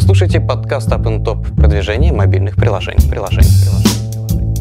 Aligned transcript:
Вы 0.00 0.06
слушаете 0.06 0.40
подкаст 0.40 0.88
Up 0.88 1.04
Top 1.22 1.54
продвижение 1.56 2.10
мобильных 2.10 2.56
приложений. 2.56 3.10
приложений, 3.10 3.50
приложений. 3.60 4.56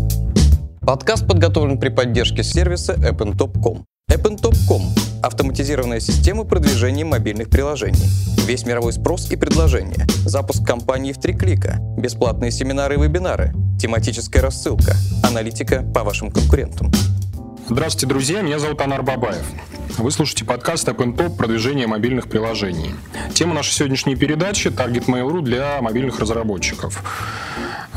Подкаст 0.82 1.26
подготовлен 1.26 1.80
при 1.80 1.88
поддержке 1.88 2.44
сервиса 2.44 2.96
AppnTop.com. 2.96 3.86
AppnTop.com– 4.12 4.82
автоматизированная 5.24 6.02
система 6.02 6.44
продвижения 6.44 7.06
мобильных 7.06 7.50
приложений. 7.50 8.04
Весь 8.48 8.66
мировой 8.66 8.92
спрос 8.92 9.32
и 9.32 9.38
предложения. 9.38 10.06
Запуск 10.26 10.66
компании 10.66 11.14
в 11.14 11.20
три 11.20 11.34
клика. 11.34 11.78
Бесплатные 11.98 12.52
семинары 12.52 12.96
и 12.96 13.00
вебинары. 13.00 13.54
Тематическая 13.80 14.42
рассылка. 14.42 14.94
Аналитика 15.24 15.84
по 15.84 16.04
вашим 16.04 16.32
конкурентам. 16.32 16.92
Здравствуйте, 17.70 18.08
друзья. 18.08 18.42
Меня 18.42 18.58
зовут 18.58 18.82
Анар 18.82 19.04
Бабаев. 19.04 19.46
Вы 20.00 20.10
слушаете 20.10 20.44
подкаст 20.44 20.88
App 20.88 21.38
продвижение 21.38 21.86
мобильных 21.86 22.28
приложений. 22.28 22.96
Тема 23.36 23.54
нашей 23.54 23.74
сегодняшней 23.74 24.16
передачи– 24.16 24.68
Target 24.70 25.06
Mail.ru 25.06 25.42
для 25.42 25.80
мобильных 25.80 26.20
разработчиков. 26.20 27.04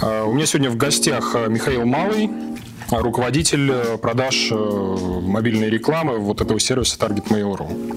Э, 0.02 0.24
у 0.24 0.34
меня 0.34 0.44
сегодня 0.44 0.68
в 0.68 0.76
гостях 0.76 1.34
э, 1.34 1.48
Михаил 1.48 1.86
Малый, 1.86 2.28
руководитель 2.90 3.70
э, 3.72 3.96
продаж 3.96 4.50
мобильной 4.50 5.70
рекламы 5.70 6.18
вот 6.18 6.42
этого 6.42 6.60
сервиса 6.60 6.98
Target 6.98 7.28
Mail.ru. 7.28 7.96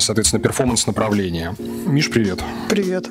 Соответственно, 0.00 0.42
performance 0.42 0.86
направления. 0.86 1.54
Миш, 1.58 2.10
привет. 2.10 2.40
Привет. 2.70 3.10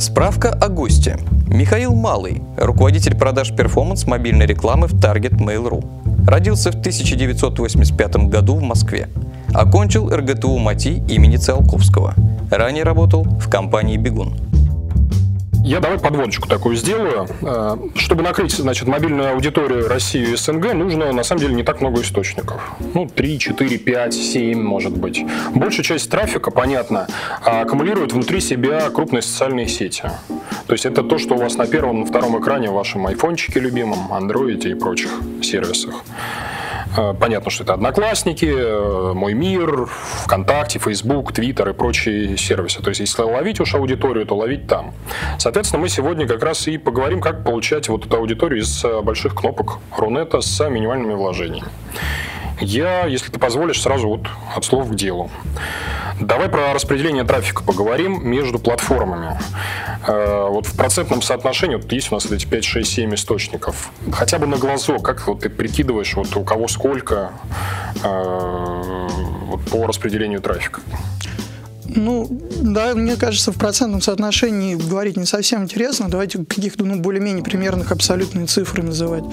Справка 0.00 0.48
о 0.48 0.70
госте. 0.70 1.18
Михаил 1.46 1.94
Малый, 1.94 2.40
руководитель 2.56 3.14
продаж 3.14 3.54
performance 3.54 4.06
мобильной 4.06 4.46
рекламы 4.46 4.86
в 4.86 4.94
Target 4.94 5.36
Mail.ru. 5.36 6.26
Родился 6.26 6.72
в 6.72 6.76
1985 6.76 8.30
году 8.30 8.54
в 8.54 8.62
Москве. 8.62 9.10
Окончил 9.52 10.08
РГТУ 10.08 10.56
МАТИ 10.56 11.04
имени 11.06 11.36
Циолковского. 11.36 12.14
Ранее 12.50 12.84
работал 12.84 13.24
в 13.24 13.50
компании 13.50 13.98
«Бегун». 13.98 14.38
Я 15.62 15.80
давай 15.80 15.98
подводочку 15.98 16.48
такую 16.48 16.74
сделаю. 16.74 17.26
Э, 17.42 17.76
чтобы 17.94 18.22
накрыть, 18.22 18.52
значит, 18.52 18.88
мобильную 18.88 19.32
аудиторию 19.32 19.88
России 19.88 20.32
и 20.32 20.36
СНГ, 20.36 20.72
нужно, 20.72 21.12
на 21.12 21.22
самом 21.22 21.42
деле, 21.42 21.54
не 21.54 21.62
так 21.62 21.80
много 21.80 22.00
источников. 22.00 22.62
Ну, 22.94 23.06
3, 23.06 23.38
4, 23.38 23.78
5, 23.78 24.14
7, 24.14 24.60
может 24.60 24.96
быть. 24.96 25.24
Большая 25.54 25.84
часть 25.84 26.10
трафика, 26.10 26.50
понятно, 26.50 27.06
аккумулирует 27.44 28.12
внутри 28.12 28.40
себя 28.40 28.88
крупные 28.90 29.22
социальные 29.22 29.68
сети. 29.68 30.04
То 30.66 30.72
есть 30.72 30.86
это 30.86 31.02
то, 31.02 31.18
что 31.18 31.34
у 31.34 31.38
вас 31.38 31.56
на 31.56 31.66
первом, 31.66 32.00
на 32.00 32.06
втором 32.06 32.40
экране 32.40 32.70
в 32.70 32.74
вашем 32.74 33.06
айфончике 33.06 33.60
любимом, 33.60 34.12
андроиде 34.12 34.70
и 34.70 34.74
прочих 34.74 35.10
сервисах. 35.42 36.02
Э, 36.96 37.14
понятно, 37.18 37.50
что 37.50 37.64
это 37.64 37.74
Одноклассники, 37.74 38.46
э, 38.46 39.12
Мой 39.14 39.34
мир, 39.34 39.86
ВКонтакте, 40.24 40.78
Фейсбук, 40.78 41.32
Твиттер 41.32 41.68
и 41.70 41.72
прочие 41.72 42.36
сервисы. 42.36 42.82
То 42.82 42.90
есть, 42.90 43.00
если 43.00 43.22
ловить 43.22 43.60
уж 43.60 43.74
аудиторию, 43.74 44.26
то 44.26 44.36
ловить 44.36 44.66
там. 44.66 44.92
Соответственно, 45.38 45.82
мы 45.82 45.88
сегодня 45.88 46.26
как 46.26 46.42
раз 46.42 46.66
и 46.68 46.78
поговорим, 46.78 47.20
как 47.20 47.44
получать 47.44 47.88
вот 47.88 48.06
эту 48.06 48.16
аудиторию 48.16 48.60
из 48.60 48.84
э, 48.84 49.00
больших 49.02 49.34
кнопок 49.34 49.78
Рунета 49.96 50.40
с 50.40 50.68
минимальными 50.68 51.14
вложениями. 51.14 51.68
Я, 52.60 53.06
если 53.06 53.30
ты 53.30 53.38
позволишь, 53.38 53.80
сразу 53.80 54.08
вот 54.08 54.26
от 54.54 54.64
слов 54.64 54.90
к 54.90 54.94
делу. 54.94 55.30
Давай 56.20 56.50
про 56.50 56.74
распределение 56.74 57.24
трафика 57.24 57.62
поговорим 57.62 58.22
между 58.28 58.58
платформами. 58.58 59.38
Э, 60.06 60.48
вот 60.50 60.66
в 60.66 60.76
процентном 60.76 61.22
соотношении, 61.22 61.76
вот 61.76 61.90
есть 61.90 62.12
у 62.12 62.14
нас 62.14 62.26
эти 62.30 62.44
5, 62.46 62.64
6, 62.64 62.92
7 62.92 63.14
источников. 63.14 63.90
Хотя 64.12 64.38
бы 64.38 64.46
на 64.46 64.58
глазок, 64.58 65.02
как 65.02 65.26
вот 65.26 65.40
ты 65.40 65.48
прикидываешь, 65.48 66.14
вот 66.14 66.36
у 66.36 66.44
кого 66.44 66.68
сколько 66.68 67.32
э, 68.04 69.08
вот 69.46 69.62
по 69.70 69.86
распределению 69.86 70.42
трафика? 70.42 70.82
Ну, 71.96 72.28
да, 72.62 72.94
мне 72.94 73.16
кажется, 73.16 73.52
в 73.52 73.56
процентном 73.56 74.00
соотношении 74.00 74.74
говорить 74.74 75.16
не 75.16 75.26
совсем 75.26 75.64
интересно. 75.64 76.08
Давайте 76.08 76.38
каких-то, 76.44 76.84
ну, 76.84 77.00
более-менее 77.00 77.42
примерных 77.42 77.92
абсолютные 77.92 78.46
цифры 78.46 78.82
называть. 78.82 79.24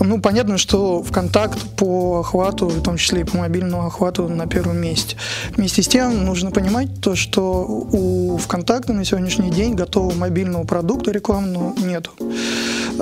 Ну, 0.00 0.20
понятно, 0.20 0.58
что 0.58 1.02
ВКонтакт 1.02 1.58
по 1.76 2.20
охвату, 2.20 2.68
в 2.68 2.82
том 2.82 2.96
числе 2.96 3.22
и 3.22 3.24
по 3.24 3.36
мобильному 3.38 3.86
охвату, 3.86 4.28
на 4.28 4.46
первом 4.46 4.78
месте. 4.78 5.16
Вместе 5.56 5.82
с 5.82 5.88
тем, 5.88 6.24
нужно 6.24 6.50
понимать 6.50 7.00
то, 7.00 7.14
что 7.14 7.64
у 7.92 8.36
ВКонтакта 8.38 8.92
на 8.92 9.04
сегодняшний 9.04 9.50
день 9.50 9.74
готового 9.74 10.14
мобильного 10.14 10.64
продукта 10.64 11.10
рекламного 11.10 11.74
нету. 11.78 12.12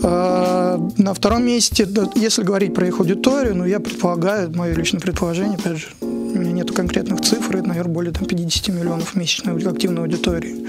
А, 0.02 0.80
на 0.96 1.14
втором 1.14 1.44
месте, 1.44 1.86
если 2.14 2.42
говорить 2.42 2.74
про 2.74 2.86
их 2.86 2.98
аудиторию, 2.98 3.56
ну, 3.56 3.64
я 3.64 3.80
предполагаю, 3.80 4.50
мое 4.56 4.74
личное 4.74 5.00
предположение, 5.00 5.56
опять 5.56 5.78
же, 5.78 5.88
у 6.34 6.38
меня 6.38 6.52
нет 6.52 6.70
конкретных 6.72 7.20
цифр, 7.20 7.56
это, 7.56 7.68
наверное, 7.68 7.92
более 7.92 8.12
там, 8.12 8.24
50 8.26 8.68
миллионов 8.68 9.14
месячной 9.14 9.56
активной 9.56 10.02
аудитории. 10.02 10.66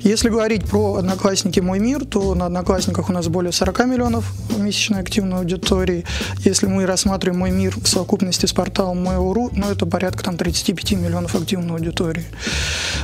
Если 0.00 0.28
говорить 0.28 0.64
про 0.64 0.96
Одноклассники 0.96 1.60
«Мой 1.60 1.78
мир», 1.78 2.04
то 2.04 2.34
на 2.34 2.46
Одноклассниках 2.46 3.08
у 3.08 3.12
нас 3.12 3.28
более 3.28 3.52
40 3.52 3.86
миллионов 3.86 4.32
месячной 4.56 5.00
активной 5.00 5.38
аудитории. 5.38 6.04
Если 6.44 6.66
мы 6.66 6.86
рассматриваем 6.86 7.40
«Мой 7.40 7.50
мир» 7.50 7.74
в 7.76 7.86
совокупности 7.86 8.46
с 8.46 8.52
порталом 8.52 9.02
«Мой.ру», 9.02 9.50
ну, 9.52 9.70
это 9.70 9.86
порядка 9.86 10.24
там 10.24 10.36
35 10.36 10.92
миллионов 10.92 11.34
активной 11.34 11.74
аудитории. 11.74 12.24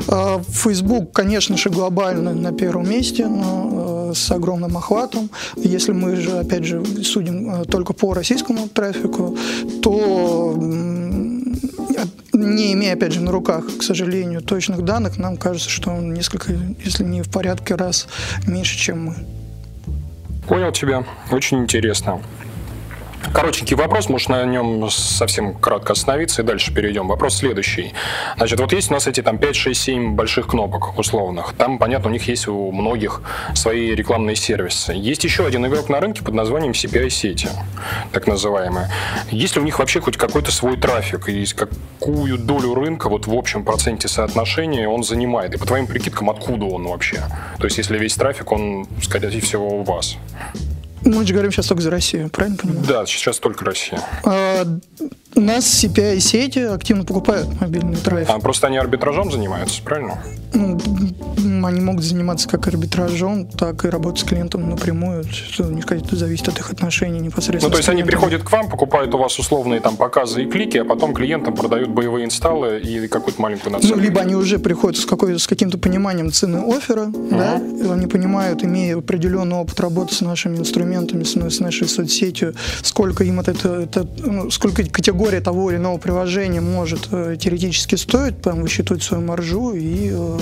А, 0.09 0.43
Facebook, 0.49 1.13
конечно 1.13 1.57
же, 1.57 1.71
глобально 1.71 2.35
на 2.35 2.53
первом 2.53 2.89
месте, 2.89 3.27
но 3.27 4.11
э, 4.11 4.15
с 4.15 4.31
огромным 4.31 4.77
охватом. 4.77 5.31
Если 5.57 5.93
мы 5.93 6.17
же, 6.17 6.39
опять 6.39 6.65
же, 6.65 6.85
судим 7.03 7.51
э, 7.51 7.65
только 7.65 7.93
по 7.93 8.15
российскому 8.15 8.69
трафику, 8.69 9.37
то 9.83 10.55
не 12.45 12.73
имея, 12.73 12.95
опять 12.95 13.13
же, 13.13 13.21
на 13.21 13.33
руках, 13.33 13.65
к 13.79 13.83
сожалению, 13.83 14.41
точных 14.41 14.83
данных, 14.83 15.19
нам 15.19 15.37
кажется, 15.37 15.71
что 15.71 15.91
он 15.91 16.15
несколько, 16.15 16.53
если 16.85 17.05
не 17.05 17.23
в 17.23 17.31
порядке 17.31 17.75
раз, 17.75 18.09
меньше, 18.47 18.79
чем 18.79 19.07
мы. 19.07 19.17
Понял 20.47 20.73
тебя. 20.73 21.05
Очень 21.31 21.61
интересно. 21.61 22.21
Коротенький 23.33 23.77
вопрос, 23.77 24.09
может 24.09 24.29
на 24.29 24.45
нем 24.45 24.89
совсем 24.91 25.55
кратко 25.55 25.93
остановиться 25.93 26.43
и 26.43 26.45
дальше 26.45 26.73
перейдем. 26.73 27.09
Вопрос 27.09 27.37
следующий. 27.37 27.93
Значит, 28.37 28.61
вот 28.61 28.73
есть 28.73 28.91
у 28.91 28.95
нас 28.95 29.07
эти 29.07 29.23
там 29.23 29.39
5, 29.39 29.57
6, 29.57 29.81
7 29.81 30.15
больших 30.15 30.49
кнопок 30.49 30.99
условных. 30.99 31.55
Там, 31.55 31.79
понятно, 31.79 32.11
у 32.11 32.13
них 32.13 32.27
есть 32.29 32.49
у 32.49 32.71
многих 32.71 33.23
свои 33.55 33.95
рекламные 33.95 34.37
сервисы. 34.37 34.93
Есть 34.93 35.25
еще 35.25 35.47
один 35.47 35.67
игрок 35.67 35.89
на 35.89 36.01
рынке 36.01 36.23
под 36.23 36.35
названием 36.35 36.73
CPI-сети, 36.73 37.49
так 38.13 38.27
называемые. 38.27 38.91
Есть 39.31 39.57
ли 39.57 39.63
у 39.63 39.65
них 39.65 39.79
вообще 39.79 40.01
хоть 40.01 40.17
какой-то 40.17 40.53
свой 40.53 40.77
трафик? 40.77 41.29
И 41.29 41.45
какую 41.55 42.39
долю 42.39 42.75
рынка 42.75 43.09
вот 43.09 43.27
в 43.27 43.35
общем 43.35 43.65
проценте 43.65 44.09
соотношения 44.09 44.89
он 44.89 45.03
занимает? 45.03 45.55
И 45.55 45.59
по 45.59 45.67
твоим 45.67 45.87
прикидкам, 45.87 46.31
откуда 46.31 46.67
он 46.67 46.87
вообще? 46.87 47.23
То 47.59 47.65
есть, 47.65 47.79
если 47.79 47.99
весь 47.99 48.15
трафик, 48.15 48.53
он, 48.53 48.87
скорее 49.03 49.41
всего, 49.41 49.81
у 49.81 49.83
вас. 49.83 50.17
Мы 51.05 51.27
же 51.27 51.33
говорим 51.33 51.53
сейчас 51.53 51.67
только 51.67 51.83
за 51.83 51.91
Россию, 51.91 52.31
правильно 52.31 52.57
понимаю? 52.57 52.85
Да, 52.87 53.07
сейчас 53.07 53.39
только 53.39 53.65
Россия. 53.65 54.01
А, 54.25 54.65
у 55.35 55.41
нас 55.41 55.65
CPI-сети 55.85 56.61
активно 56.61 57.05
покупают 57.05 57.49
мобильный 57.61 57.97
трафик. 57.97 58.31
А 58.31 58.39
просто 58.39 58.69
они 58.69 58.79
арбитражом 58.79 59.31
занимаются, 59.31 59.83
правильно? 59.83 60.23
Ну, 60.55 60.79
они 61.67 61.81
могут 61.81 62.05
заниматься 62.05 62.49
как 62.49 62.69
арбитражом, 62.69 63.47
так 63.47 63.85
и 63.85 63.89
работать 63.89 64.21
с 64.21 64.25
клиентом 64.25 64.71
напрямую. 64.71 65.25
Что, 65.25 65.65
не 65.65 65.83
сказать, 65.83 66.05
это 66.05 66.17
зависит 66.17 66.49
от 66.49 66.59
их 66.59 66.71
отношений 66.71 67.21
непосредственно. 67.21 67.69
Ну, 67.69 67.73
то 67.73 67.79
есть 67.79 67.89
они 67.89 68.03
приходят 68.03 68.43
к 68.43 68.53
вам, 68.53 68.69
покупают 68.69 69.15
у 69.15 69.19
вас 69.19 69.39
условные 69.39 69.81
там 69.81 69.97
показы 69.97 70.45
и 70.45 70.47
клики, 70.47 70.79
а 70.79 70.85
потом 70.85 71.15
клиентам 71.15 71.55
продают 71.55 71.91
боевые 71.91 72.27
инсталлы 72.27 72.81
и 72.81 73.09
какую-то 73.09 73.41
маленькую 73.41 73.73
наценку. 73.73 73.97
Ну, 73.97 74.03
либо 74.03 74.21
они 74.21 74.35
уже 74.35 74.59
приходят 74.59 75.01
с, 75.01 75.07
какой, 75.07 75.39
с 75.39 75.47
каким-то 75.47 75.79
пониманием 75.79 76.31
цены 76.31 76.59
оффера, 76.59 77.07
uh-huh. 77.07 77.31
да, 77.31 77.59
и 77.59 77.89
они 77.91 78.07
понимают, 78.07 78.65
имея 78.65 78.99
определенный 78.99 79.57
опыт 79.57 79.81
работы 79.81 80.15
с 80.15 80.21
нашими 80.21 80.57
инструментами, 80.57 81.25
с, 81.25 81.35
с 81.35 81.61
нашей 81.61 81.89
соцсетью, 81.89 82.55
сколько 82.83 83.25
им 83.25 83.41
это, 83.41 83.53
это 83.53 84.07
ну, 84.19 84.51
сколько 84.51 84.85
категория 84.85 85.41
того 85.41 85.71
или 85.71 85.79
иного 85.79 85.99
приложения 85.99 86.61
может 86.61 87.09
э, 87.11 87.37
теоретически 87.41 87.97
стоить, 87.97 88.41
там 88.41 88.63
высчитывать 88.63 89.03
свою 89.03 89.25
маржу 89.25 89.73
и 89.73 90.11
э, 90.13 90.39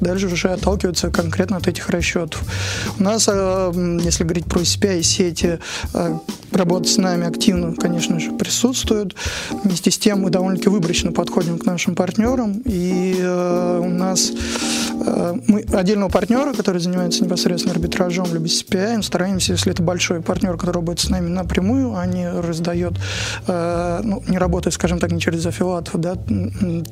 дальше 0.00 0.26
уже 0.26 0.48
отталкиваться 0.48 1.10
конкретно 1.10 1.56
от 1.56 1.68
этих 1.68 1.88
расчетов. 1.88 2.42
У 2.98 3.02
нас, 3.02 3.28
э, 3.30 3.98
если 4.02 4.24
говорить 4.24 4.46
про 4.46 4.64
себя 4.64 4.94
и 4.94 5.02
сети, 5.02 5.58
э, 5.94 6.18
работа 6.52 6.88
с 6.88 6.96
нами 6.96 7.26
активно, 7.26 7.74
конечно 7.74 8.18
же, 8.18 8.32
присутствует. 8.32 9.14
Вместе 9.64 9.90
с 9.90 9.98
тем 9.98 10.22
мы 10.22 10.30
довольно-таки 10.30 10.68
выборочно 10.68 11.12
подходим 11.12 11.58
к 11.58 11.66
нашим 11.66 11.94
партнерам, 11.94 12.62
и 12.64 13.16
э, 13.18 13.80
у 13.82 13.88
нас 13.88 14.32
мы 15.46 15.64
отдельного 15.72 16.10
партнера, 16.10 16.52
который 16.52 16.78
занимается 16.78 17.24
непосредственно 17.24 17.72
арбитражом 17.74 18.26
либо 18.32 18.44
CPI, 18.44 19.02
стараемся, 19.02 19.52
если 19.52 19.72
это 19.72 19.82
большой 19.82 20.20
партнер, 20.20 20.56
который 20.58 20.74
работает 20.74 21.00
с 21.00 21.08
нами 21.08 21.28
напрямую, 21.28 21.96
а 21.96 22.04
не 22.06 22.30
раздает, 22.30 22.92
ну, 23.46 24.22
не 24.28 24.36
работает, 24.36 24.74
скажем 24.74 24.98
так, 24.98 25.10
не 25.10 25.20
через 25.20 25.46
аффилатов, 25.46 25.98
да, 25.98 26.16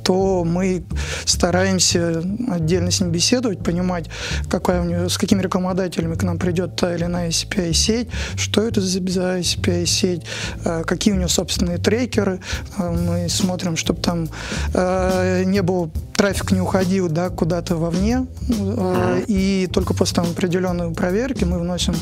то 0.05 0.45
мы 0.45 0.85
стараемся 1.27 2.23
отдельно 2.53 2.91
с 2.91 3.01
ним 3.01 3.11
беседовать, 3.11 3.63
понимать, 3.63 4.07
какая 4.49 4.83
у 4.83 4.85
него, 4.85 5.09
с 5.09 5.19
какими 5.19 5.43
рекламодателями 5.43 6.15
к 6.15 6.23
нам 6.23 6.39
придет 6.39 6.77
та 6.77 6.95
или 6.95 7.05
иная 7.05 7.31
CPI-сеть, 7.31 8.09
что 8.37 8.63
это 8.63 8.81
за 8.81 8.99
CPI-сеть, 8.99 10.25
э, 10.65 10.85
какие 10.85 11.15
у 11.15 11.17
него 11.17 11.29
собственные 11.29 11.79
трекеры. 11.79 12.41
Мы 12.79 13.29
смотрим, 13.29 13.77
чтобы 13.77 14.01
там 14.01 14.29
не 14.75 15.63
было 15.63 15.91
трафик 16.19 16.51
не 16.51 16.61
уходил 16.61 17.09
да, 17.09 17.31
куда-то 17.31 17.77
вовне, 17.77 18.27
э, 18.49 19.23
и 19.29 19.69
только 19.73 19.95
после 19.95 20.17
там, 20.17 20.27
определенной 20.33 20.91
проверки 20.93 21.45
мы 21.45 21.61
вносим 21.61 21.95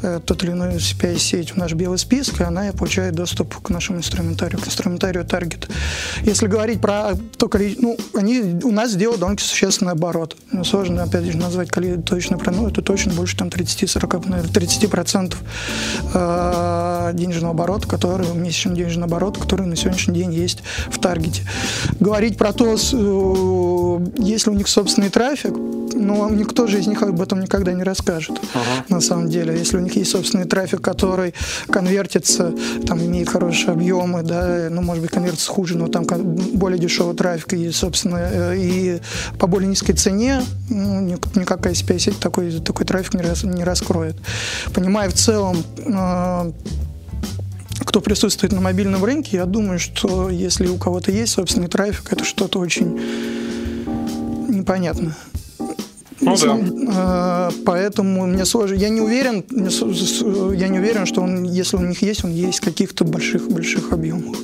э, 0.00 0.20
тот 0.24 0.42
или 0.42 0.52
иной 0.52 0.76
CPI-сеть 0.76 1.50
в 1.50 1.56
наш 1.56 1.74
белый 1.74 1.98
список, 1.98 2.40
и 2.40 2.44
она 2.44 2.72
получает 2.72 3.14
доступ 3.14 3.54
к 3.60 3.68
нашему 3.68 3.98
инструментарию, 3.98 4.58
к 4.58 4.66
инструментарию 4.66 5.22
Target. 5.24 5.70
Если 6.22 6.46
говорить 6.46 6.80
про 6.80 7.12
только, 7.36 7.60
ну, 7.78 7.98
они 8.14 8.58
у 8.64 8.72
нас 8.72 8.92
сделали 8.92 9.18
довольно 9.18 9.36
существенный 9.88 9.92
оборот. 9.92 10.36
Ну, 10.52 10.64
сложно, 10.64 11.02
опять 11.02 11.24
же, 11.24 11.36
назвать 11.36 11.70
точно 12.04 12.38
про, 12.38 12.52
ну, 12.52 12.68
это 12.68 12.82
точно 12.82 13.12
больше 13.12 13.36
там 13.36 13.48
30-40, 13.48 14.28
наверное, 14.28 14.52
30% 14.52 15.36
э, 16.14 17.10
денежного 17.14 17.52
оборота, 17.52 17.88
который, 17.88 18.26
месячный 18.34 18.74
денежный 18.74 19.04
оборот, 19.04 19.38
который 19.38 19.66
на 19.66 19.76
сегодняшний 19.76 20.14
день 20.14 20.32
есть 20.32 20.62
в 20.90 20.98
Таргете. 20.98 21.42
Говорить 22.00 22.36
про 22.36 22.52
то, 22.52 22.72
если 22.72 24.50
у 24.50 24.54
них 24.54 24.68
собственный 24.68 25.10
трафик, 25.10 25.54
но 25.94 26.28
никто 26.30 26.66
же 26.66 26.78
из 26.78 26.86
них 26.86 27.02
об 27.02 27.20
этом 27.20 27.40
никогда 27.40 27.72
не 27.72 27.82
расскажет. 27.82 28.40
Ага. 28.54 28.84
На 28.88 29.00
самом 29.00 29.28
деле, 29.28 29.56
если 29.56 29.76
у 29.76 29.80
них 29.80 29.96
есть 29.96 30.10
собственный 30.10 30.44
трафик, 30.44 30.80
который 30.80 31.34
конвертится, 31.70 32.52
там 32.86 33.00
имеет 33.00 33.28
хорошие 33.28 33.72
объемы, 33.72 34.22
да, 34.22 34.68
ну, 34.70 34.82
может 34.82 35.02
быть, 35.02 35.10
конвертится 35.10 35.50
хуже, 35.50 35.76
но 35.76 35.88
там 35.88 36.04
более 36.54 36.78
дешевый 36.78 37.14
трафик 37.14 37.54
и, 37.54 37.70
собственно, 37.70 38.18
э, 38.18 38.56
и 38.56 39.00
по 39.38 39.46
более 39.46 39.67
низкой 39.68 39.92
цене, 39.94 40.42
ну, 40.68 41.00
никакая 41.34 41.74
CPI-сеть 41.74 42.18
такой, 42.18 42.50
такой 42.60 42.86
трафик 42.86 43.14
не, 43.14 43.22
рас, 43.22 43.44
не 43.44 43.64
раскроет. 43.64 44.16
Понимая 44.74 45.08
в 45.08 45.14
целом 45.14 45.56
э, 45.78 46.52
кто 47.80 48.00
присутствует 48.00 48.52
на 48.52 48.60
мобильном 48.60 49.04
рынке, 49.04 49.36
я 49.38 49.44
думаю, 49.46 49.78
что 49.78 50.30
если 50.30 50.66
у 50.66 50.76
кого-то 50.76 51.10
есть 51.10 51.32
собственный 51.32 51.68
трафик, 51.68 52.12
это 52.12 52.24
что-то 52.24 52.58
очень 52.58 53.00
непонятно. 54.48 55.16
Ну 56.20 56.36
да. 56.36 57.50
Э, 57.50 57.50
поэтому 57.64 58.26
мне 58.26 58.44
сложно. 58.44 58.74
Я 58.74 58.88
не 58.88 59.00
уверен, 59.00 59.44
я 60.54 60.68
не 60.68 60.78
уверен, 60.78 61.06
что 61.06 61.22
он, 61.22 61.44
если 61.44 61.76
у 61.76 61.80
них 61.80 62.02
есть, 62.02 62.24
он 62.24 62.32
есть 62.32 62.58
в 62.58 62.64
каких-то 62.64 63.04
больших 63.04 63.48
больших 63.48 63.92
объемах. 63.92 64.36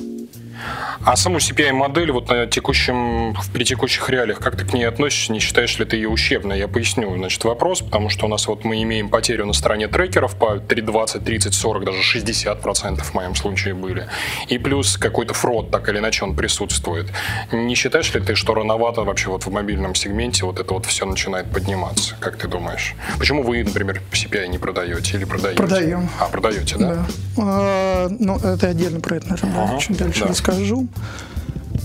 А 1.03 1.15
саму 1.15 1.37
CPI-модель 1.37 2.11
вот 2.11 2.29
на 2.29 2.47
текущем, 2.47 3.35
при 3.53 3.63
текущих 3.63 4.09
реалиях, 4.09 4.39
как 4.39 4.55
ты 4.55 4.65
к 4.65 4.73
ней 4.73 4.85
относишься? 4.85 5.31
Не 5.33 5.39
считаешь 5.39 5.77
ли 5.79 5.85
ты 5.85 5.97
ее 5.97 6.09
ущербной? 6.09 6.59
Я 6.59 6.67
поясню, 6.67 7.15
значит, 7.17 7.43
вопрос, 7.43 7.81
потому 7.81 8.09
что 8.09 8.25
у 8.25 8.29
нас 8.29 8.47
вот 8.47 8.63
мы 8.63 8.81
имеем 8.83 9.09
потерю 9.09 9.45
на 9.45 9.53
стороне 9.53 9.87
трекеров 9.87 10.35
по 10.35 10.55
20, 10.57 11.23
30, 11.23 11.53
40, 11.53 11.85
даже 11.85 12.01
60 12.01 12.61
процентов 12.61 13.11
в 13.11 13.13
моем 13.13 13.35
случае 13.35 13.73
были. 13.73 14.07
И 14.47 14.57
плюс 14.57 14.97
какой-то 14.97 15.33
фрод, 15.33 15.71
так 15.71 15.89
или 15.89 15.99
иначе, 15.99 16.23
он 16.23 16.35
присутствует. 16.35 17.07
Не 17.51 17.75
считаешь 17.75 18.13
ли 18.13 18.21
ты, 18.21 18.35
что 18.35 18.53
рановато 18.53 19.03
вообще 19.03 19.29
вот 19.29 19.45
в 19.45 19.51
мобильном 19.51 19.95
сегменте 19.95 20.45
вот 20.45 20.59
это 20.59 20.73
вот 20.73 20.85
все 20.85 21.05
начинает 21.05 21.51
подниматься? 21.51 22.15
Как 22.19 22.37
ты 22.37 22.47
думаешь? 22.47 22.95
Почему 23.17 23.43
вы, 23.43 23.63
например, 23.63 24.01
CPI 24.11 24.47
не 24.47 24.57
продаете 24.57 25.17
или 25.17 25.25
продаете? 25.25 25.57
Продаем. 25.57 26.09
А, 26.19 26.25
продаете, 26.25 26.77
да? 26.77 26.95
Да. 26.95 27.05
А, 27.37 28.07
ну, 28.09 28.37
это 28.37 28.69
отдельно 28.69 28.99
про 28.99 29.17
это, 29.17 29.29
наверное, 29.29 29.63
ага, 29.63 29.79
чуть 29.79 29.97
дальше 29.97 30.21
да. 30.21 30.27
расскажу. 30.27 30.84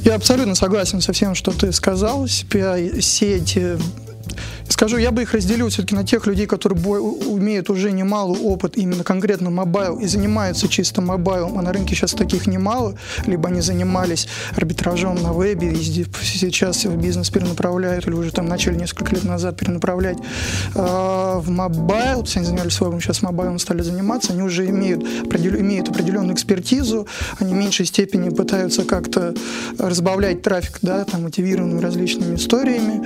Я 0.04 0.14
абсолютно 0.14 0.54
согласен 0.54 1.00
со 1.00 1.12
всем, 1.12 1.34
что 1.34 1.52
ты 1.52 1.72
сказал. 1.72 2.24
CPI-сети 2.24 3.78
Скажу, 4.70 4.98
я 4.98 5.10
бы 5.10 5.22
их 5.22 5.34
разделил 5.34 5.68
все-таки 5.68 5.96
на 5.96 6.04
тех 6.04 6.26
людей, 6.26 6.46
которые 6.46 6.80
имеют 6.80 7.68
уже 7.70 7.90
немалый 7.90 8.40
опыт 8.40 8.76
именно 8.76 9.02
конкретно 9.02 9.50
mobile 9.50 9.98
и 9.98 10.06
занимаются 10.06 10.68
чисто 10.68 11.02
mobile 11.02 11.39
ом, 11.39 11.58
а 11.58 11.62
на 11.62 11.72
рынке 11.72 11.96
сейчас 11.96 12.12
таких 12.12 12.46
немало, 12.46 12.94
либо 13.26 13.48
они 13.48 13.62
занимались 13.62 14.28
арбитражом 14.56 15.20
на 15.22 15.32
вебе 15.32 15.72
и 15.72 16.06
сейчас 16.22 16.84
бизнес 16.84 17.30
перенаправляют, 17.30 18.06
или 18.06 18.14
уже 18.14 18.30
там 18.30 18.46
начали 18.46 18.76
несколько 18.76 19.12
лет 19.16 19.24
назад 19.24 19.58
перенаправлять 19.58 20.18
э, 20.76 20.78
в 20.78 21.50
mobile, 21.50 22.22
если 22.22 22.36
они 22.36 22.46
занимались 22.46 22.80
вебом, 22.80 23.00
сейчас 23.00 23.22
mobile 23.22 23.49
ом 23.49 23.58
стали 23.58 23.82
заниматься, 23.82 24.32
они 24.32 24.42
уже 24.42 24.66
имеют, 24.66 25.02
имеют 25.02 25.88
определенную 25.88 26.34
экспертизу, 26.34 27.08
они 27.40 27.54
в 27.54 27.56
меньшей 27.56 27.86
степени 27.86 28.30
пытаются 28.30 28.84
как-то 28.84 29.34
разбавлять 29.78 30.42
трафик, 30.42 30.78
да, 30.80 31.04
там, 31.04 31.24
мотивированными 31.24 31.80
различными 31.80 32.36
историями, 32.36 33.04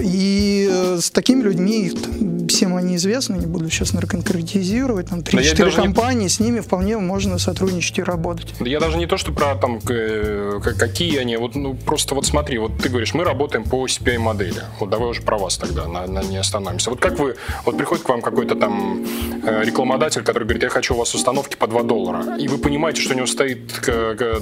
и 0.00 0.68
э, 0.72 0.93
с 1.00 1.10
такими 1.10 1.42
людьми, 1.42 1.92
всем 2.48 2.76
они 2.76 2.96
известны, 2.96 3.36
не 3.36 3.46
буду 3.46 3.70
сейчас 3.70 3.92
конкретизировать, 4.08 5.08
там 5.08 5.20
3-4 5.20 5.74
компании, 5.74 6.24
не... 6.24 6.28
с 6.28 6.40
ними 6.40 6.60
вполне 6.60 6.98
можно 6.98 7.38
сотрудничать 7.38 7.98
и 7.98 8.02
работать. 8.02 8.54
Я 8.60 8.80
даже 8.80 8.98
не 8.98 9.06
то, 9.06 9.16
что 9.16 9.32
про 9.32 9.54
там 9.56 9.80
какие 9.80 11.18
они, 11.18 11.36
вот 11.36 11.54
ну 11.54 11.74
просто 11.74 12.14
вот 12.14 12.26
смотри, 12.26 12.58
вот 12.58 12.78
ты 12.78 12.88
говоришь, 12.88 13.14
мы 13.14 13.24
работаем 13.24 13.64
по 13.64 13.86
CPI 13.86 14.18
модели, 14.18 14.62
вот 14.80 14.90
давай 14.90 15.08
уже 15.08 15.22
про 15.22 15.38
вас 15.38 15.56
тогда, 15.56 15.86
на, 15.86 16.06
на 16.06 16.22
не 16.22 16.36
остановимся. 16.36 16.90
Вот 16.90 17.00
как 17.00 17.18
вы, 17.18 17.36
вот 17.64 17.76
приходит 17.76 18.04
к 18.04 18.08
вам 18.08 18.22
какой-то 18.22 18.54
там 18.54 19.04
э, 19.44 19.64
рекламодатель, 19.64 20.22
который 20.22 20.44
говорит, 20.44 20.62
я 20.62 20.68
хочу 20.68 20.94
у 20.94 20.98
вас 20.98 21.14
установки 21.14 21.56
по 21.56 21.66
2 21.66 21.82
доллара, 21.82 22.36
и 22.36 22.48
вы 22.48 22.58
понимаете, 22.58 23.00
что 23.00 23.14
у 23.14 23.16
него 23.16 23.26
стоит 23.26 23.72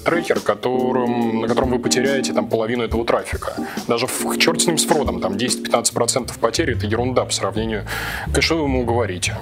трекер, 0.04 0.40
которым, 0.40 1.42
на 1.42 1.48
котором 1.48 1.70
вы 1.70 1.78
потеряете 1.78 2.32
там 2.32 2.48
половину 2.48 2.84
этого 2.84 3.04
трафика. 3.04 3.54
Даже 3.88 4.06
в 4.06 4.38
черт 4.38 4.60
с 4.60 4.66
ним 4.66 4.78
с 4.78 4.84
фродом, 4.84 5.20
там 5.20 5.34
10-15% 5.34 6.38
потери– 6.42 6.76
это 6.76 6.86
ерунда 6.86 7.24
по 7.24 7.32
сравнению. 7.32 7.86
Что 8.40 8.58
вы 8.58 8.64
ему 8.64 8.84
говорите? 8.84 9.34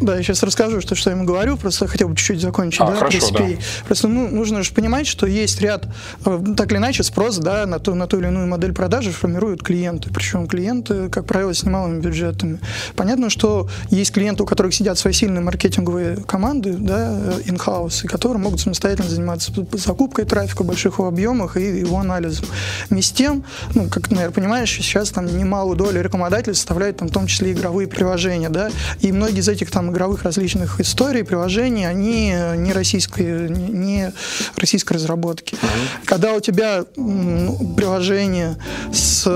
Да, 0.00 0.16
я 0.16 0.22
сейчас 0.22 0.42
расскажу, 0.42 0.80
что, 0.80 0.94
что 0.94 1.10
я 1.10 1.16
ему 1.16 1.26
говорю, 1.26 1.56
просто 1.56 1.86
хотел 1.88 2.08
бы 2.08 2.16
чуть-чуть 2.16 2.40
закончить. 2.40 2.80
А, 2.80 2.86
да, 2.86 2.96
хорошо, 2.96 3.30
да. 3.32 3.46
Просто 3.86 4.08
ну, 4.08 4.28
нужно 4.28 4.62
же 4.62 4.72
понимать, 4.72 5.06
что 5.06 5.26
есть 5.26 5.60
ряд, 5.60 5.86
э, 6.24 6.44
так 6.56 6.70
или 6.70 6.78
иначе, 6.78 7.02
спрос 7.02 7.38
да, 7.38 7.66
на, 7.66 7.78
ту, 7.78 7.94
на 7.94 8.06
ту 8.06 8.18
или 8.18 8.26
иную 8.26 8.46
модель 8.46 8.72
продажи 8.72 9.10
формируют 9.10 9.62
клиенты. 9.62 10.10
Причем 10.12 10.46
клиенты, 10.46 11.08
как 11.08 11.26
правило, 11.26 11.52
с 11.52 11.64
немалыми 11.64 12.00
бюджетами. 12.00 12.60
Понятно, 12.94 13.28
что 13.28 13.68
есть 13.90 14.12
клиенты, 14.12 14.44
у 14.44 14.46
которых 14.46 14.74
сидят 14.74 14.98
свои 14.98 15.12
сильные 15.12 15.40
маркетинговые 15.40 16.16
команды, 16.18 16.74
да, 16.74 17.12
in-house, 17.46 18.04
и 18.04 18.06
которые 18.06 18.40
могут 18.40 18.60
самостоятельно 18.60 19.08
заниматься 19.08 19.52
закупкой 19.72 20.24
трафика 20.24 20.62
в 20.62 20.66
больших 20.66 21.00
объемах 21.00 21.56
и 21.56 21.80
его 21.80 21.98
анализом. 21.98 22.46
С 22.90 23.10
тем, 23.10 23.44
ну, 23.74 23.88
как, 23.88 24.10
наверное, 24.10 24.32
понимаешь, 24.32 24.70
сейчас 24.70 25.10
там 25.10 25.26
немалую 25.26 25.76
долю 25.76 26.02
рекламодателей 26.02 26.54
составляют 26.54 26.98
там, 26.98 27.08
в 27.08 27.12
том 27.12 27.26
числе 27.26 27.52
игровые 27.52 27.88
приложения, 27.88 28.48
да, 28.48 28.70
и 29.00 29.12
многие 29.12 29.40
из 29.40 29.48
этих 29.48 29.70
там 29.70 29.87
игровых 29.90 30.22
различных 30.22 30.80
историй, 30.80 31.24
приложений, 31.24 31.88
они 31.88 32.34
не 32.56 32.72
российской, 32.72 33.48
не 33.48 34.12
российской 34.56 34.94
разработки. 34.94 35.54
Uh-huh. 35.54 36.04
Когда 36.04 36.34
у 36.34 36.40
тебя 36.40 36.84
ну, 36.96 37.74
приложение 37.76 38.56
с 38.92 39.26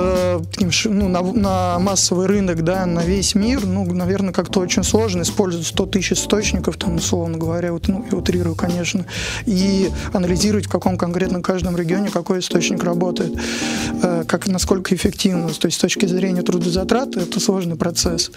ну, 0.84 1.08
на, 1.08 1.22
на 1.22 1.78
массовый 1.78 2.26
рынок, 2.26 2.62
да, 2.62 2.86
на 2.86 3.00
весь 3.00 3.34
мир, 3.34 3.66
ну, 3.66 3.84
наверное, 3.84 4.32
как-то 4.32 4.60
очень 4.60 4.84
сложно 4.84 5.22
использовать 5.22 5.66
100 5.66 5.86
тысяч 5.86 6.12
источников, 6.12 6.76
там, 6.76 6.96
условно 6.96 7.38
говоря, 7.38 7.72
вот, 7.72 7.88
ну, 7.88 8.06
я 8.10 8.16
утрирую, 8.16 8.54
конечно, 8.54 9.06
и 9.46 9.90
анализировать, 10.12 10.66
в 10.66 10.70
каком 10.70 10.96
конкретно 10.96 11.42
каждом 11.42 11.76
регионе 11.76 12.10
какой 12.10 12.40
источник 12.40 12.82
работает, 12.82 13.32
э, 14.02 14.24
как, 14.26 14.46
насколько 14.46 14.94
эффективно. 14.94 15.48
То 15.48 15.66
есть 15.66 15.78
с 15.78 15.80
точки 15.80 16.06
зрения 16.06 16.42
трудозатрат 16.42 17.16
это 17.16 17.40
сложный 17.40 17.76
процесс. 17.76 18.30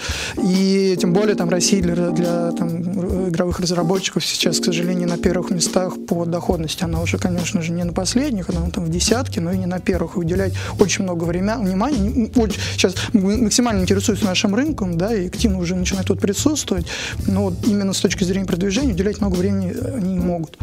И 0.43 0.98
тем 1.00 1.13
более 1.13 1.36
там 1.36 1.50
Россия 1.50 1.81
для 1.81 2.04
для 2.12 2.51
там, 2.51 3.29
игровых 3.29 3.59
разработчиков 3.59 4.25
сейчас, 4.25 4.59
к 4.59 4.65
сожалению, 4.65 5.07
на 5.07 5.17
первых 5.17 5.51
местах 5.51 5.93
по 6.07 6.25
доходности. 6.25 6.83
Она 6.83 7.01
уже, 7.01 7.17
конечно 7.17 7.62
же, 7.62 7.71
не 7.71 7.83
на 7.83 7.93
последних, 7.93 8.50
она 8.50 8.69
там 8.69 8.85
в 8.85 8.89
десятке, 8.89 9.41
но 9.41 9.51
и 9.51 9.57
не 9.57 9.65
на 9.65 9.79
первых. 9.79 10.15
И 10.15 10.19
уделять 10.19 10.53
очень 10.79 11.03
много 11.03 11.24
времени, 11.24 11.65
внимания. 11.65 12.31
Очень, 12.35 12.59
сейчас 12.74 12.95
максимально 13.13 13.81
интересуюсь 13.81 14.21
нашим 14.21 14.55
рынком, 14.55 14.97
да, 14.97 15.13
и 15.13 15.27
активно 15.27 15.59
уже 15.59 15.75
начинают 15.75 16.07
тут 16.07 16.19
присутствовать, 16.19 16.85
но 17.27 17.45
вот 17.45 17.53
именно 17.65 17.93
с 17.93 18.00
точки 18.00 18.24
зрения 18.24 18.45
продвижения 18.45 18.93
уделять 18.93 19.21
много 19.21 19.35
времени 19.35 19.75
они 19.95 20.13
не 20.13 20.19
могут. 20.19 20.57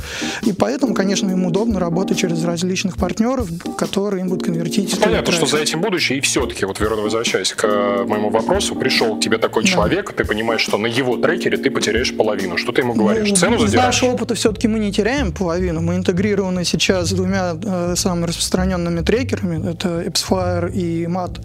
И 0.44 0.52
поэтому, 0.52 0.94
конечно, 0.94 1.30
им 1.30 1.46
удобно 1.46 1.78
работать 1.78 2.18
через 2.18 2.42
различных 2.44 2.96
партнеров, 2.96 3.48
которые 3.76 4.22
им 4.22 4.28
будут 4.28 4.44
конвертить. 4.44 4.98
Понятно, 5.00 5.32
что 5.32 5.46
за 5.46 5.58
этим 5.58 5.80
будущее, 5.80 6.18
и 6.18 6.20
все-таки, 6.20 6.64
вот, 6.64 6.80
возвращаясь 6.80 7.52
к 7.52 7.66
моему 8.06 8.30
вопросу, 8.30 8.74
пришел 8.74 9.16
к 9.16 9.20
тебе 9.20 9.38
такой 9.38 9.62
да. 9.62 9.68
человек, 9.68 10.12
ты 10.12 10.24
понимаешь, 10.24 10.60
что 10.60 10.78
на 10.78 10.86
его 10.86 11.16
трек 11.16 11.31
трекере 11.32 11.58
ты 11.58 11.70
потеряешь 11.70 12.14
половину. 12.16 12.56
Что 12.56 12.72
ты 12.72 12.82
ему 12.82 12.94
говоришь? 12.94 13.28
Ну, 13.28 13.36
Цену 13.36 13.58
задираешь? 13.58 13.96
Из 13.96 14.02
нашего 14.02 14.10
опыта 14.10 14.34
все-таки 14.34 14.68
мы 14.68 14.78
не 14.78 14.92
теряем 14.92 15.32
половину. 15.32 15.80
Мы 15.80 15.96
интегрированы 15.96 16.64
сейчас 16.64 17.08
с 17.08 17.12
двумя 17.12 17.56
э, 17.62 17.94
самыми 17.96 18.26
распространенными 18.26 19.00
трекерами. 19.00 19.72
Это 19.72 20.02
AppsFlyer 20.02 20.72
и 20.72 21.04
MAT. 21.04 21.40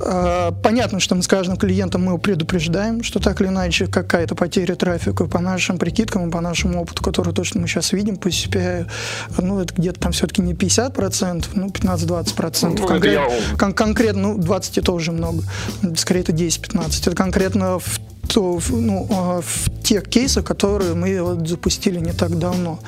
Э, 0.00 0.52
понятно, 0.62 1.00
что 1.00 1.14
мы 1.14 1.22
с 1.22 1.28
каждым 1.28 1.56
клиентом 1.56 2.04
мы 2.04 2.18
предупреждаем, 2.18 3.02
что 3.02 3.20
так 3.20 3.40
или 3.40 3.48
иначе 3.48 3.86
какая-то 3.86 4.34
потеря 4.34 4.74
трафика 4.74 5.26
по 5.26 5.40
нашим 5.40 5.78
прикидкам 5.78 6.28
и 6.28 6.32
по 6.32 6.40
нашему 6.40 6.82
опыту, 6.82 7.02
который 7.02 7.32
то, 7.32 7.44
что 7.44 7.58
мы 7.58 7.68
сейчас 7.68 7.92
видим 7.92 8.16
по 8.16 8.28
CPI, 8.28 8.86
ну, 9.38 9.60
это 9.60 9.74
где-то 9.74 10.00
там 10.00 10.12
все-таки 10.12 10.42
не 10.42 10.54
50%, 10.54 11.46
ну, 11.54 11.68
15-20%. 11.68 12.76
Ну, 12.80 12.86
конкрет, 12.86 13.20
кон- 13.58 13.72
конкретно, 13.72 14.22
ну, 14.34 14.38
20 14.38 14.78
это 14.78 14.92
уже 14.92 15.12
много. 15.12 15.42
Скорее, 15.96 16.20
это 16.20 16.32
10-15. 16.32 17.08
Это 17.08 17.16
конкретно 17.16 17.78
в 17.78 18.00
то, 18.34 18.60
ну, 18.70 19.06
а, 19.12 19.40
в 19.42 19.82
тех 19.84 20.02
кейсах, 20.08 20.44
которые 20.44 20.94
мы 20.94 21.22
вот 21.22 21.46
запустили 21.46 22.00
не 22.00 22.12
так 22.12 22.36
давно. 22.36 22.80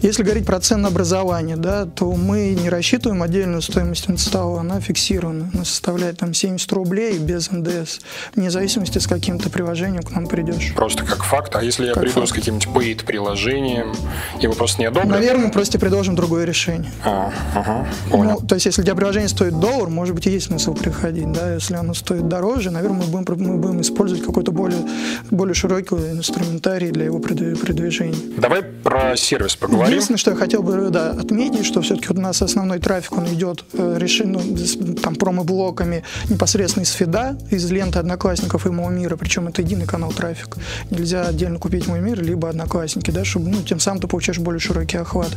Если 0.00 0.22
говорить 0.22 0.46
про 0.46 0.58
ценообразование, 0.58 1.56
да, 1.56 1.84
то 1.84 2.10
мы 2.12 2.56
не 2.58 2.70
рассчитываем 2.70 3.22
отдельную 3.22 3.60
стоимость 3.60 4.08
инсталла, 4.08 4.60
она 4.60 4.80
фиксирована. 4.80 5.50
Она 5.52 5.64
составляет 5.66 6.16
там 6.16 6.32
70 6.32 6.72
рублей 6.72 7.18
без 7.18 7.50
НДС, 7.50 8.00
вне 8.34 8.50
зависимости 8.50 8.98
с 8.98 9.06
каким 9.06 9.38
то 9.38 9.50
приложением 9.50 10.02
к 10.02 10.12
нам 10.12 10.26
придешь. 10.28 10.72
Просто 10.74 11.04
как 11.04 11.24
факт. 11.24 11.54
А 11.56 11.62
если 11.62 11.88
я 11.88 11.92
как 11.92 12.02
приду 12.02 12.20
факт. 12.20 12.28
с 12.28 12.32
каким-нибудь 12.32 12.68
paid 12.68 13.04
приложением, 13.04 13.94
его 14.40 14.54
просто 14.54 14.80
не 14.80 14.86
одобрят? 14.86 15.10
Наверное, 15.10 15.46
мы 15.46 15.50
просто 15.50 15.78
предложим 15.78 16.14
другое 16.14 16.46
решение. 16.46 16.90
А, 17.04 17.30
ага, 17.54 17.86
понял. 18.10 18.38
Ну, 18.40 18.46
то 18.46 18.54
есть, 18.54 18.64
если 18.64 18.80
у 18.80 18.84
тебя 18.84 18.94
приложение 18.94 19.28
стоит 19.28 19.60
доллар, 19.60 19.90
может 19.90 20.14
быть, 20.14 20.26
и 20.26 20.30
есть 20.30 20.46
смысл 20.46 20.72
приходить, 20.72 21.30
да, 21.32 21.52
если 21.52 21.74
оно 21.74 21.92
стоит 21.92 22.28
дороже, 22.28 22.70
наверное, 22.70 23.02
мы 23.02 23.06
будем, 23.08 23.46
мы 23.46 23.58
будем 23.58 23.82
использовать 23.82 24.24
какой-то 24.24 24.52
более, 24.52 24.85
более 25.30 25.54
широкий 25.54 25.94
инструментарий 25.94 26.90
для 26.90 27.04
его 27.04 27.18
продвижения. 27.18 28.16
Давай 28.38 28.62
про 28.62 29.16
сервис 29.16 29.56
поговорим. 29.56 29.90
Единственное, 29.90 30.18
что 30.18 30.30
я 30.32 30.36
хотел 30.36 30.62
бы 30.62 30.88
да, 30.90 31.10
отметить, 31.10 31.64
что 31.64 31.80
все-таки 31.80 32.12
у 32.12 32.20
нас 32.20 32.42
основной 32.42 32.78
трафик, 32.78 33.12
он 33.12 33.26
идет 33.26 33.64
э, 33.72 33.96
решен, 33.98 34.32
ну, 34.32 34.94
там, 34.94 35.14
промо-блоками 35.14 36.04
непосредственно 36.28 36.84
из 36.84 36.90
фида, 36.90 37.38
из 37.50 37.70
ленты 37.70 37.98
Одноклассников 37.98 38.66
и 38.66 38.70
Моего 38.70 38.90
мира, 38.90 39.16
причем 39.16 39.48
это 39.48 39.62
единый 39.62 39.86
канал 39.86 40.12
трафик. 40.12 40.56
Нельзя 40.90 41.26
отдельно 41.26 41.58
купить 41.58 41.86
Мой 41.86 42.00
мир, 42.00 42.22
либо 42.22 42.48
Одноклассники, 42.48 43.10
да, 43.10 43.24
чтобы, 43.24 43.48
ну, 43.48 43.62
тем 43.62 43.80
самым 43.80 44.00
ты 44.00 44.08
получаешь 44.08 44.38
более 44.38 44.60
широкий 44.60 44.98
охват. 44.98 45.30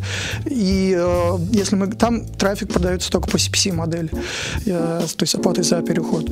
И 0.45 0.95
э, 0.97 1.37
если 1.51 1.75
мы, 1.75 1.87
там 1.87 2.25
трафик 2.25 2.71
продается 2.71 3.11
только 3.11 3.29
по 3.29 3.37
CPC 3.37 3.73
модели, 3.73 4.09
э, 4.65 5.01
то 5.15 5.23
есть 5.23 5.35
оплаты 5.35 5.63
за 5.63 5.81
переход. 5.81 6.29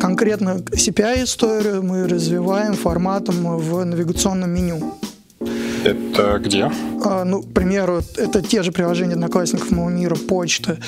Конкретно 0.00 0.58
CPI 0.58 1.24
историю 1.24 1.82
мы 1.82 2.06
развиваем 2.08 2.57
форматом 2.74 3.58
в 3.58 3.84
навигационном 3.84 4.50
меню. 4.50 4.94
Это 5.40 6.38
где? 6.38 6.70
А, 7.04 7.24
ну, 7.24 7.42
к 7.42 7.52
примеру, 7.52 8.02
это 8.16 8.42
те 8.42 8.62
же 8.62 8.72
приложения 8.72 9.14
одноклассников 9.14 9.70
моего 9.70 9.88
мира, 9.88 10.16
почта. 10.16 10.78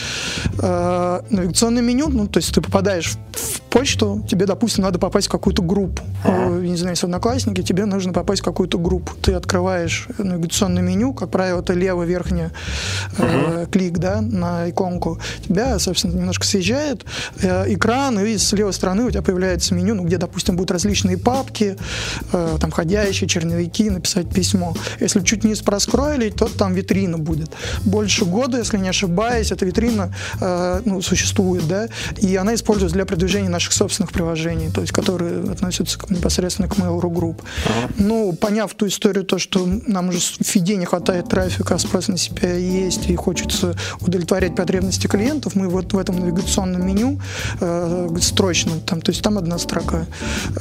А, 0.60 1.24
навигационное 1.30 1.82
меню, 1.82 2.08
ну, 2.08 2.26
то 2.26 2.38
есть 2.38 2.52
ты 2.52 2.60
попадаешь 2.60 3.16
в 3.32 3.60
почту, 3.70 4.24
тебе, 4.28 4.46
допустим, 4.46 4.82
надо 4.82 4.98
попасть 4.98 5.28
в 5.28 5.30
какую-то 5.30 5.62
группу. 5.62 6.02
Uh-huh. 6.24 6.60
Не 6.60 6.76
знаю, 6.76 6.94
если 6.94 7.06
одноклассники, 7.06 7.62
тебе 7.62 7.84
нужно 7.84 8.12
попасть 8.12 8.42
в 8.42 8.44
какую-то 8.44 8.78
группу. 8.78 9.12
Ты 9.22 9.32
открываешь 9.34 10.08
навигационное 10.18 10.82
меню, 10.82 11.14
как 11.14 11.30
правило, 11.30 11.60
это 11.60 11.72
левый 11.72 12.06
верхний 12.06 12.48
uh-huh. 13.16 13.62
э, 13.62 13.66
клик, 13.70 13.98
да, 13.98 14.20
на 14.20 14.68
иконку. 14.68 15.20
Тебя, 15.46 15.78
собственно, 15.78 16.14
немножко 16.14 16.44
съезжает 16.44 17.04
э, 17.40 17.72
экран, 17.72 18.18
и 18.18 18.36
с 18.36 18.52
левой 18.52 18.72
стороны 18.72 19.04
у 19.04 19.10
тебя 19.10 19.22
появляется 19.22 19.74
меню, 19.74 19.94
ну, 19.94 20.04
где, 20.04 20.18
допустим, 20.18 20.56
будут 20.56 20.72
различные 20.72 21.16
папки, 21.16 21.76
э, 22.32 22.56
там, 22.60 22.72
ходящие, 22.72 23.28
черновики, 23.28 23.88
написать 23.88 24.28
письмо. 24.40 24.74
Если 25.00 25.20
чуть 25.20 25.44
низ 25.44 25.60
проскроили, 25.60 26.30
то 26.30 26.46
там 26.46 26.74
витрина 26.74 27.18
будет. 27.18 27.50
Больше 27.84 28.24
года, 28.24 28.58
если 28.58 28.78
не 28.78 28.88
ошибаюсь, 28.88 29.52
эта 29.52 29.66
витрина 29.66 30.14
э, 30.40 30.82
ну, 30.86 31.02
существует, 31.02 31.68
да, 31.68 31.88
и 32.22 32.36
она 32.36 32.54
используется 32.54 32.94
для 32.94 33.04
продвижения 33.04 33.50
наших 33.50 33.72
собственных 33.72 34.12
приложений, 34.12 34.70
то 34.74 34.80
есть 34.80 34.92
которые 34.92 35.52
относятся 35.52 35.98
к, 35.98 36.10
непосредственно 36.10 36.68
к 36.68 36.78
Mail.ru 36.78 37.10
Group. 37.12 37.36
Uh-huh. 37.36 37.90
Ну, 37.98 38.32
поняв 38.32 38.74
ту 38.74 38.86
историю, 38.86 39.24
то, 39.24 39.38
что 39.38 39.66
нам 39.86 40.08
уже 40.08 40.18
в 40.18 40.46
фиде 40.46 40.76
не 40.76 40.86
хватает 40.86 41.28
трафика, 41.28 41.74
а 41.74 41.78
спрос 41.78 42.08
на 42.08 42.16
себя 42.16 42.54
есть, 42.54 43.10
и 43.10 43.16
хочется 43.16 43.74
удовлетворять 44.00 44.54
потребности 44.56 45.06
клиентов, 45.06 45.54
мы 45.54 45.68
вот 45.68 45.92
в 45.92 45.98
этом 45.98 46.18
навигационном 46.20 46.86
меню 46.86 47.20
э, 47.60 48.08
строчном, 48.20 48.80
там, 48.80 49.00
то 49.00 49.12
есть 49.12 49.22
там 49.22 49.36
одна 49.38 49.58
строка 49.58 50.06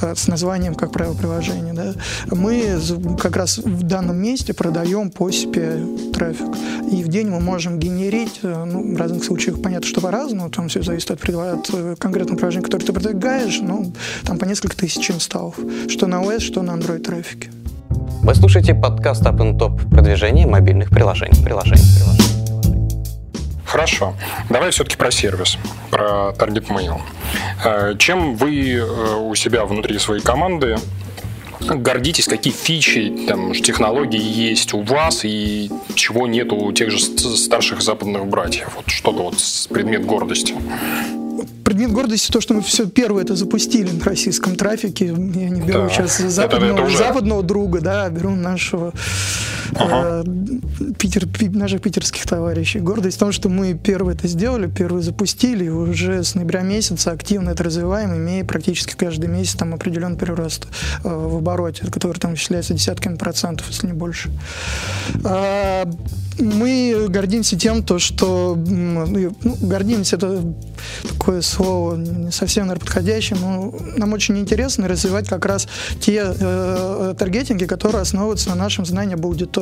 э, 0.01 0.15
с 0.15 0.27
названием, 0.27 0.75
как 0.75 0.91
правило, 0.91 1.13
приложения, 1.13 1.73
да, 1.73 1.93
мы 2.35 2.79
как 3.21 3.37
раз 3.37 3.59
в 3.69 3.83
данном 3.83 4.17
месте 4.17 4.53
продаем 4.53 5.11
по 5.11 5.29
CPI 5.29 6.11
трафик. 6.11 6.47
И 6.91 7.03
в 7.03 7.07
день 7.07 7.29
мы 7.29 7.39
можем 7.39 7.79
генерить, 7.79 8.39
э, 8.41 8.63
ну, 8.65 8.95
в 8.95 8.97
разных 8.97 9.23
случаях, 9.23 9.61
понятно, 9.61 9.87
что 9.87 10.01
по-разному, 10.01 10.49
там 10.49 10.69
все 10.69 10.81
зависит 10.81 11.11
от, 11.11 11.29
от 11.29 11.69
э, 11.73 11.95
конкретного 11.99 12.37
приложения, 12.37 12.63
которое 12.63 12.85
ты 12.85 12.93
продвигаешь, 12.93 13.59
ну, 13.61 13.93
там 14.25 14.37
по 14.39 14.45
несколько 14.45 14.75
тысяч 14.75 15.11
инсталлов, 15.11 15.55
что 15.87 16.07
на 16.07 16.23
OS, 16.23 16.39
что 16.39 16.61
на 16.63 16.71
Android 16.71 16.99
трафике. 16.99 17.51
Вы 18.23 18.35
слушаете 18.35 18.73
подкаст 18.73 19.23
Up 19.23 19.37
Top 19.57 19.89
продвижение 19.89 20.47
мобильных 20.47 20.89
приложений. 20.89 21.43
приложений, 21.43 21.83
приложений. 21.95 22.29
Хорошо. 23.65 24.15
Давай 24.49 24.71
все-таки 24.71 24.97
про 24.97 25.11
сервис, 25.11 25.59
про 25.91 26.33
Target 26.37 26.67
Mail. 26.69 26.99
Э, 27.63 27.95
чем 27.99 28.35
вы 28.35 28.81
у 29.21 29.35
себя 29.35 29.65
внутри 29.65 29.99
своей 29.99 30.23
команды 30.23 30.77
гордитесь, 31.59 32.25
какие 32.25 32.53
фичи, 32.53 33.25
там, 33.27 33.53
технологии 33.53 34.21
есть 34.21 34.73
у 34.73 34.81
вас 34.81 35.23
и 35.23 35.69
чего 35.95 36.27
нет 36.27 36.51
у 36.51 36.71
тех 36.71 36.91
же 36.91 36.99
старших 36.99 37.81
западных 37.81 38.25
братьев? 38.27 38.71
Вот 38.75 38.89
что-то 38.89 39.23
вот 39.23 39.67
предмет 39.69 40.05
гордости 40.05 40.55
предмет 41.69 41.91
гордости 41.91 42.31
то, 42.31 42.41
что 42.41 42.55
мы 42.55 42.61
все 42.61 42.87
первое 42.87 43.23
это 43.23 43.35
запустили 43.35 43.91
на 43.91 44.03
российском 44.03 44.55
трафике. 44.55 45.05
Я 45.05 45.13
не 45.13 45.61
беру 45.61 45.83
да. 45.83 45.89
сейчас 45.89 46.17
западного, 46.17 46.65
это, 46.65 46.73
это 46.73 46.83
уже... 46.83 46.97
западного 46.97 47.43
друга, 47.43 47.79
да, 47.79 48.05
а 48.05 48.09
беру 48.09 48.31
нашего 48.31 48.91
ага. 49.75 50.23
э, 50.25 50.93
питер, 50.97 51.27
наших 51.51 51.81
питерских 51.81 52.25
товарищей. 52.25 52.79
Гордость 52.79 53.17
в 53.17 53.19
том, 53.19 53.31
что 53.31 53.49
мы 53.49 53.73
первое 53.73 54.13
это 54.13 54.27
сделали, 54.27 54.67
первое 54.67 55.01
запустили, 55.01 55.65
и 55.65 55.69
уже 55.69 56.23
с 56.23 56.35
ноября 56.35 56.61
месяца 56.61 57.11
активно 57.11 57.51
это 57.51 57.63
развиваем, 57.63 58.15
имея 58.15 58.43
практически 58.43 58.95
каждый 58.95 59.29
месяц 59.29 59.55
там 59.55 59.73
определенный 59.73 60.17
прирост 60.17 60.67
э, 61.03 61.09
в 61.09 61.37
обороте, 61.37 61.85
который 61.91 62.17
там 62.17 62.33
исчисляется 62.33 62.73
десятками 62.73 63.15
процентов, 63.15 63.67
если 63.69 63.87
не 63.87 63.93
больше. 63.93 64.31
А, 65.23 65.85
мы 66.39 67.07
гордимся 67.09 67.57
тем, 67.57 67.83
то, 67.83 67.99
что 67.99 68.55
ну, 68.55 69.35
гордимся 69.61 70.15
это 70.15 70.41
такое 71.07 71.41
слово 71.41 71.97
не 71.97 72.31
совсем 72.31 72.67
наверное, 72.67 72.85
подходящее, 72.85 73.39
но 73.39 73.73
нам 73.97 74.13
очень 74.13 74.37
интересно 74.37 74.87
развивать 74.87 75.27
как 75.27 75.45
раз 75.45 75.67
те 75.99 76.23
э, 76.25 77.15
таргетинги, 77.17 77.65
которые 77.65 78.01
основываются 78.01 78.49
на 78.49 78.55
нашем 78.55 78.85
знании 78.85 79.15
об 79.15 79.25
аудитории. 79.25 79.58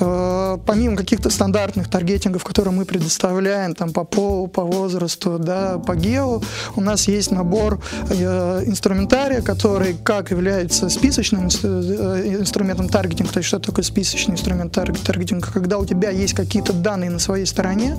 Э, 0.00 0.58
помимо 0.66 0.96
каких-то 0.96 1.30
стандартных 1.30 1.88
таргетингов, 1.88 2.44
которые 2.44 2.74
мы 2.74 2.84
предоставляем 2.84 3.74
там 3.74 3.92
по 3.92 4.04
полу, 4.04 4.46
по 4.46 4.62
возрасту, 4.62 5.38
да, 5.38 5.78
по 5.78 5.94
гео, 5.94 6.40
у 6.76 6.80
нас 6.80 7.08
есть 7.08 7.30
набор 7.30 7.80
э, 8.10 8.62
инструментария, 8.66 9.42
который 9.42 9.94
как 10.02 10.30
является 10.30 10.88
списочным 10.88 11.48
э, 11.62 12.36
инструментом 12.40 12.88
таргетинга, 12.88 13.32
то 13.32 13.38
есть 13.38 13.48
что 13.48 13.58
такое 13.58 13.84
списочный 13.84 14.34
инструмент 14.34 14.72
таргетинга, 14.72 15.48
когда 15.52 15.78
у 15.78 15.86
тебя 15.86 16.10
есть 16.10 16.34
какие-то 16.34 16.72
данные 16.72 17.10
на 17.10 17.18
своей 17.18 17.46
стороне, 17.46 17.96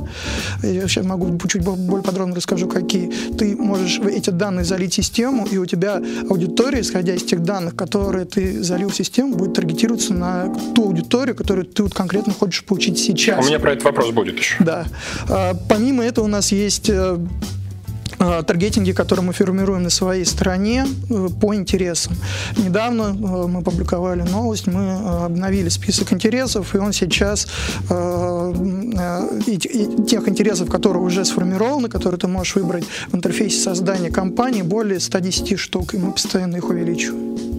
я 0.64 0.88
сейчас 0.88 1.06
могу 1.06 1.38
чуть 1.48 1.64
более 1.64 2.04
подробно 2.04 2.36
расскажу, 2.36 2.68
какие, 2.68 3.12
ты 3.38 3.56
можешь 3.56 4.00
эти 4.00 4.30
данные 4.30 4.66
залить 4.66 4.94
в 4.94 4.96
систему, 4.96 5.46
и 5.46 5.58
у 5.58 5.66
тебя 5.66 6.02
аудитория, 6.30 6.82
исходя 6.82 7.14
из 7.14 7.24
тех 7.24 7.44
данных, 7.44 7.76
которые 7.76 8.26
ты 8.26 8.64
залил 8.64 8.90
в 8.90 8.96
систему, 8.96 9.36
будет 9.36 9.54
таргетироваться 9.54 10.14
на 10.14 10.54
ту 10.76 10.91
аудиторию, 10.92 11.36
которую 11.36 11.66
ты 11.66 11.84
вот 11.84 11.94
конкретно 11.94 12.34
хочешь 12.34 12.64
получить 12.64 13.00
сейчас. 13.00 13.44
У 13.44 13.48
меня 13.48 13.60
про 13.60 13.72
этот 13.74 13.84
вопрос 13.84 14.12
будет 14.12 14.38
еще. 14.38 14.56
Да. 14.64 14.86
А, 15.30 15.54
помимо 15.70 16.04
этого 16.04 16.26
у 16.26 16.30
нас 16.30 16.52
есть 16.52 16.90
э, 16.90 17.18
Э, 18.22 18.44
таргетинги, 18.44 18.92
которые 18.92 19.26
мы 19.26 19.34
формируем 19.34 19.82
на 19.82 19.90
своей 19.90 20.26
стороне 20.26 20.86
э, 21.10 21.28
по 21.42 21.56
интересам. 21.56 22.14
Недавно 22.56 23.04
э, 23.04 23.48
мы 23.48 23.64
публиковали 23.64 24.22
новость, 24.22 24.68
мы 24.68 25.26
обновили 25.26 25.70
список 25.70 26.14
интересов, 26.14 26.76
и 26.76 26.78
он 26.78 26.94
сейчас 26.94 27.48
и 29.48 29.58
тех 30.08 30.28
интересов, 30.28 30.70
которые 30.70 31.02
уже 31.02 31.26
сформированы, 31.26 31.90
которые 31.90 32.20
ты 32.20 32.28
можешь 32.28 32.56
выбрать 32.56 32.84
в 33.08 33.16
интерфейсе 33.16 33.60
создания 33.60 34.12
кампании, 34.12 34.62
более 34.62 35.00
110 35.00 35.60
штук, 35.60 35.96
и 35.96 35.98
мы 35.98 36.12
постоянно 36.12 36.58
их 36.58 36.70
увеличиваем. 36.70 37.51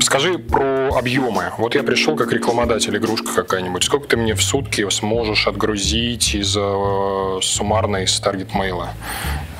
Скажи 0.00 0.38
про 0.38 0.88
объемы. 0.96 1.52
Вот 1.58 1.74
я 1.74 1.82
пришел 1.82 2.16
как 2.16 2.32
рекламодатель, 2.32 2.96
игрушка 2.96 3.32
какая-нибудь. 3.34 3.84
Сколько 3.84 4.08
ты 4.08 4.16
мне 4.16 4.34
в 4.34 4.42
сутки 4.42 4.88
сможешь 4.90 5.46
отгрузить 5.46 6.34
из 6.34 6.56
э, 6.56 7.38
суммарной 7.42 8.06
с 8.06 8.18
Target 8.20 8.55
Mail 8.55 8.78
а? 8.78 8.90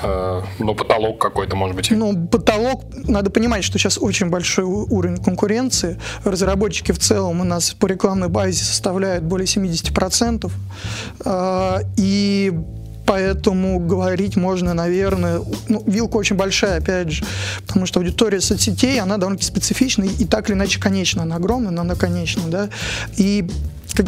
Э, 0.03 0.43
ну, 0.59 0.75
потолок 0.75 1.21
какой-то, 1.21 1.57
может 1.57 1.77
быть. 1.77 1.91
Ну, 1.91 2.27
потолок, 2.27 2.85
надо 2.95 3.31
понимать, 3.31 3.65
что 3.65 3.79
сейчас 3.79 3.99
очень 3.99 4.31
большой 4.31 4.65
уровень 4.65 5.23
конкуренции. 5.23 6.01
Разработчики 6.25 6.93
в 6.93 6.99
целом 6.99 7.41
у 7.41 7.45
нас 7.45 7.73
по 7.73 7.87
рекламной 7.87 8.29
базе 8.29 8.65
составляют 8.65 9.25
более 9.25 9.47
70%. 9.47 10.51
Э, 11.25 11.79
и 11.97 12.53
поэтому 13.11 13.81
говорить 13.81 14.37
можно, 14.37 14.73
наверное, 14.73 15.41
ну, 15.69 15.83
вилка 15.85 16.17
очень 16.17 16.37
большая, 16.37 16.79
опять 16.79 17.11
же, 17.11 17.25
потому 17.67 17.85
что 17.85 17.99
аудитория 17.99 18.41
соцсетей, 18.41 19.01
она 19.01 19.17
довольно 19.17 19.43
специфична, 19.43 20.05
и 20.05 20.25
так 20.25 20.49
или 20.49 20.55
иначе 20.55 20.79
конечна, 20.79 21.23
она 21.23 21.35
огромная, 21.35 21.73
но 21.73 21.81
она 21.81 21.97
конечна, 21.97 22.45
да, 22.47 22.69
и 23.17 23.51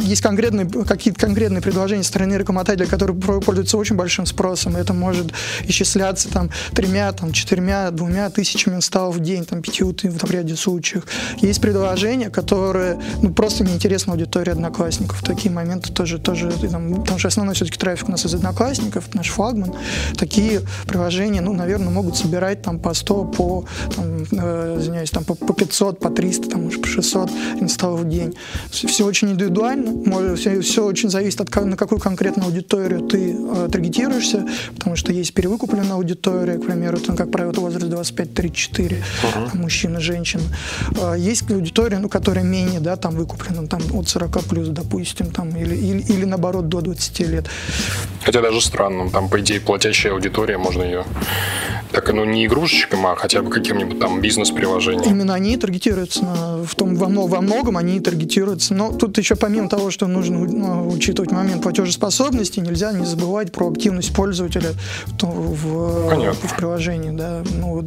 есть 0.01 0.21
конкретные, 0.21 0.67
какие-то 0.67 1.19
конкретные 1.19 1.61
предложения 1.61 2.03
со 2.03 2.09
стороны 2.09 2.35
рекламодателя, 2.35 2.85
которые 2.85 3.19
пользуются 3.19 3.77
очень 3.77 3.95
большим 3.95 4.25
спросом. 4.25 4.75
Это 4.75 4.93
может 4.93 5.33
исчисляться 5.67 6.29
там 6.29 6.49
тремя, 6.73 7.11
там, 7.11 7.31
четырьмя, 7.31 7.91
двумя 7.91 8.29
тысячами 8.29 8.75
инсталлов 8.75 9.17
в 9.17 9.19
день, 9.19 9.45
там, 9.45 9.61
пятью 9.61 9.93
в 10.03 10.31
ряде 10.31 10.55
случаев. 10.55 11.05
Есть 11.41 11.61
предложения, 11.61 12.29
которые 12.29 12.99
ну, 13.21 13.33
просто 13.33 13.63
неинтересны 13.63 14.11
аудитории 14.11 14.51
одноклассников. 14.51 15.19
В 15.19 15.23
такие 15.23 15.51
моменты 15.51 15.91
тоже, 15.91 16.19
тоже 16.19 16.51
там, 16.51 17.01
потому 17.01 17.19
что 17.19 17.27
основной 17.27 17.55
все-таки 17.55 17.77
трафик 17.77 18.09
у 18.09 18.11
нас 18.11 18.25
из 18.25 18.33
одноклассников, 18.33 19.13
наш 19.13 19.29
флагман. 19.29 19.73
Такие 20.17 20.61
приложения, 20.87 21.41
ну, 21.41 21.53
наверное, 21.53 21.89
могут 21.89 22.17
собирать 22.17 22.61
там 22.61 22.79
по 22.79 22.93
100, 22.93 23.25
по, 23.25 23.65
там, 23.95 24.25
э, 24.31 24.77
извиняюсь, 24.79 25.11
там, 25.11 25.23
по, 25.23 25.35
по 25.35 25.53
500, 25.53 25.99
по 25.99 26.09
300, 26.09 26.49
там, 26.49 26.69
по 26.69 26.87
600 26.87 27.29
инсталлов 27.59 28.01
в 28.01 28.09
день. 28.09 28.35
Все 28.71 29.05
очень 29.05 29.31
индивидуально, 29.31 29.82
индивидуально. 29.83 30.35
Все, 30.35 30.61
все 30.61 30.85
очень 30.85 31.09
зависит 31.09 31.41
от 31.41 31.65
на 31.65 31.77
какую 31.77 31.99
конкретную 31.99 32.47
аудиторию 32.47 33.01
ты 33.01 33.35
э, 33.37 33.69
таргетируешься, 33.71 34.45
потому 34.75 34.95
что 34.95 35.11
есть 35.11 35.33
перевыкупленная 35.33 35.93
аудитория, 35.93 36.57
к 36.57 36.65
примеру, 36.65 36.97
там, 36.97 37.15
как 37.15 37.31
правило, 37.31 37.53
возраст 37.53 37.85
25-34, 37.85 38.73
uh-huh. 38.77 39.57
мужчина, 39.57 39.99
женщина. 39.99 40.43
Э, 40.99 41.15
есть 41.17 41.49
аудитория, 41.51 41.99
ну, 41.99 42.09
которая 42.09 42.43
менее, 42.43 42.79
да, 42.79 42.95
там 42.95 43.15
выкуплена, 43.15 43.67
там 43.67 43.81
от 43.93 44.09
40 44.09 44.43
плюс, 44.43 44.67
допустим, 44.69 45.31
там, 45.31 45.55
или, 45.55 45.75
или, 45.75 46.01
или 46.01 46.25
наоборот 46.25 46.67
до 46.67 46.81
20 46.81 47.19
лет. 47.21 47.45
Хотя 48.23 48.41
даже 48.41 48.61
странно, 48.61 49.09
там, 49.09 49.29
по 49.29 49.39
идее, 49.39 49.59
платящая 49.59 50.13
аудитория, 50.13 50.57
можно 50.57 50.83
ее 50.83 51.05
так, 51.93 52.11
ну, 52.11 52.25
не 52.25 52.47
игрушечкам, 52.47 53.05
а 53.05 53.15
хотя 53.15 53.43
бы 53.43 53.51
каким-нибудь 53.51 53.99
там 53.99 54.19
бизнес-приложением. 54.19 55.03
Именно 55.07 55.35
они 55.35 55.55
таргетируются 55.57 56.25
на, 56.25 56.63
в 56.63 56.73
том, 56.73 56.95
во, 56.95 57.07
во 57.07 57.41
многом 57.41 57.77
они 57.77 57.99
таргетируются. 57.99 58.73
Но 58.73 58.91
тут 58.91 59.17
еще 59.19 59.35
помимо 59.35 59.69
того, 59.75 59.89
что 59.89 60.05
нужно 60.05 60.37
ну, 60.37 60.87
учитывать 60.87 61.31
момент 61.31 61.63
платежеспособности, 61.63 62.59
нельзя 62.59 62.91
не 62.91 63.05
забывать 63.07 63.51
про 63.51 63.71
активность 63.71 64.13
пользователя 64.13 64.69
в, 65.19 65.25
в, 65.25 66.33
в 66.33 66.55
приложении. 66.55 67.09
Да? 67.09 67.41
Ну, 67.59 67.81
вот, 67.81 67.85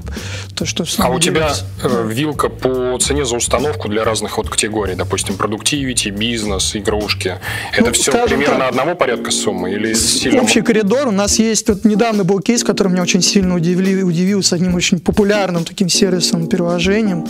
то, 0.57 0.67
что 0.67 0.85
а 0.99 1.11
у 1.11 1.21
тебя 1.21 1.53
э, 1.85 2.09
вилка 2.11 2.49
по 2.49 2.99
цене 2.99 3.25
за 3.25 3.37
установку 3.37 3.89
для 3.89 4.03
разных 4.03 4.37
вот 4.37 4.51
категорий, 4.51 4.97
допустим, 4.97 5.37
продуктивити, 5.37 6.09
бизнес, 6.09 6.75
игрушки. 6.75 7.39
Это 7.73 7.87
ну, 7.87 7.93
все 7.93 8.11
примерно 8.27 8.59
так, 8.59 8.71
одного 8.71 8.97
порядка 8.97 9.31
суммы 9.31 9.71
или 9.71 9.95
сильно? 9.95 10.43
Общий 10.43 10.63
коридор. 10.63 11.07
У 11.07 11.13
нас 11.13 11.39
есть, 11.39 11.69
вот 11.69 11.85
недавно 11.85 12.25
был 12.25 12.41
кейс, 12.41 12.65
который 12.65 12.89
меня 12.89 13.03
очень 13.03 13.23
сильно 13.23 13.55
удивили, 13.55 14.03
удивил 14.03 14.43
с 14.43 14.53
одним 14.53 14.75
очень 14.75 14.99
популярным 14.99 15.65
таким 15.65 15.89
сервисом, 15.89 16.49
приложением. 16.49 17.27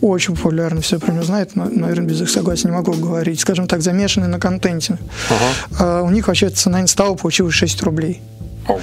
Очень 0.00 0.34
популярным, 0.34 0.82
все 0.82 0.98
про 0.98 1.12
него 1.12 1.22
знают, 1.22 1.54
но, 1.54 1.66
наверное, 1.66 2.06
без 2.06 2.20
их 2.22 2.28
согласия 2.28 2.66
не 2.66 2.74
могу 2.74 2.92
говорить. 2.94 3.38
Скажем 3.38 3.68
так, 3.68 3.82
замешанный 3.90 4.28
на 4.28 4.38
контенте. 4.38 4.98
Ага. 5.28 5.78
А, 5.78 6.02
у 6.02 6.10
них 6.10 6.28
вообще 6.28 6.48
цена 6.50 6.80
инсталла 6.80 7.16
получилась 7.16 7.54
6 7.54 7.82
рублей. 7.82 8.22
Ого. 8.68 8.80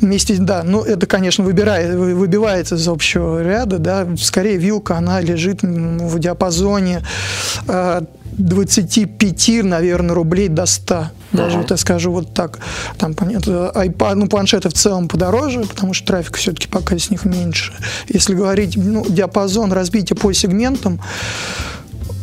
Вместе, 0.00 0.36
да, 0.38 0.62
ну 0.62 0.82
это, 0.82 1.06
конечно, 1.06 1.44
выбирает, 1.44 1.94
выбивается 1.94 2.76
из 2.76 2.86
общего 2.86 3.42
ряда, 3.42 3.78
да, 3.78 4.06
скорее 4.16 4.58
вилка, 4.58 4.96
она 4.96 5.20
лежит 5.20 5.62
в 5.62 6.18
диапазоне 6.18 7.02
25, 7.66 9.48
э, 9.48 9.62
наверное, 9.62 10.14
рублей 10.14 10.48
до 10.48 10.66
100. 10.66 11.06
Даже 11.32 11.56
uh-huh. 11.56 11.60
вот 11.62 11.70
я 11.70 11.76
скажу 11.76 12.12
вот 12.12 12.34
так. 12.34 12.60
Там, 12.96 13.14
понятно, 13.14 13.72
iPad, 13.74 14.14
ну, 14.14 14.28
планшеты 14.28 14.68
в 14.68 14.74
целом 14.74 15.08
подороже, 15.08 15.62
потому 15.62 15.94
что 15.94 16.06
трафик 16.06 16.36
все-таки 16.36 16.68
пока 16.68 16.96
с 16.96 17.10
них 17.10 17.24
меньше. 17.24 17.72
Если 18.08 18.34
говорить, 18.34 18.76
ну, 18.76 19.04
диапазон 19.08 19.72
разбития 19.72 20.16
по 20.16 20.32
сегментам, 20.32 21.00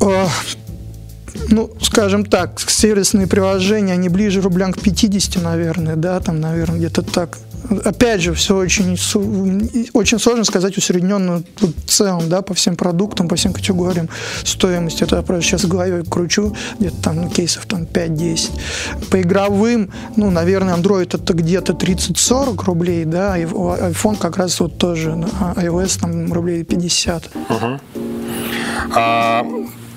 э, 0.01 0.27
ну, 1.49 1.71
скажем 1.81 2.25
так, 2.25 2.59
сервисные 2.59 3.27
приложения, 3.27 3.93
они 3.93 4.09
ближе 4.09 4.41
рублям 4.41 4.73
к 4.73 4.79
50, 4.79 5.41
наверное, 5.41 5.95
да, 5.95 6.19
там, 6.19 6.39
наверное, 6.39 6.77
где-то 6.77 7.01
так. 7.01 7.37
Опять 7.85 8.21
же, 8.21 8.33
все 8.33 8.57
очень, 8.57 8.97
очень 9.93 10.19
сложно 10.19 10.43
сказать 10.43 10.77
усредненную 10.77 11.43
в 11.59 11.89
целом, 11.89 12.27
да, 12.27 12.41
по 12.41 12.53
всем 12.53 12.75
продуктам, 12.75 13.27
по 13.27 13.35
всем 13.35 13.53
категориям 13.53 14.09
стоимости. 14.43 15.03
Это 15.03 15.17
я 15.17 15.21
просто 15.21 15.43
сейчас 15.43 15.63
в 15.63 15.67
голове 15.67 16.03
кручу, 16.03 16.55
где-то 16.79 17.01
там 17.01 17.15
ну, 17.17 17.29
кейсов 17.29 17.65
там 17.67 17.83
5-10. 17.83 18.49
По 19.11 19.21
игровым, 19.21 19.91
ну, 20.15 20.31
наверное, 20.31 20.75
Android 20.75 21.15
это 21.15 21.33
где-то 21.33 21.73
30-40 21.73 22.65
рублей, 22.65 23.05
да, 23.05 23.37
и 23.37 23.43
iPhone 23.43 24.17
как 24.17 24.37
раз 24.37 24.59
вот 24.59 24.77
тоже, 24.77 25.23
а 25.39 25.53
iOS 25.55 25.99
там 26.01 26.33
рублей 26.33 26.63
50. 26.63 27.29
Uh-huh. 27.49 27.79
А 28.93 29.45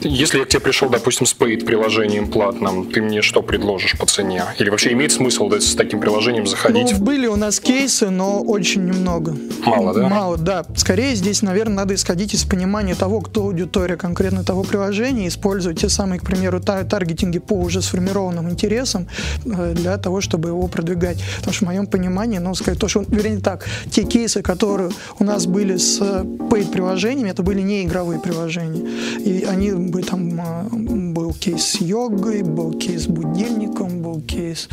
если 0.04 0.38
я 0.38 0.44
к 0.44 0.48
тебе 0.48 0.60
пришел, 0.60 0.88
допустим, 0.88 1.26
с 1.26 1.34
Paid 1.34 1.64
приложением 1.64 2.30
платным, 2.30 2.86
ты 2.90 3.02
мне 3.02 3.22
что 3.22 3.42
предложишь 3.42 3.98
по 3.98 4.06
цене? 4.06 4.44
Или 4.58 4.70
вообще 4.70 4.92
имеет 4.92 5.12
смысл 5.12 5.48
да, 5.48 5.60
с 5.60 5.74
таким 5.74 6.00
приложением 6.00 6.46
заходить? 6.46 6.92
Ну, 6.92 6.98
были 6.98 7.26
у 7.26 7.36
нас 7.36 7.60
кейсы, 7.60 8.10
но 8.10 8.40
очень 8.42 8.84
немного. 8.84 9.36
Мало, 9.64 9.94
да? 9.94 10.08
Мало, 10.08 10.36
да. 10.36 10.64
Скорее 10.76 11.14
здесь, 11.14 11.42
наверное, 11.42 11.76
надо 11.76 11.94
исходить 11.94 12.34
из 12.34 12.44
понимания 12.44 12.94
того, 12.94 13.20
кто 13.20 13.42
аудитория 13.42 13.96
конкретно 13.96 14.44
того 14.44 14.62
приложения, 14.62 15.28
использовать 15.28 15.80
те 15.80 15.88
самые, 15.88 16.20
к 16.20 16.24
примеру, 16.24 16.60
таргетинги 16.60 17.38
по 17.38 17.54
уже 17.54 17.82
сформированным 17.82 18.50
интересам 18.50 19.08
э, 19.44 19.74
для 19.74 19.96
того, 19.98 20.20
чтобы 20.20 20.48
его 20.48 20.66
продвигать. 20.68 21.22
Потому 21.38 21.54
что 21.54 21.64
в 21.64 21.68
моем 21.68 21.86
понимании, 21.86 22.38
ну, 22.38 22.54
сказать 22.54 22.78
то, 22.78 22.88
что, 22.88 23.04
вернее 23.08 23.40
так, 23.40 23.66
те 23.90 24.04
кейсы, 24.04 24.42
которые 24.42 24.90
у 25.18 25.24
нас 25.24 25.46
были 25.46 25.76
с 25.76 26.00
paid 26.00 26.70
приложениями, 26.70 27.30
это 27.30 27.42
были 27.42 27.60
не 27.60 27.84
игровые 27.84 28.20
приложения. 28.20 28.88
И 29.18 29.44
они 29.44 29.72
бы 29.94 30.02
там 30.02 30.40
а, 30.40 30.66
был 30.72 31.32
кейс 31.34 31.62
с 31.62 31.80
йогой, 31.80 32.42
был 32.42 32.72
кейс 32.72 33.02
с 33.02 33.06
будильником, 33.06 34.02
был 34.02 34.20
кейс 34.22 34.68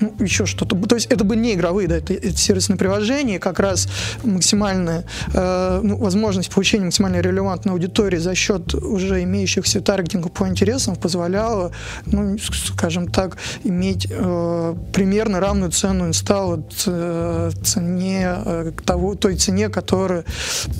ну, 0.00 0.14
еще 0.20 0.46
что-то. 0.46 0.76
То 0.86 0.94
есть 0.94 1.06
это 1.06 1.24
бы 1.24 1.36
не 1.36 1.54
игровые, 1.54 1.88
да, 1.88 1.96
это, 1.96 2.14
это 2.14 2.36
сервисные 2.36 2.76
приложения, 2.76 3.38
как 3.38 3.58
раз 3.60 3.88
максимальная 4.22 5.04
э, 5.32 5.80
ну, 5.82 5.96
возможность 5.96 6.50
получения 6.50 6.84
максимально 6.84 7.20
релевантной 7.20 7.72
аудитории 7.72 8.18
за 8.18 8.34
счет 8.34 8.74
уже 8.74 9.22
имеющихся 9.22 9.80
таргетингов 9.80 10.32
по 10.32 10.46
интересам 10.46 10.96
позволяла, 10.96 11.72
ну, 12.06 12.36
скажем 12.38 13.08
так, 13.08 13.36
иметь 13.64 14.06
э, 14.10 14.74
примерно 14.92 15.40
равную 15.40 15.70
цену 15.72 16.06
инсталла 16.06 16.62
э, 16.86 17.50
цене 17.62 18.28
э, 18.44 18.72
того, 18.84 19.14
той 19.14 19.36
цене, 19.36 19.68
которую 19.68 20.24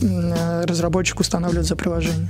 э, 0.02 0.64
разработчик 0.64 1.20
устанавливает 1.20 1.66
за 1.66 1.76
приложение. 1.76 2.28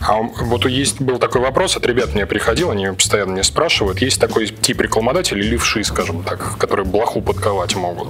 А 0.00 0.20
вот 0.22 0.66
есть 0.66 1.00
был 1.00 1.18
такой 1.18 1.40
вопрос 1.40 1.76
от 1.76 1.86
ребят, 1.86 2.14
мне 2.14 2.26
приходил, 2.26 2.70
они 2.70 2.88
постоянно 2.88 3.32
мне 3.32 3.42
спрашивают, 3.42 4.00
есть 4.00 4.20
такой 4.20 4.46
тип 4.46 4.80
рекламодателей, 4.80 5.48
левши, 5.48 5.80
скажем 5.96 6.22
так, 6.22 6.58
которые 6.58 6.84
блоху 6.84 7.22
подковать 7.22 7.74
могут. 7.74 8.08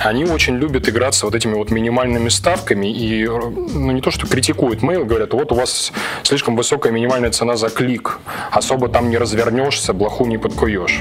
Они 0.00 0.24
очень 0.24 0.56
любят 0.56 0.88
играться 0.88 1.24
вот 1.24 1.36
этими 1.36 1.54
вот 1.54 1.70
минимальными 1.70 2.30
ставками 2.30 2.88
и, 2.92 3.28
ну, 3.28 3.92
не 3.92 4.00
то, 4.00 4.10
что 4.10 4.26
критикуют 4.26 4.82
mail, 4.82 5.04
говорят, 5.04 5.32
вот 5.34 5.52
у 5.52 5.54
вас 5.54 5.92
слишком 6.24 6.56
высокая 6.56 6.92
минимальная 6.92 7.30
цена 7.30 7.56
за 7.56 7.68
клик, 7.68 8.18
особо 8.50 8.88
там 8.88 9.08
не 9.10 9.18
развернешься, 9.18 9.92
блоху 9.92 10.26
не 10.26 10.36
подкуешь. 10.36 10.98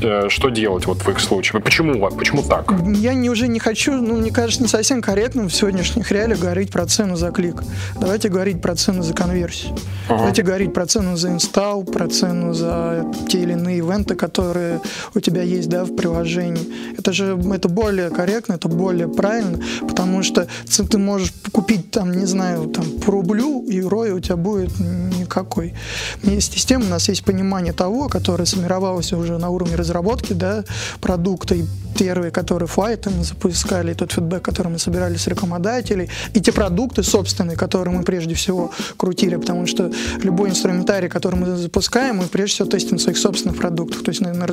Э, 0.00 0.28
что 0.28 0.50
делать 0.50 0.86
вот 0.86 0.98
в 0.98 1.08
их 1.08 1.18
случае? 1.18 1.60
Почему, 1.60 2.08
почему 2.10 2.44
так? 2.44 2.72
Я 2.96 3.14
не, 3.14 3.28
уже 3.28 3.48
не 3.48 3.58
хочу, 3.58 3.92
ну, 3.92 4.18
мне 4.18 4.30
кажется, 4.30 4.62
не 4.62 4.68
совсем 4.68 5.02
корректным 5.02 5.48
в 5.48 5.52
сегодняшних 5.52 6.12
реалиях 6.12 6.38
говорить 6.38 6.70
про 6.70 6.86
цену 6.86 7.16
за 7.16 7.32
клик. 7.32 7.56
Давайте 8.00 8.28
говорить 8.28 8.62
про 8.62 8.76
цену 8.76 9.02
за 9.02 9.14
конверсию. 9.14 9.74
Ага. 10.06 10.18
Давайте 10.18 10.42
говорить 10.42 10.72
про 10.72 10.86
цену 10.86 11.16
за 11.16 11.30
инсталл, 11.30 11.82
про 11.82 12.06
цену 12.06 12.54
за 12.54 13.04
те 13.28 13.40
или 13.40 13.52
иные 13.52 13.78
ивенты, 13.78 14.14
которые 14.14 14.80
у 15.14 15.20
тебя 15.20 15.42
есть 15.42 15.71
да, 15.72 15.84
в, 15.84 15.96
при, 15.96 16.12
приложений. 16.12 16.68
Это 16.98 17.12
же 17.12 17.38
это 17.54 17.68
более 17.68 18.10
корректно, 18.10 18.54
это 18.54 18.68
более 18.68 19.08
правильно, 19.08 19.58
потому 19.88 20.22
что 20.22 20.46
ты 20.90 20.98
можешь 20.98 21.32
купить 21.52 21.90
там, 21.90 22.12
не 22.12 22.26
знаю, 22.26 22.68
там 22.68 22.84
по 23.04 23.12
рублю, 23.12 23.64
и 23.64 23.80
ROI 23.80 24.10
у 24.12 24.20
тебя 24.20 24.36
будет 24.36 24.78
никакой. 24.78 25.74
Есть 26.22 26.52
система, 26.52 26.84
у 26.84 26.88
нас 26.88 27.08
есть 27.08 27.24
понимание 27.24 27.72
того, 27.72 28.08
которое 28.08 28.46
сформировалось 28.46 29.12
уже 29.12 29.38
на 29.38 29.48
уровне 29.48 29.76
разработки 29.76 30.34
да, 30.34 30.64
продукта, 31.00 31.54
и 31.54 31.64
первые, 31.98 32.30
которые 32.30 32.68
флайты 32.68 33.10
мы 33.10 33.24
запускали, 33.24 33.92
и 33.92 33.94
тот 33.94 34.12
фидбэк, 34.12 34.42
который 34.42 34.68
мы 34.68 34.78
собирали 34.78 35.16
с 35.16 35.26
рекламодателей, 35.26 36.08
и 36.34 36.40
те 36.40 36.52
продукты 36.52 37.02
собственные, 37.02 37.56
которые 37.56 37.96
мы 37.96 38.02
прежде 38.02 38.34
всего 38.34 38.70
крутили, 38.96 39.36
потому 39.36 39.66
что 39.66 39.90
любой 40.22 40.50
инструментарий, 40.50 41.08
который 41.08 41.36
мы 41.36 41.56
запускаем, 41.56 42.16
мы 42.16 42.24
прежде 42.24 42.54
всего 42.54 42.68
тестим 42.68 42.98
своих 42.98 43.18
собственных 43.18 43.58
продуктов, 43.58 44.02
то 44.02 44.10
есть 44.10 44.20
на, 44.20 44.32
на, 44.32 44.46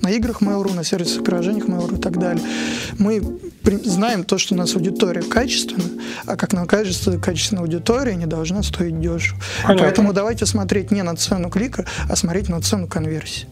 на 0.00 0.10
играх 0.10 0.40
Mail.ru, 0.56 0.74
на 0.74 0.84
сервисах, 0.84 1.24
приложениях 1.24 1.66
Mail.ru 1.66 1.98
и 1.98 2.00
так 2.00 2.18
далее. 2.18 2.42
Мы 2.98 3.22
знаем 3.84 4.24
то, 4.24 4.38
что 4.38 4.54
у 4.54 4.58
нас 4.58 4.74
аудитория 4.74 5.22
качественная, 5.22 6.02
а 6.26 6.36
как 6.36 6.52
нам 6.52 6.66
кажется, 6.66 7.18
качественная 7.18 7.62
аудитория 7.62 8.14
не 8.14 8.26
должна 8.26 8.62
стоить 8.62 9.00
дешево. 9.00 9.38
Понятно. 9.62 9.84
Поэтому 9.84 10.12
давайте 10.12 10.46
смотреть 10.46 10.90
не 10.90 11.02
на 11.02 11.16
цену 11.16 11.50
клика, 11.50 11.86
а 12.08 12.16
смотреть 12.16 12.48
на 12.48 12.60
цену 12.60 12.86
конверсии. 12.86 13.48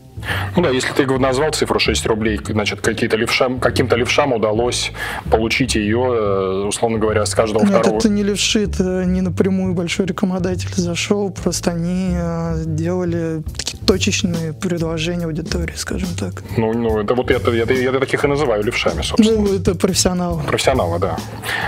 Ну 0.56 0.62
да, 0.62 0.70
если 0.70 0.92
ты 0.92 1.06
назвал 1.18 1.52
цифру 1.52 1.78
6 1.78 2.06
рублей, 2.06 2.40
значит, 2.48 2.80
какие-то 2.80 3.16
левшам, 3.16 3.60
каким-то 3.60 3.96
левшам 3.96 4.32
удалось 4.32 4.92
получить 5.30 5.74
ее, 5.74 5.98
э, 5.98 6.66
условно 6.66 6.98
говоря, 6.98 7.26
с 7.26 7.34
каждого 7.34 7.64
Нет, 7.64 7.80
второго. 7.80 7.98
это 7.98 8.08
не 8.08 8.22
левши, 8.22 8.64
это 8.64 9.04
не 9.04 9.20
напрямую 9.20 9.74
большой 9.74 10.06
рекламодатель 10.06 10.72
зашел, 10.74 11.30
просто 11.30 11.72
они 11.72 12.12
э, 12.14 12.62
делали 12.66 13.42
такие 13.56 13.82
точечные 13.84 14.52
предложения 14.52 15.26
аудитории, 15.26 15.74
скажем 15.76 16.08
так. 16.18 16.42
Ну, 16.56 16.72
ну 16.72 17.00
это 17.00 17.14
вот 17.14 17.30
это, 17.30 17.50
я, 17.50 17.64
я, 17.64 17.92
я 17.92 18.00
таких 18.00 18.24
и 18.24 18.28
называю 18.28 18.62
левшами, 18.62 19.02
собственно. 19.02 19.40
Ну, 19.40 19.54
это 19.54 19.74
профессионалы. 19.74 20.42
Профессионалы, 20.42 20.98
да. 20.98 21.16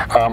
А, 0.08 0.32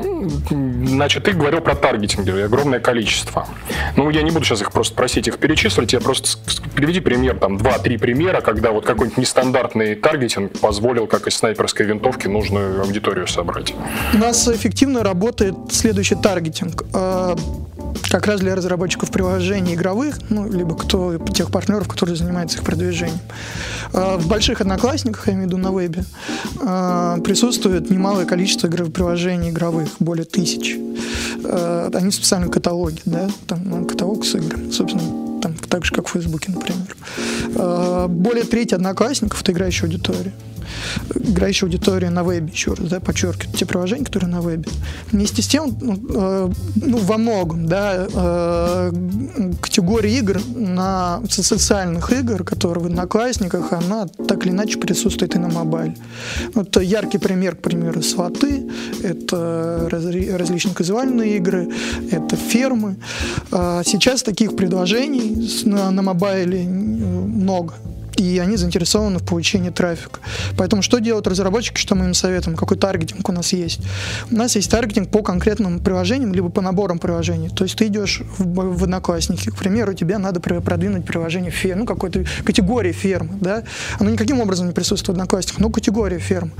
значит, 0.49 1.23
ты 1.23 1.33
говорил 1.33 1.61
про 1.61 1.75
таргетинги, 1.75 2.31
огромное 2.41 2.79
количество. 2.79 3.47
Ну, 3.95 4.09
я 4.09 4.21
не 4.21 4.31
буду 4.31 4.45
сейчас 4.45 4.61
их 4.61 4.71
просто 4.71 4.95
просить 4.95 5.27
их 5.27 5.37
перечислить, 5.37 5.93
я 5.93 5.99
просто 5.99 6.37
приведи 6.75 6.99
пример, 6.99 7.37
там, 7.37 7.57
два-три 7.57 7.97
примера, 8.03 8.41
когда 8.41 8.71
вот 8.71 8.85
какой-нибудь 8.85 9.17
нестандартный 9.17 9.95
таргетинг 9.95 10.59
позволил, 10.59 11.07
как 11.07 11.25
из 11.27 11.35
снайперской 11.35 11.85
винтовки, 11.85 12.27
нужную 12.27 12.81
аудиторию 12.81 13.27
собрать. 13.27 13.73
У 14.13 14.17
нас 14.17 14.45
эффективно 14.49 15.03
работает 15.03 15.55
следующий 15.71 16.15
таргетинг 16.15 16.83
а, 16.93 17.37
как 18.09 18.27
раз 18.27 18.41
для 18.41 18.55
разработчиков 18.55 19.09
приложений 19.09 19.75
игровых, 19.75 20.19
ну, 20.29 20.51
либо 20.51 20.75
кто, 20.75 21.17
тех 21.17 21.49
партнеров, 21.49 21.87
которые 21.87 22.17
занимаются 22.17 22.57
их 22.57 22.65
продвижением. 22.65 23.19
А, 23.93 24.17
в 24.17 24.27
больших 24.27 24.59
одноклассниках, 24.59 25.25
я 25.27 25.35
имею 25.35 25.47
в 25.47 25.51
виду 25.51 25.57
на 25.61 25.71
вебе, 25.71 26.03
а, 26.61 27.19
присутствует 27.21 27.89
немалое 27.89 28.25
количество 28.25 28.67
приложений 28.67 29.51
игровых, 29.51 29.87
более 29.99 30.25
тысяч. 30.25 30.75
Они 31.45 32.09
в 32.09 32.13
специальном 32.13 32.51
каталоге, 32.51 32.99
да, 33.05 33.29
там 33.47 33.85
каталог 33.85 34.25
с 34.25 34.35
играми, 34.35 34.71
собственно, 34.71 35.32
там, 35.43 35.55
так 35.55 35.83
же, 35.85 35.93
как 35.93 36.07
в 36.07 36.11
Фейсбуке, 36.11 36.51
например. 36.51 36.95
А, 37.57 38.07
более 38.07 38.45
трети 38.45 38.73
одноклассников— 38.73 39.41
это 39.41 39.51
играющая 39.51 39.87
аудитория. 39.87 40.31
Играющая 41.15 41.67
аудитория 41.67 42.09
на 42.09 42.23
вебе, 42.23 42.51
еще 42.51 42.73
раз, 42.73 42.87
да, 42.89 42.99
подчеркиваю, 42.99 43.55
те 43.55 43.65
приложения, 43.65 44.05
которые 44.05 44.29
на 44.29 44.41
вебе. 44.41 44.69
Вместе 45.11 45.41
с 45.41 45.47
тем, 45.47 45.75
ну, 45.81 45.97
а, 46.15 46.51
ну 46.75 46.97
во 46.97 47.17
многом, 47.17 47.67
да, 47.67 48.07
а, 48.13 48.91
категория 49.61 50.17
игр 50.17 50.41
на 50.55 51.21
социальных 51.29 52.11
игр, 52.11 52.43
которые 52.43 52.83
в 52.83 52.87
одноклассниках, 52.87 53.73
она 53.73 54.07
так 54.07 54.45
или 54.45 54.51
иначе 54.51 54.79
присутствует 54.79 55.35
и 55.35 55.39
на 55.39 55.49
мобайле. 55.49 55.95
Вот 56.53 56.81
яркий 56.81 57.17
пример, 57.17 57.55
к 57.55 57.61
примеру, 57.61 58.01
сваты, 58.01 58.69
это 59.01 59.87
различные 59.89 60.75
казуальные 60.75 61.37
игры, 61.37 61.69
это 62.11 62.35
фермы. 62.35 62.95
Сейчас 63.51 64.23
таких 64.23 64.55
предложений 64.55 65.63
на, 65.65 65.91
на 65.91 66.01
мобайле 66.01 66.63
много 66.63 67.73
и 68.17 68.39
они 68.39 68.57
заинтересованы 68.57 69.19
в 69.19 69.23
получении 69.23 69.69
трафика. 69.69 70.19
Поэтому 70.57 70.81
что 70.81 70.99
делают 70.99 71.27
разработчики, 71.27 71.79
что 71.79 71.95
мы 71.95 72.05
им 72.05 72.13
советуем, 72.13 72.55
какой 72.55 72.77
таргетинг 72.77 73.27
у 73.27 73.31
нас 73.31 73.53
есть? 73.53 73.79
У 74.31 74.35
нас 74.35 74.55
есть 74.55 74.69
таргетинг 74.69 75.09
по 75.09 75.21
конкретным 75.21 75.79
приложениям, 75.79 76.33
либо 76.33 76.49
по 76.49 76.61
наборам 76.61 76.99
приложений. 76.99 77.51
То 77.55 77.63
есть 77.63 77.77
ты 77.77 77.87
идешь 77.87 78.21
в, 78.37 78.77
в 78.77 78.83
Одноклассники, 78.83 79.49
к 79.49 79.55
примеру, 79.55 79.93
тебе 79.93 80.17
надо 80.17 80.39
продвинуть 80.39 81.05
приложение 81.05 81.51
ферм, 81.51 81.79
ну, 81.79 81.85
какой-то 81.85 82.25
категории 82.43 82.91
фермы, 82.91 83.37
да? 83.39 83.63
Оно 83.99 84.09
никаким 84.09 84.39
образом 84.39 84.67
не 84.67 84.73
присутствует 84.73 85.17
в 85.17 85.21
Одноклассниках, 85.21 85.59
но 85.59 85.69
категория 85.69 86.19
ферм. 86.19 86.51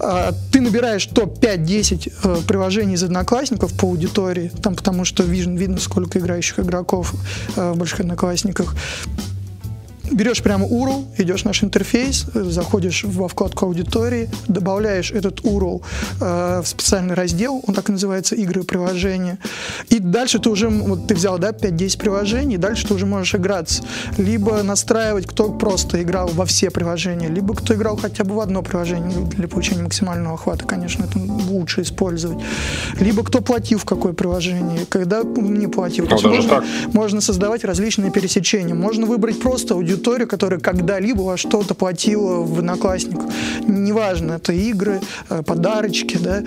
А, 0.00 0.32
ты 0.52 0.60
набираешь 0.60 1.06
топ-5-10 1.06 2.12
э, 2.22 2.36
приложений 2.46 2.94
из 2.94 3.02
Одноклассников 3.02 3.72
по 3.74 3.88
аудитории, 3.88 4.50
там, 4.62 4.74
потому 4.74 5.04
что 5.04 5.22
видно, 5.22 5.58
видно 5.58 5.78
сколько 5.78 6.18
играющих 6.18 6.60
игроков 6.60 7.14
э, 7.56 7.72
в 7.72 7.76
больших 7.76 8.00
Одноклассниках 8.00 8.74
берешь 10.14 10.42
прямо 10.42 10.66
URL, 10.66 11.04
идешь 11.18 11.42
в 11.42 11.44
наш 11.44 11.62
интерфейс, 11.62 12.26
заходишь 12.34 13.04
во 13.04 13.28
вкладку 13.28 13.66
аудитории, 13.66 14.30
добавляешь 14.48 15.10
этот 15.10 15.40
URL 15.40 15.82
э, 16.20 16.62
в 16.62 16.66
специальный 16.66 17.14
раздел, 17.14 17.62
он 17.66 17.74
так 17.74 17.88
и 17.88 17.92
называется 17.92 18.34
«Игры 18.34 18.62
и 18.62 18.64
приложения». 18.64 19.38
И 19.88 19.98
дальше 19.98 20.38
ты 20.38 20.48
уже, 20.50 20.68
вот 20.68 21.08
ты 21.08 21.14
взял, 21.14 21.38
да, 21.38 21.50
5-10 21.50 21.98
приложений, 21.98 22.56
дальше 22.58 22.86
ты 22.86 22.94
уже 22.94 23.06
можешь 23.06 23.34
играться. 23.34 23.82
Либо 24.16 24.62
настраивать, 24.62 25.26
кто 25.26 25.50
просто 25.50 26.02
играл 26.02 26.28
во 26.28 26.46
все 26.46 26.70
приложения, 26.70 27.28
либо 27.28 27.54
кто 27.54 27.74
играл 27.74 27.96
хотя 27.96 28.24
бы 28.24 28.34
в 28.34 28.40
одно 28.40 28.62
приложение 28.62 29.10
ну, 29.16 29.26
для 29.26 29.48
получения 29.48 29.82
максимального 29.82 30.34
охвата, 30.34 30.64
конечно, 30.64 31.04
это 31.04 31.18
лучше 31.18 31.82
использовать. 31.82 32.38
Либо 33.00 33.24
кто 33.24 33.40
платил 33.40 33.78
в 33.78 33.84
какое 33.84 34.12
приложение, 34.12 34.86
когда 34.88 35.22
не 35.22 35.66
платил. 35.66 36.06
Ну, 36.08 36.28
можно, 36.28 36.64
можно 36.92 37.20
создавать 37.20 37.64
различные 37.64 38.10
пересечения. 38.10 38.74
Можно 38.74 39.06
выбрать 39.06 39.40
просто 39.40 39.74
аудиторию 39.74 40.03
аудиторию, 40.04 40.28
которая 40.28 40.60
когда-либо 40.60 41.22
во 41.22 41.36
что-то 41.36 41.74
платила 41.74 42.40
в 42.40 42.58
Одноклассниках. 42.58 43.24
Неважно, 43.66 44.34
это 44.34 44.52
игры, 44.52 45.00
э, 45.30 45.42
подарочки, 45.42 46.18
да. 46.18 46.42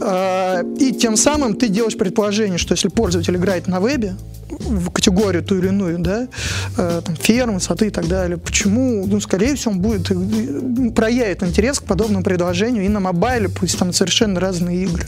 А, 0.00 0.62
и 0.78 0.92
тем 0.92 1.16
самым 1.16 1.54
ты 1.54 1.68
делаешь 1.68 1.96
предположение, 1.96 2.58
что 2.58 2.74
если 2.74 2.88
пользователь 2.88 3.36
играет 3.36 3.68
на 3.68 3.80
вебе, 3.80 4.14
в 4.48 4.90
категорию 4.90 5.42
ту 5.42 5.58
или 5.58 5.68
иную, 5.68 5.98
да, 5.98 6.28
э, 6.76 7.00
там, 7.04 7.16
фермы, 7.16 7.60
сады 7.60 7.86
и 7.86 7.90
так 7.90 8.06
далее. 8.08 8.36
Почему? 8.36 9.06
Ну, 9.06 9.20
скорее 9.20 9.54
всего, 9.54 9.72
он 9.72 9.80
будет 9.80 10.10
э, 10.10 10.90
проявит 10.94 11.42
интерес 11.42 11.80
к 11.80 11.84
подобному 11.84 12.24
предложению 12.24 12.84
и 12.84 12.88
на 12.88 13.00
мобайле, 13.00 13.48
пусть 13.48 13.78
там 13.78 13.92
совершенно 13.92 14.40
разные 14.40 14.84
игры. 14.84 15.04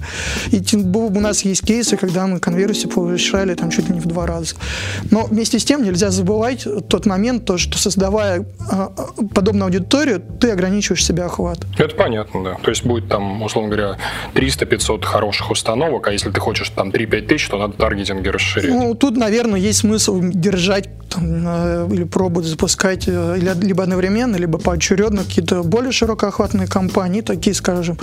И 0.51 0.63
у 0.75 1.21
нас 1.21 1.43
есть 1.43 1.63
кейсы, 1.63 1.97
когда 1.97 2.27
мы 2.27 2.41
конверсию 2.41 2.91
повышали 2.91 3.55
там 3.55 3.71
чуть 3.71 3.89
ли 3.89 3.95
не 3.95 4.01
в 4.01 4.07
два 4.07 4.27
раза. 4.27 4.55
Но 5.11 5.25
вместе 5.25 5.59
с 5.59 5.65
тем 5.65 5.83
нельзя 5.83 6.11
забывать 6.11 6.67
тот 6.89 7.07
момент, 7.07 7.45
то, 7.45 7.59
что 7.59 7.78
создавая 7.81 8.45
а, 8.71 8.93
подобную 9.35 9.67
аудиторию, 9.67 10.21
ты 10.41 10.51
ограничиваешь 10.51 11.05
себя 11.05 11.27
охват. 11.27 11.59
Это 11.77 11.95
понятно, 11.95 12.45
да. 12.45 12.55
То 12.63 12.71
есть 12.71 12.85
будет 12.85 13.09
там, 13.09 13.43
условно 13.43 13.75
говоря, 13.75 13.99
300-500 14.35 15.05
хороших 15.05 15.51
установок, 15.51 16.09
а 16.09 16.13
если 16.13 16.31
ты 16.31 16.41
хочешь 16.41 16.71
там 16.71 16.91
3-5 16.91 17.27
тысяч, 17.27 17.49
то 17.49 17.59
надо 17.59 17.75
таргетинги 17.75 18.29
расширять. 18.29 18.71
Ну, 18.71 18.95
тут, 18.95 19.17
наверное, 19.17 19.61
есть 19.61 19.81
смысл 19.81 20.21
держать 20.23 20.89
там, 21.09 21.93
или 21.93 22.05
пробовать 22.05 22.47
запускать 22.47 23.05
э, 23.07 23.39
либо 23.39 23.83
одновременно, 23.83 24.37
либо 24.37 24.59
поочередно 24.59 25.25
какие-то 25.25 25.63
более 25.63 25.93
широкоохватные 25.93 26.67
компании, 26.67 27.21
такие, 27.21 27.55
скажем, 27.55 27.99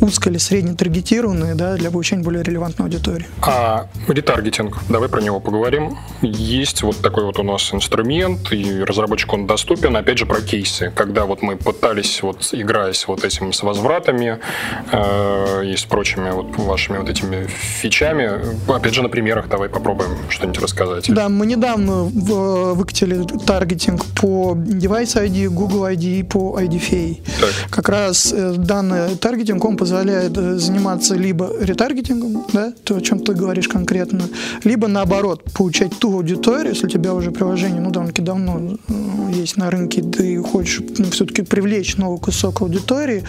узко 0.00 0.30
или 0.30 0.38
средне 0.38 0.74
таргетированные, 0.74 1.54
да, 1.54 1.76
для 1.76 1.90
получения 1.90 2.22
более 2.22 2.42
релевантной 2.42 2.86
аудитории. 2.86 3.26
А 3.42 3.88
ретаргетинг, 4.08 4.78
давай 4.88 5.08
про 5.08 5.20
него 5.20 5.40
поговорим. 5.40 5.98
Есть 6.22 6.82
вот 6.82 6.98
такой 6.98 7.24
вот 7.24 7.38
у 7.38 7.42
нас 7.42 7.72
инструмент, 7.72 8.52
и 8.52 8.82
разработчику 9.16 9.36
он 9.36 9.46
доступен. 9.46 9.96
Опять 9.96 10.18
же, 10.18 10.26
про 10.26 10.40
кейсы, 10.40 10.92
когда 10.94 11.24
вот 11.24 11.42
мы 11.42 11.56
пытались, 11.56 12.22
вот 12.22 12.48
играясь 12.52 13.06
вот 13.08 13.24
этим 13.24 13.52
с 13.52 13.62
возвратами 13.62 14.38
э, 14.92 15.64
и 15.64 15.76
с 15.76 15.84
прочими 15.84 16.30
вот 16.30 16.56
вашими 16.58 16.98
вот 16.98 17.08
этими 17.08 17.46
фичами, 17.46 18.40
опять 18.68 18.94
же, 18.94 19.02
на 19.02 19.08
примерах 19.08 19.48
давай 19.48 19.68
попробуем 19.68 20.10
что-нибудь 20.28 20.62
рассказать. 20.62 21.06
Да, 21.08 21.28
мы 21.28 21.46
недавно 21.46 22.04
выкатили 22.74 23.24
таргетинг 23.46 24.04
по 24.20 24.54
Device 24.54 25.16
ID, 25.26 25.48
Google 25.48 25.86
ID 25.86 26.20
и 26.20 26.22
по 26.22 26.58
IDFA. 26.60 27.20
Так. 27.40 27.70
Как 27.70 27.88
раз 27.88 28.32
э, 28.32 28.54
данный 28.56 29.16
таргетинг, 29.16 29.64
он 29.64 29.76
позволяет 29.76 30.36
э, 30.36 30.56
заниматься 30.56 31.14
либо 31.14 31.50
ретаргетингом, 31.60 32.44
да, 32.52 32.72
то, 32.84 32.96
о 32.96 33.00
чем 33.00 33.18
ты 33.20 33.32
говоришь 33.32 33.68
конкретно, 33.68 34.24
либо 34.64 34.88
наоборот, 34.88 35.42
получать 35.54 35.98
ту 35.98 36.14
аудиторию, 36.14 36.74
если 36.74 36.86
у 36.86 36.90
тебя 36.90 37.14
уже 37.14 37.30
приложение, 37.30 37.80
ну, 37.80 37.90
довольно-таки 37.90 38.22
давно 38.22 38.76
э, 38.88 39.05
есть 39.30 39.56
на 39.56 39.70
рынке, 39.70 40.02
ты 40.02 40.42
хочешь 40.42 40.80
ну, 40.98 41.10
все-таки 41.10 41.42
привлечь 41.42 41.96
новый 41.96 42.18
кусок 42.18 42.62
аудитории, 42.62 43.24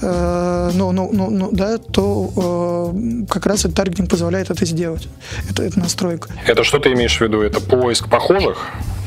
э, 0.00 0.70
но, 0.74 0.92
но, 0.92 1.10
но, 1.12 1.30
но, 1.30 1.50
да, 1.50 1.78
то 1.78 2.92
э, 2.94 3.26
как 3.28 3.46
раз 3.46 3.60
этот 3.60 3.74
таргетинг 3.74 4.10
позволяет 4.10 4.50
это 4.50 4.64
сделать. 4.66 5.08
Это, 5.48 5.62
это 5.62 5.78
настройка. 5.78 6.28
Это 6.46 6.64
что 6.64 6.78
ты 6.78 6.92
имеешь 6.92 7.16
в 7.16 7.20
виду? 7.20 7.40
Это 7.40 7.60
поиск 7.60 8.08
похожих? 8.08 8.58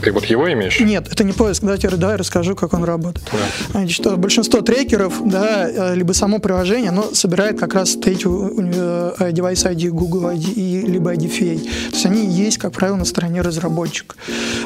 Ты 0.03 0.11
вот 0.11 0.25
его 0.25 0.51
имеешь? 0.51 0.79
Нет, 0.79 1.07
это 1.11 1.23
не 1.23 1.31
поиск. 1.31 1.61
Давайте 1.61 1.89
давай 1.89 2.17
расскажу, 2.17 2.55
как 2.55 2.73
он 2.73 2.83
работает. 2.83 3.25
Да. 3.31 3.79
Значит, 3.79 4.17
большинство 4.17 4.61
трекеров, 4.61 5.13
да, 5.25 5.69
э, 5.69 5.95
либо 5.95 6.13
само 6.13 6.39
приложение, 6.39 6.89
оно 6.89 7.13
собирает 7.13 7.59
как 7.59 7.73
раз 7.73 7.95
третью 7.95 8.53
э, 8.57 9.31
девайс 9.31 9.65
ID 9.65 9.89
Google 9.89 10.31
ID, 10.31 10.85
либо 10.85 11.13
IDFA. 11.13 11.59
То 11.59 11.95
есть 11.95 12.05
они 12.05 12.25
есть, 12.25 12.57
как 12.57 12.73
правило, 12.73 12.97
на 12.97 13.05
стороне 13.05 13.41
разработчика. 13.41 14.15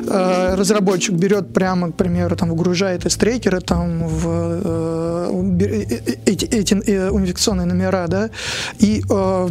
Э, 0.07 0.55
разработчик 0.55 1.13
берет 1.13 1.53
прямо, 1.53 1.91
к 1.91 1.95
примеру, 1.95 2.35
там, 2.35 2.49
выгружает 2.49 3.05
из 3.05 3.15
трекера 3.15 3.59
там, 3.59 4.07
в, 4.07 5.29
эти, 6.25 6.45
эти 6.45 7.09
унификационные 7.09 7.65
номера, 7.65 8.07
да, 8.07 8.29
и 8.79 9.03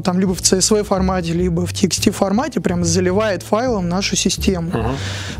там 0.05 0.19
либо 0.19 0.35
в 0.35 0.41
CSV 0.41 0.85
формате, 0.85 1.33
либо 1.33 1.67
в 1.67 1.73
TXT 1.73 2.11
формате 2.11 2.61
прямо 2.61 2.85
заливает 2.85 3.43
файлом 3.43 3.89
нашу 3.89 4.17
систему. 4.17 4.71
Uh-huh. 4.71 4.95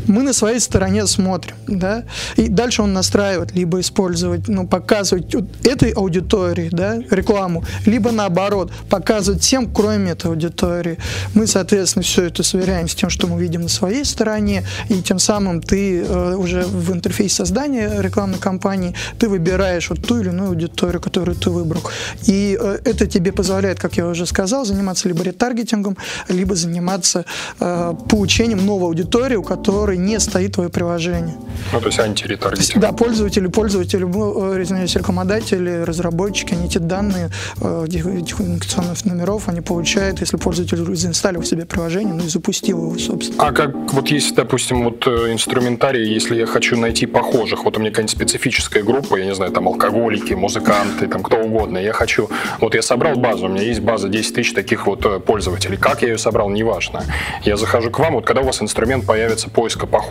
Мы 0.07 0.23
на 0.23 0.33
своей 0.37 0.59
стороне 0.59 1.07
смотрим, 1.07 1.55
да, 1.67 2.03
и 2.35 2.47
дальше 2.47 2.81
он 2.81 2.93
настраивает, 2.93 3.53
либо 3.53 3.79
использовать, 3.79 4.47
ну, 4.47 4.67
показывать 4.67 5.35
этой 5.63 5.91
аудитории, 5.91 6.69
да, 6.71 6.99
рекламу, 7.09 7.63
либо 7.85 8.11
наоборот, 8.11 8.71
показывать 8.89 9.41
всем, 9.41 9.71
кроме 9.73 10.11
этой 10.11 10.27
аудитории. 10.27 10.97
Мы, 11.33 11.47
соответственно, 11.47 12.03
все 12.03 12.25
это 12.25 12.43
сверяем 12.43 12.87
с 12.87 12.95
тем, 12.95 13.09
что 13.09 13.27
мы 13.27 13.39
видим 13.39 13.61
на 13.61 13.69
своей 13.69 14.05
стороне, 14.05 14.63
и 14.89 15.01
тем 15.01 15.19
самым 15.19 15.61
ты 15.61 16.01
э, 16.01 16.35
уже 16.35 16.63
в 16.63 16.91
интерфейсе 16.91 17.35
создания 17.35 18.01
рекламной 18.01 18.39
кампании 18.39 18.93
ты 19.19 19.29
выбираешь 19.29 19.89
вот 19.89 20.05
ту 20.05 20.19
или 20.19 20.29
иную 20.29 20.49
аудиторию, 20.49 21.01
которую 21.01 21.35
ты 21.35 21.49
выбрал. 21.49 21.81
И 22.25 22.57
э, 22.59 22.79
это 22.85 23.07
тебе 23.07 23.31
позволяет, 23.31 23.79
как 23.79 23.97
я 23.97 24.07
уже 24.07 24.25
сказал, 24.25 24.65
заниматься 24.65 25.07
либо 25.07 25.23
ретаргетингом, 25.23 25.97
либо 26.29 26.55
заниматься 26.55 27.25
э, 27.59 27.93
получением 28.09 28.65
новой 28.65 28.87
аудитории, 28.87 29.35
у 29.35 29.43
которой 29.43 29.97
не 29.97 30.19
стоит 30.27 30.53
твое 30.53 30.69
приложение. 30.69 31.35
Ну, 31.73 31.79
то 31.79 31.87
есть 31.87 31.99
антиретаргетинг. 31.99 32.81
Да, 32.81 32.91
пользователи, 32.91 33.47
пользователи, 33.47 34.05
э, 34.05 34.61
извиняюсь, 34.61 34.95
рекламодатели, 34.95 35.83
разработчики, 35.83 36.53
они 36.53 36.65
эти 36.65 36.77
данные 36.77 37.29
э, 37.61 37.85
этих 37.87 38.41
индикационных 38.41 39.05
номеров, 39.05 39.47
они 39.47 39.61
получают, 39.61 40.19
если 40.19 40.37
пользователь 40.37 40.95
заинсталлил 40.95 41.43
себе 41.43 41.65
приложение, 41.65 42.13
ну 42.13 42.25
и 42.25 42.27
запустил 42.27 42.83
его, 42.83 42.97
собственно. 42.97 43.47
А 43.47 43.51
как 43.51 43.93
вот 43.93 44.09
есть, 44.09 44.35
допустим, 44.35 44.83
вот 44.83 45.07
э, 45.07 45.31
инструментарий, 45.31 46.13
если 46.13 46.35
я 46.35 46.45
хочу 46.45 46.77
найти 46.77 47.05
похожих, 47.05 47.63
вот 47.63 47.77
у 47.77 47.79
меня 47.79 47.91
какая-нибудь 47.91 48.15
специфическая 48.15 48.83
группа, 48.83 49.15
я 49.15 49.25
не 49.25 49.35
знаю, 49.35 49.51
там 49.51 49.67
алкоголики, 49.67 50.33
музыканты, 50.33 51.07
там 51.07 51.23
кто 51.23 51.37
угодно, 51.37 51.77
я 51.77 51.93
хочу, 51.93 52.29
вот 52.59 52.75
я 52.75 52.81
собрал 52.81 53.15
базу, 53.15 53.45
у 53.45 53.49
меня 53.49 53.63
есть 53.63 53.79
база 53.79 54.09
10 54.09 54.35
тысяч 54.35 54.53
таких 54.53 54.87
вот 54.87 55.25
пользователей, 55.25 55.77
как 55.77 56.01
я 56.01 56.09
ее 56.09 56.17
собрал, 56.17 56.49
неважно. 56.49 57.03
Я 57.43 57.57
захожу 57.57 57.89
к 57.89 57.99
вам, 57.99 58.15
вот 58.15 58.25
когда 58.25 58.41
у 58.41 58.45
вас 58.45 58.61
инструмент 58.61 59.05
появится 59.05 59.49
поиска 59.49 59.87
похожих. 59.87 60.06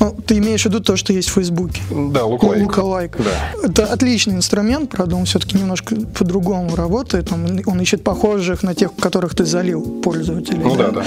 Ну, 0.00 0.16
ты 0.26 0.38
имеешь 0.38 0.62
в 0.62 0.66
виду 0.66 0.80
то, 0.80 0.96
что 0.96 1.12
есть 1.12 1.28
в 1.28 1.32
Фейсбуке? 1.32 1.80
Да, 1.90 2.20
Lookalike. 2.20 2.66
Lookalike. 2.66 3.22
Да. 3.22 3.66
Это 3.68 3.84
отличный 3.86 4.34
инструмент, 4.34 4.90
правда, 4.90 5.16
он 5.16 5.24
все-таки 5.24 5.58
немножко 5.58 5.96
по-другому 5.96 6.76
работает. 6.76 7.32
Он, 7.32 7.60
он 7.66 7.80
ищет 7.80 8.04
похожих 8.04 8.62
на 8.62 8.74
тех, 8.74 8.94
которых 8.96 9.34
ты 9.34 9.44
залил 9.44 9.82
пользователей. 10.02 10.60
Ну 10.62 10.76
да, 10.76 10.90
да. 10.90 11.02
да. 11.02 11.06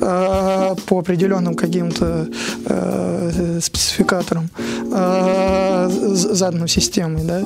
А, 0.00 0.74
по 0.86 0.98
определенным 0.98 1.54
каким-то 1.54 2.28
а, 2.66 3.58
спецификаторам 3.60 4.50
а, 4.92 5.88
заданным 5.90 6.68
системой. 6.68 7.24
Да. 7.24 7.42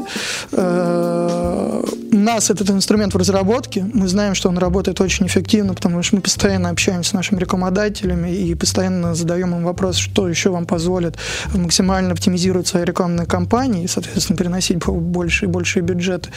А, 0.52 1.84
у 2.12 2.16
нас 2.16 2.50
этот 2.50 2.70
инструмент 2.70 3.14
в 3.14 3.16
разработке. 3.16 3.86
Мы 3.92 4.08
знаем, 4.08 4.34
что 4.34 4.48
он 4.48 4.58
работает 4.58 5.00
очень 5.00 5.26
эффективно, 5.26 5.74
потому 5.74 6.02
что 6.02 6.16
мы 6.16 6.22
постоянно 6.22 6.68
общаемся 6.68 7.10
с 7.10 7.12
нашими 7.14 7.38
рекламодателями 7.38 8.30
и 8.30 8.54
постоянно 8.54 9.14
задаем 9.14 9.54
им 9.54 9.64
вопрос, 9.64 9.96
что 9.96 10.31
еще 10.32 10.50
вам 10.50 10.66
позволит 10.66 11.16
максимально 11.54 12.12
оптимизировать 12.12 12.66
свои 12.66 12.84
рекламные 12.84 13.26
кампании 13.26 13.84
и, 13.84 13.86
соответственно, 13.86 14.36
переносить 14.36 14.78
больше 14.84 15.46
и 15.46 15.48
больше 15.48 15.80
бюджет 15.80 16.28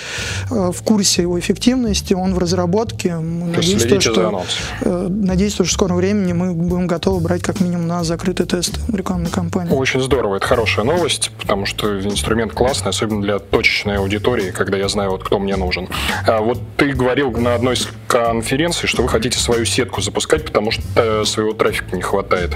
э, 0.50 0.72
в 0.72 0.82
курсе 0.84 1.22
его 1.24 1.40
эффективности. 1.40 2.14
Он 2.14 2.34
в 2.34 2.40
разработке. 2.40 3.16
Надеюсь, 3.16 3.84
то, 3.84 4.02
что, 4.02 4.46
э, 4.82 5.08
надеюсь, 5.10 5.54
что 5.54 5.64
в 5.64 5.72
скором 5.72 5.98
времени 5.98 6.34
мы 6.34 6.54
будем 6.54 6.88
готовы 6.88 7.22
брать 7.22 7.42
как 7.42 7.60
минимум 7.60 7.88
на 7.88 8.04
закрытый 8.04 8.46
тест 8.46 8.80
рекламной 8.92 9.30
кампании. 9.30 9.72
Очень 9.72 10.02
здорово. 10.02 10.38
Это 10.38 10.48
хорошая 10.48 10.86
новость, 10.86 11.32
потому 11.40 11.66
что 11.66 12.00
инструмент 12.00 12.54
классный, 12.54 12.90
особенно 12.90 13.22
для 13.22 13.40
точечной 13.40 13.98
аудитории, 13.98 14.52
когда 14.52 14.78
я 14.78 14.90
знаю, 14.90 15.12
вот 15.12 15.24
кто 15.24 15.40
мне 15.40 15.56
нужен. 15.56 15.88
А 16.28 16.42
вот 16.42 16.60
ты 16.78 16.94
говорил 16.94 17.32
на 17.32 17.56
одной 17.56 17.76
из 17.76 17.88
конференций, 18.08 18.88
что 18.88 19.02
вы 19.02 19.10
хотите 19.10 19.38
свою 19.40 19.66
сетку 19.66 20.02
запускать, 20.02 20.46
потому 20.46 20.72
что 20.72 21.26
своего 21.26 21.54
трафика 21.54 21.96
не 21.96 22.02
хватает. 22.02 22.52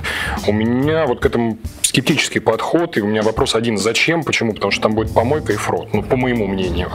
У 0.47 0.51
меня 0.51 1.05
вот 1.05 1.19
к 1.19 1.25
этому 1.29 1.57
скептический 1.81 2.41
подход, 2.41 2.97
и 2.97 3.01
у 3.01 3.07
меня 3.07 3.21
вопрос 3.21 3.55
один. 3.55 3.77
Зачем? 3.77 4.23
Почему? 4.23 4.53
Потому 4.53 4.71
что 4.71 4.81
там 4.83 4.93
будет 4.93 5.13
помойка 5.13 5.53
и 5.53 5.55
фрод, 5.55 5.93
ну, 5.93 6.03
по 6.03 6.15
моему 6.15 6.47
мнению. 6.47 6.91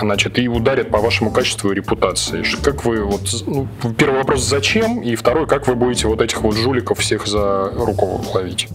Значит, 0.00 0.38
и 0.38 0.48
ударят 0.48 0.90
по 0.90 0.98
вашему 0.98 1.30
качеству 1.30 1.72
и 1.72 1.74
репутации. 1.74 2.44
Как 2.62 2.84
вы, 2.84 3.04
вот, 3.04 3.22
ну, 3.46 3.68
первый 3.96 4.18
вопрос, 4.18 4.42
зачем? 4.42 5.00
И 5.00 5.14
второй, 5.16 5.46
как 5.46 5.66
вы 5.66 5.74
будете 5.74 6.06
вот 6.08 6.20
этих 6.20 6.40
вот 6.42 6.56
жуликов 6.56 6.98
всех 6.98 7.26
за 7.26 7.72
руку 7.74 8.22
ловить? 8.34 8.68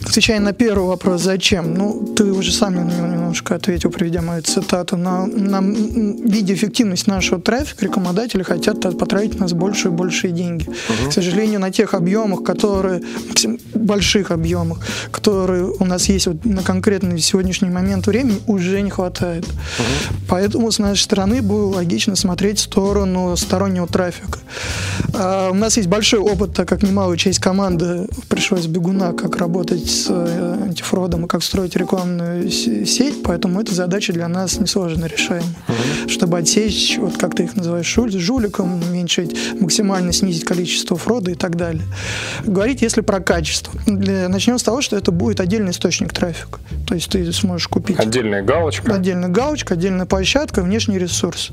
Отвечая 0.00 0.40
на 0.40 0.52
первый 0.52 0.86
вопрос, 0.86 1.22
зачем? 1.22 1.74
Ну, 1.74 2.14
ты 2.16 2.24
уже 2.32 2.52
сам 2.52 2.74
немножко 2.74 3.56
ответил, 3.56 3.90
приведя 3.90 4.22
мою 4.22 4.42
цитату. 4.42 4.96
На, 4.96 5.26
на 5.26 5.60
виде 5.60 6.54
эффективность 6.54 7.06
нашего 7.06 7.40
трафика 7.40 7.84
рекламодатели 7.84 8.42
хотят 8.42 8.80
потратить 8.98 9.40
нас 9.40 9.52
больше 9.52 9.88
и 9.88 9.90
большие 9.90 10.32
деньги. 10.32 10.68
Угу. 10.68 11.10
К 11.10 11.12
сожалению, 11.12 11.60
на 11.60 11.70
тех 11.70 11.94
объемах, 11.94 12.44
которые, 12.44 13.02
больших 13.74 14.30
объемах, 14.30 14.78
которые 15.10 15.64
у 15.64 15.84
нас 15.84 16.08
есть 16.08 16.26
вот 16.26 16.44
на 16.44 16.62
конкретный 16.62 17.18
сегодняшний 17.18 17.70
момент 17.70 18.06
времени, 18.06 18.38
уже 18.46 18.80
не 18.80 18.90
хватает. 18.90 19.44
Угу. 19.44 20.16
Поэтому 20.28 20.70
с 20.70 20.78
нашей 20.78 21.02
стороны 21.02 21.42
было 21.42 21.74
логично 21.74 22.14
смотреть 22.14 22.58
в 22.58 22.62
сторону 22.62 23.36
стороннего 23.36 23.86
трафика. 23.86 24.38
А, 25.14 25.50
у 25.50 25.54
нас 25.54 25.76
есть 25.76 25.88
большой 25.88 26.20
опыт, 26.20 26.54
так 26.54 26.68
как 26.68 26.82
немалую 26.82 27.16
часть 27.16 27.40
команды 27.40 28.06
пришлось 28.28 28.66
бегуна, 28.66 29.12
как 29.12 29.36
работать 29.36 29.87
с 29.88 30.06
э, 30.08 30.58
антифродом 30.64 31.24
и 31.24 31.28
как 31.28 31.42
строить 31.42 31.76
рекламную 31.76 32.50
сеть, 32.50 33.22
поэтому 33.22 33.60
эта 33.60 33.74
задача 33.74 34.12
для 34.12 34.28
нас 34.28 34.58
несложно 34.58 35.06
решаема. 35.06 35.46
Mm-hmm. 35.46 36.08
Чтобы 36.08 36.38
отсечь, 36.38 36.98
вот 36.98 37.16
как 37.16 37.34
ты 37.34 37.44
их 37.44 37.56
называешь, 37.56 37.86
жуликом, 37.88 38.82
уменьшить, 38.82 39.36
максимально 39.60 40.12
снизить 40.12 40.44
количество 40.44 40.96
фрода 40.96 41.30
и 41.30 41.34
так 41.34 41.56
далее. 41.56 41.82
Говорить, 42.44 42.82
если 42.82 43.00
про 43.00 43.20
качество. 43.20 43.72
Начнем 43.86 44.58
с 44.58 44.62
того, 44.62 44.82
что 44.82 44.96
это 44.96 45.12
будет 45.12 45.40
отдельный 45.40 45.70
источник 45.70 46.12
трафика. 46.12 46.58
То 46.86 46.94
есть 46.94 47.10
ты 47.10 47.32
сможешь 47.32 47.68
купить... 47.68 47.98
Отдельная 47.98 48.42
галочка. 48.42 48.94
Отдельная 48.94 49.28
галочка, 49.28 49.74
отдельная 49.74 50.06
площадка, 50.06 50.62
внешний 50.62 50.98
ресурс. 50.98 51.50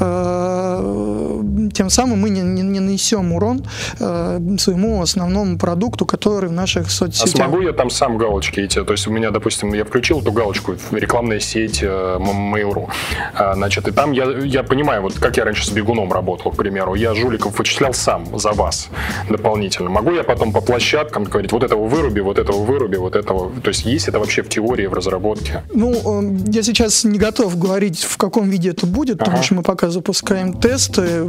Э, 0.00 1.42
тем 1.72 1.90
самым 1.90 2.20
мы 2.20 2.30
не, 2.30 2.40
не, 2.40 2.62
не 2.62 2.80
нанесем 2.80 3.32
урон 3.32 3.64
э, 3.98 4.56
своему 4.58 5.02
основному 5.02 5.58
продукту, 5.58 6.06
который 6.06 6.48
в 6.48 6.52
наших 6.52 6.90
соцсетях. 6.90 7.34
А 7.34 7.36
смогу 7.36 7.60
я 7.60 7.72
там 7.74 7.90
сам 7.90 8.18
галочки 8.18 8.60
эти. 8.60 8.82
То 8.84 8.92
есть 8.92 9.06
у 9.06 9.10
меня, 9.10 9.30
допустим, 9.30 9.72
я 9.72 9.84
включил 9.84 10.20
эту 10.20 10.32
галочку, 10.32 10.74
рекламная 10.90 11.40
сеть 11.40 11.82
э, 11.82 11.86
Mail.ru. 11.86 12.88
А, 13.34 13.54
значит, 13.54 13.88
и 13.88 13.92
там 13.92 14.12
я, 14.12 14.24
я 14.24 14.62
понимаю, 14.62 15.02
вот 15.02 15.14
как 15.14 15.36
я 15.36 15.44
раньше 15.44 15.66
с 15.66 15.70
бегуном 15.70 16.12
работал, 16.12 16.50
к 16.50 16.56
примеру, 16.56 16.94
я 16.94 17.14
жуликов 17.14 17.58
вычислял 17.58 17.94
сам 17.94 18.38
за 18.38 18.52
вас 18.52 18.88
дополнительно. 19.28 19.90
Могу 19.90 20.12
я 20.12 20.24
потом 20.24 20.52
по 20.52 20.60
площадкам 20.60 21.24
говорить, 21.24 21.52
вот 21.52 21.62
этого 21.62 21.86
выруби, 21.86 22.20
вот 22.20 22.38
этого 22.38 22.64
выруби, 22.64 22.96
вот 22.96 23.16
этого. 23.16 23.50
То 23.62 23.68
есть 23.68 23.84
есть 23.84 24.08
это 24.08 24.18
вообще 24.18 24.42
в 24.42 24.48
теории, 24.48 24.86
в 24.86 24.92
разработке? 24.92 25.62
Ну, 25.72 26.18
эм, 26.18 26.44
я 26.50 26.62
сейчас 26.62 27.04
не 27.04 27.18
готов 27.18 27.58
говорить, 27.58 28.02
в 28.02 28.16
каком 28.16 28.50
виде 28.50 28.70
это 28.70 28.86
будет, 28.86 29.16
ага. 29.16 29.24
потому 29.24 29.42
что 29.42 29.54
мы 29.54 29.62
пока 29.62 29.90
запускаем 29.90 30.54
тесты. 30.54 31.24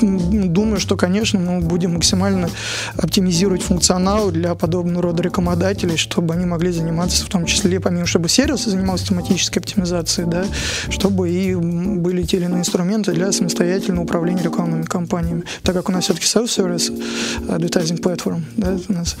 Думаю, 0.00 0.80
что, 0.80 0.96
конечно, 0.96 1.38
мы 1.38 1.60
будем 1.60 1.94
максимально 1.94 2.48
оптимизировать 2.96 3.62
функционал 3.62 4.30
для 4.30 4.54
подобного 4.54 5.02
рода 5.02 5.22
рекомендаций 5.22 5.44
рекламодателей, 5.64 5.96
чтобы 5.96 6.34
они 6.34 6.44
могли 6.44 6.70
заниматься 6.70 7.24
в 7.24 7.28
том 7.28 7.46
числе, 7.46 7.80
помимо 7.80 8.06
чтобы 8.06 8.28
сервис 8.28 8.64
занимался 8.64 9.06
тематической 9.08 9.62
оптимизацией, 9.62 10.28
да, 10.28 10.44
чтобы 10.90 11.30
и 11.30 11.54
были 11.54 12.22
те 12.22 12.36
или 12.36 12.44
иные 12.44 12.60
инструменты 12.60 13.12
для 13.12 13.32
самостоятельного 13.32 14.04
управления 14.04 14.42
рекламными 14.42 14.82
кампаниями. 14.82 15.44
Так 15.62 15.74
как 15.74 15.88
у 15.88 15.92
нас 15.92 16.04
все-таки 16.04 16.26
self-service 16.26 16.92
advertising 17.48 18.00
platform, 18.00 18.42
да, 18.56 18.76
у 18.88 18.92
нас 18.92 19.16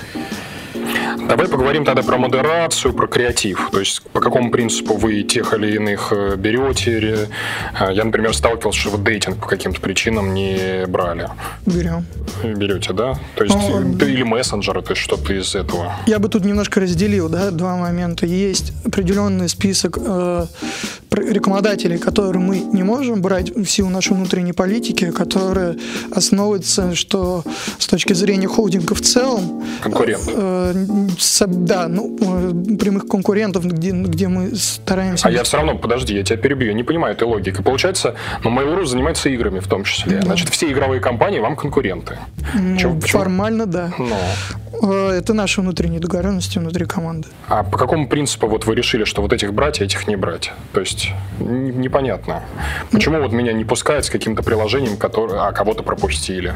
Давай 1.28 1.48
поговорим 1.48 1.84
тогда 1.84 2.02
про 2.02 2.18
модерацию, 2.18 2.92
про 2.94 3.06
креатив. 3.06 3.68
То 3.72 3.80
есть 3.80 4.02
по 4.12 4.20
какому 4.20 4.50
принципу 4.50 4.94
вы 4.94 5.22
тех 5.22 5.54
или 5.54 5.76
иных 5.76 6.12
э, 6.12 6.36
берете? 6.36 7.28
Э, 7.80 7.92
я, 7.92 8.04
например, 8.04 8.34
сталкивался, 8.34 8.80
что 8.80 8.90
вы 8.90 8.98
дейтинг 8.98 9.38
по 9.38 9.46
каким-то 9.46 9.80
причинам 9.80 10.34
не 10.34 10.86
брали. 10.86 11.28
Берем. 11.66 12.04
Берете, 12.42 12.92
да? 12.92 13.18
То 13.36 13.44
есть 13.44 13.56
ну, 13.56 14.06
или 14.06 14.22
мессенджеры, 14.22 14.82
то 14.82 14.92
есть 14.92 15.02
что-то 15.02 15.32
из 15.32 15.54
этого. 15.54 15.94
Я 16.06 16.18
бы 16.18 16.28
тут 16.28 16.44
немножко 16.44 16.80
разделил, 16.80 17.28
да, 17.28 17.50
два 17.50 17.76
момента. 17.76 18.26
Есть 18.26 18.72
определенный 18.84 19.48
список 19.48 19.98
э, 20.00 20.46
рекламодателей, 21.10 21.98
которые 21.98 22.42
мы 22.42 22.58
не 22.58 22.82
можем 22.82 23.22
брать 23.22 23.54
в 23.54 23.66
силу 23.66 23.90
нашей 23.90 24.14
внутренней 24.14 24.52
политики, 24.52 25.10
которые 25.10 25.76
основываются, 26.10 26.94
что 26.94 27.44
с 27.78 27.86
точки 27.86 28.12
зрения 28.12 28.48
холдинга 28.48 28.94
в 28.94 29.00
целом... 29.00 29.62
Конкурент. 29.82 30.22
Э, 30.28 30.72
э, 30.74 31.03
да, 31.46 31.88
ну, 31.88 32.16
э, 32.20 32.76
прямых 32.76 33.06
конкурентов, 33.06 33.66
где, 33.66 33.90
где 33.90 34.28
мы 34.28 34.54
стараемся... 34.54 35.28
А 35.28 35.30
я 35.30 35.42
все 35.42 35.56
равно, 35.56 35.76
подожди, 35.76 36.14
я 36.14 36.22
тебя 36.22 36.36
перебью, 36.36 36.68
я 36.68 36.74
не 36.74 36.82
понимаю 36.82 37.14
этой 37.14 37.24
логики. 37.24 37.62
Получается, 37.62 38.14
ну, 38.42 38.50
Mail.ru 38.50 38.84
занимается 38.84 39.28
играми 39.28 39.60
в 39.60 39.68
том 39.68 39.84
числе. 39.84 40.18
Да. 40.18 40.22
Значит, 40.22 40.48
все 40.48 40.70
игровые 40.70 41.00
компании 41.00 41.38
вам 41.38 41.56
конкуренты. 41.56 42.18
Ну, 42.54 42.76
Чего, 42.76 43.00
формально, 43.00 43.66
да. 43.66 43.92
Но. 43.98 44.16
Э, 44.82 45.10
это 45.10 45.34
наши 45.34 45.60
внутренние 45.60 46.00
договоренности 46.00 46.58
внутри 46.58 46.84
команды. 46.84 47.28
А 47.48 47.62
по 47.62 47.78
какому 47.78 48.08
принципу 48.08 48.46
вот 48.48 48.66
вы 48.66 48.74
решили, 48.74 49.04
что 49.04 49.22
вот 49.22 49.32
этих 49.32 49.52
брать, 49.52 49.80
а 49.80 49.84
этих 49.84 50.06
не 50.06 50.16
брать? 50.16 50.52
То 50.72 50.80
есть 50.80 51.10
непонятно. 51.38 52.42
Почему 52.90 53.20
вот 53.20 53.32
меня 53.32 53.52
не 53.52 53.64
пускают 53.64 54.04
с 54.04 54.10
каким-то 54.10 54.42
приложением, 54.42 54.96
который, 54.96 55.38
а 55.38 55.52
кого-то 55.52 55.82
пропустили? 55.82 56.54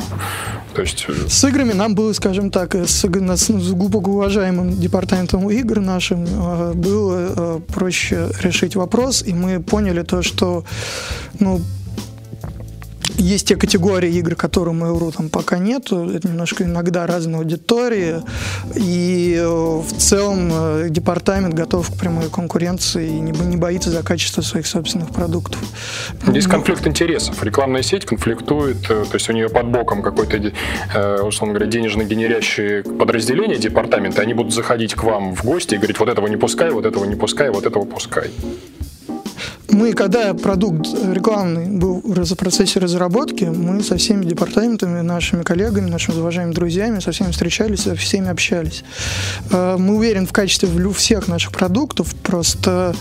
То 0.74 0.82
есть... 0.82 1.06
Э, 1.08 1.12
с 1.28 1.44
играми 1.44 1.72
нам 1.72 1.94
было, 1.94 2.12
скажем 2.12 2.50
так, 2.50 2.74
с, 2.74 3.04
с 3.04 3.70
глубоко 3.72 4.11
уважаемым 4.12 4.38
департаментом 4.81 5.51
игр 5.51 5.81
нашим 5.81 6.24
э, 6.27 6.72
было 6.74 7.61
проще 7.74 8.29
решить 8.42 8.77
вопрос, 8.77 9.22
и 9.27 9.33
мы 9.33 9.61
поняли 9.61 10.03
то, 10.03 10.22
что 10.22 10.64
ну, 11.40 11.61
есть 13.18 13.48
те 13.48 13.57
категории 13.57 14.11
игр, 14.11 14.35
которые 14.35 14.74
Mail.ru 14.74 15.12
там 15.14 15.28
пока 15.28 15.59
нету. 15.59 16.09
Это 16.11 16.28
немножко 16.28 16.64
иногда 16.64 17.07
разные 17.07 17.38
аудитории. 17.38 18.22
И 18.76 19.37
э, 19.38 19.46
в 19.46 19.92
целом 19.98 20.50
э, 20.52 20.87
департамент 20.88 21.54
готов 21.54 21.90
к 21.90 21.98
прямой 21.98 22.28
конкуренции 22.31 23.09
и 23.09 23.20
не, 23.20 23.33
не 23.33 23.57
боится 23.57 23.90
за 23.90 24.02
качество 24.02 24.42
своих 24.42 24.66
собственных 24.66 25.11
продуктов. 25.11 25.61
Ну, 26.26 26.33
конфликт 26.48 26.87
интересов. 26.87 27.42
Рекламная 27.42 27.83
сеть 27.83 28.07
конфликтует, 28.07 28.85
э, 28.90 29.04
то 29.04 29.14
есть 29.14 29.28
у 29.28 29.33
нее 29.33 29.48
под 29.48 29.66
боком 29.66 30.02
какой-то, 30.02 30.52
условно 31.24 31.54
говоря, 31.54 31.70
денежно 31.70 32.04
генерящее 32.04 32.83
подразделение 32.83 33.59
департамента, 33.59 34.22
они 34.22 34.35
будут 34.35 34.54
заходить 34.54 34.94
к 34.94 35.02
вам 35.02 35.35
в 35.35 35.44
гости 35.44 35.74
и 35.74 35.78
говорить, 35.78 35.98
вот 35.98 36.09
этого 36.09 36.26
не 36.26 36.37
пускай, 36.37 36.70
вот 36.70 36.87
этого 36.87 37.04
не 37.04 37.16
пускай, 37.16 37.50
вот 37.50 37.66
этого 37.66 37.85
пускай. 37.85 38.31
Мы, 39.70 39.92
когда 39.92 40.33
продукт 40.33 40.87
рекламный 41.12 41.66
был 41.66 42.00
в 42.02 42.35
процессе 42.37 42.81
разработки, 42.81 43.44
мы 43.44 43.83
со 43.83 43.98
всеми 43.98 44.24
департаментами, 44.24 45.02
нашими 45.02 45.42
коллегами, 45.42 45.90
нашими 45.90 46.16
уважаемыми 46.16 46.54
друзьями, 46.54 47.00
со 47.00 47.12
всеми 47.12 47.33
встречались, 47.33 47.81
со 47.81 47.94
всеми 47.94 48.28
общались. 48.28 48.83
Э, 49.50 49.76
мы 49.78 49.96
уверены 49.96 50.26
в 50.26 50.33
качестве 50.33 50.68
всех 50.92 51.28
наших 51.28 51.52
продуктов, 51.52 52.14
просто 52.14 52.94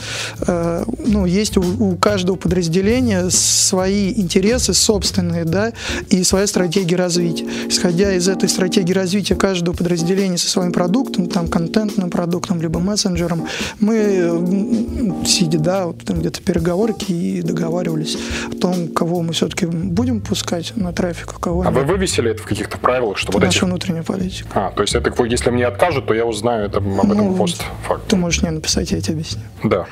э, 0.46 0.84
ну, 1.06 1.26
есть 1.26 1.56
у 1.56 1.96
каждого 1.96 2.36
подразделения 2.36 3.30
свои 3.30 4.12
интересы 4.14 4.74
собственные, 4.74 5.46
да, 5.46 5.72
и 6.10 6.24
своя 6.24 6.48
стратегия 6.48 6.98
развития. 6.98 7.46
Исходя 7.70 8.14
из 8.14 8.28
этой 8.28 8.50
стратегии 8.50 8.92
развития 8.94 9.36
каждого 9.36 9.74
подразделения 9.74 10.38
со 10.38 10.50
своим 10.50 10.74
продуктом, 10.74 11.28
там, 11.28 11.48
контентным 11.48 12.10
продуктом, 12.10 12.62
либо 12.62 12.82
мессенджером, 12.82 13.48
мы, 13.80 15.24
сидя, 15.26 15.60
да, 15.60 15.86
вот 15.88 16.04
где-то 16.04 16.42
перед 16.42 16.57
переговорки 16.58 17.12
и 17.12 17.42
договаривались 17.42 18.18
о 18.52 18.56
том, 18.56 18.88
кого 18.90 19.22
мы 19.22 19.34
все-таки 19.34 19.66
будем 19.66 20.22
пускать 20.22 20.74
на 20.76 20.92
трафик, 20.92 21.34
а 21.36 21.40
кого 21.40 21.62
А 21.62 21.66
нет. 21.66 21.74
вы 21.74 21.84
вывесили 21.84 22.32
это 22.32 22.42
в 22.42 22.46
каких-то 22.46 22.78
правилах, 22.78 23.18
чтобы... 23.18 23.38
Это 23.38 23.46
наша 23.48 23.58
этих... 23.60 23.68
внутренняя 23.68 24.04
политика. 24.04 24.48
А, 24.54 24.72
то 24.72 24.82
есть 24.82 24.96
это, 24.96 25.12
если 25.26 25.50
мне 25.52 25.66
откажут, 25.66 26.08
то 26.08 26.14
я 26.14 26.26
узнаю 26.26 26.66
это, 26.66 26.78
об 26.78 26.88
этом 26.88 27.18
ну, 27.18 27.36
постфактум. 27.36 28.08
Ты 28.08 28.16
можешь 28.16 28.42
мне 28.42 28.52
написать, 28.52 28.92
я 28.92 29.02
тебе 29.02 29.16
объясню. 29.16 29.42
Да. 29.64 29.86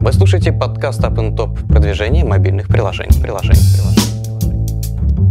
Вы 0.00 0.12
слушаете 0.12 0.52
подкаст 0.52 1.00
Up 1.00 1.16
Top 1.36 1.66
продвижение 1.66 2.24
мобильных 2.24 2.68
приложений. 2.68 3.20
приложений, 3.22 3.60
приложений. 3.74 4.15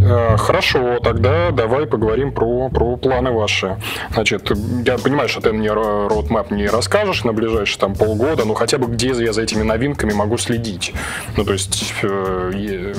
Э, 0.08 0.38
хорошо, 0.38 1.00
тогда 1.00 1.50
давай 1.52 1.88
поговорим 1.88 2.32
про, 2.32 2.70
про 2.70 2.96
планы 2.96 3.32
ваши. 3.32 3.78
Значит, 4.12 4.52
я 4.86 4.98
понимаю, 5.00 5.28
что 5.28 5.42
ты 5.42 5.52
мне 5.52 5.70
roadmap 5.70 6.54
не 6.54 6.68
расскажешь 6.68 7.24
на 7.24 7.34
ближайшие 7.34 7.80
там 7.80 7.96
полгода, 7.96 8.46
но 8.46 8.54
хотя 8.54 8.78
бы 8.78 8.88
где 8.88 9.08
я 9.08 9.34
за 9.34 9.42
этими 9.42 9.64
новинками 9.64 10.14
могу 10.14 10.38
следить. 10.38 10.94
Ну, 11.38 11.44
то 11.44 11.54
есть 11.54 11.96
э, 12.04 12.94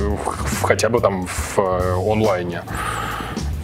хотя 0.62 0.88
бы 0.88 1.01
там 1.01 1.27
в 1.27 1.59
э, 1.59 1.95
онлайне. 1.95 2.62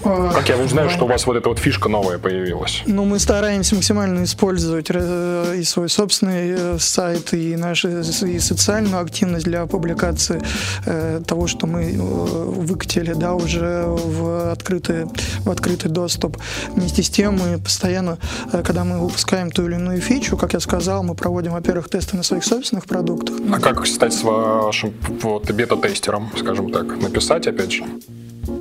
Как 0.03 0.49
я 0.49 0.57
узнаю, 0.57 0.91
что 0.91 1.05
у 1.05 1.09
вас 1.09 1.27
вот 1.27 1.37
эта 1.37 1.49
вот 1.49 1.59
фишка 1.59 1.89
новая 1.89 2.19
появилась? 2.19 2.83
Ну, 2.87 3.05
мы 3.05 3.19
стараемся 3.19 3.75
максимально 3.75 4.25
использовать 4.25 4.87
э, 4.91 5.55
и 5.59 5.65
свой 5.65 5.89
собственный 5.89 6.55
э, 6.57 6.79
сайт, 6.79 7.33
и 7.33 7.57
нашу 7.57 7.89
и 8.01 8.39
социальную 8.39 9.01
активность 9.03 9.45
для 9.45 9.67
публикации 9.67 10.43
э, 10.87 11.21
того, 11.27 11.47
что 11.47 11.67
мы 11.67 11.93
выкатили, 11.93 13.13
да, 13.13 13.35
уже 13.35 13.85
в 13.87 14.51
открытый, 14.51 15.07
в 15.41 15.51
открытый 15.51 15.91
доступ. 15.91 16.37
Вместе 16.75 17.03
с 17.03 17.11
тем 17.11 17.39
мы 17.39 17.59
постоянно, 17.59 18.19
когда 18.51 18.85
мы 18.85 18.99
выпускаем 18.99 19.51
ту 19.51 19.67
или 19.67 19.75
иную 19.75 20.01
фичу, 20.01 20.37
как 20.37 20.53
я 20.53 20.61
сказал, 20.61 21.03
мы 21.05 21.15
проводим, 21.15 21.53
во-первых, 21.53 21.89
тесты 21.89 22.17
на 22.17 22.23
своих 22.23 22.45
собственных 22.45 22.87
продуктах. 22.87 23.37
А 23.53 23.61
как 23.61 23.87
стать 23.87 24.13
с 24.13 24.23
вашим 24.23 24.93
вот, 25.23 25.51
бета-тестером, 25.51 26.31
скажем 26.37 26.73
так? 26.73 27.01
Написать, 27.01 27.47
опять 27.47 27.73
же? 27.73 27.85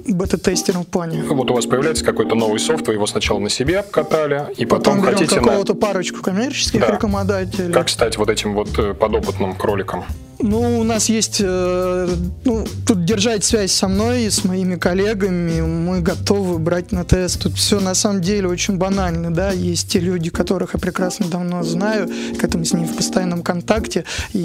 Бета-тестером 0.08 0.84
в 0.84 0.88
плане. 0.88 1.24
Вот 1.24 1.50
у 1.52 1.54
вас 1.54 1.66
появляется 1.66 2.04
какой-то 2.06 2.36
новый 2.36 2.60
софт, 2.60 2.88
вы 2.88 2.94
его 2.94 3.08
сначала 3.08 3.40
на 3.40 3.50
себе 3.50 3.80
обкатали, 3.80 4.46
и 4.58 4.66
потом, 4.66 5.00
потом 5.00 5.14
хотите 5.14 5.36
какого-то 5.36 5.74
на... 5.74 5.80
парочку 5.80 6.22
коммерческих 6.22 6.82
да. 6.82 6.92
рекомендателей. 6.92 7.74
Как 7.74 7.90
стать 7.90 8.18
вот 8.18 8.30
этим 8.30 8.54
вот 8.54 8.78
э, 8.78 8.94
подопытным 8.94 9.56
кроликом? 9.56 10.06
Ну, 10.44 10.80
у 10.80 10.84
нас 10.84 11.08
есть, 11.10 11.40
э, 11.40 12.10
ну, 12.46 12.66
тут 12.88 13.06
держать 13.06 13.44
связь 13.44 13.72
со 13.72 13.88
мной 13.88 14.24
и 14.24 14.30
с 14.30 14.44
моими 14.44 14.76
коллегами, 14.76 15.62
мы 15.62 16.02
готовы 16.02 16.58
брать 16.58 16.92
на 16.92 17.04
тест. 17.04 17.44
Тут 17.44 17.54
все 17.54 17.80
на 17.80 17.94
самом 17.94 18.22
деле 18.22 18.48
очень 18.48 18.78
банально, 18.78 19.32
да, 19.32 19.52
есть 19.52 19.92
те 19.92 20.00
люди, 20.00 20.30
которых 20.30 20.74
я 20.74 20.80
прекрасно 20.80 21.28
давно 21.28 21.64
знаю, 21.64 22.10
к 22.40 22.44
этому 22.44 22.66
с 22.66 22.74
ними 22.74 22.86
в 22.86 22.96
постоянном 22.96 23.44
контакте, 23.44 24.06
и 24.34 24.42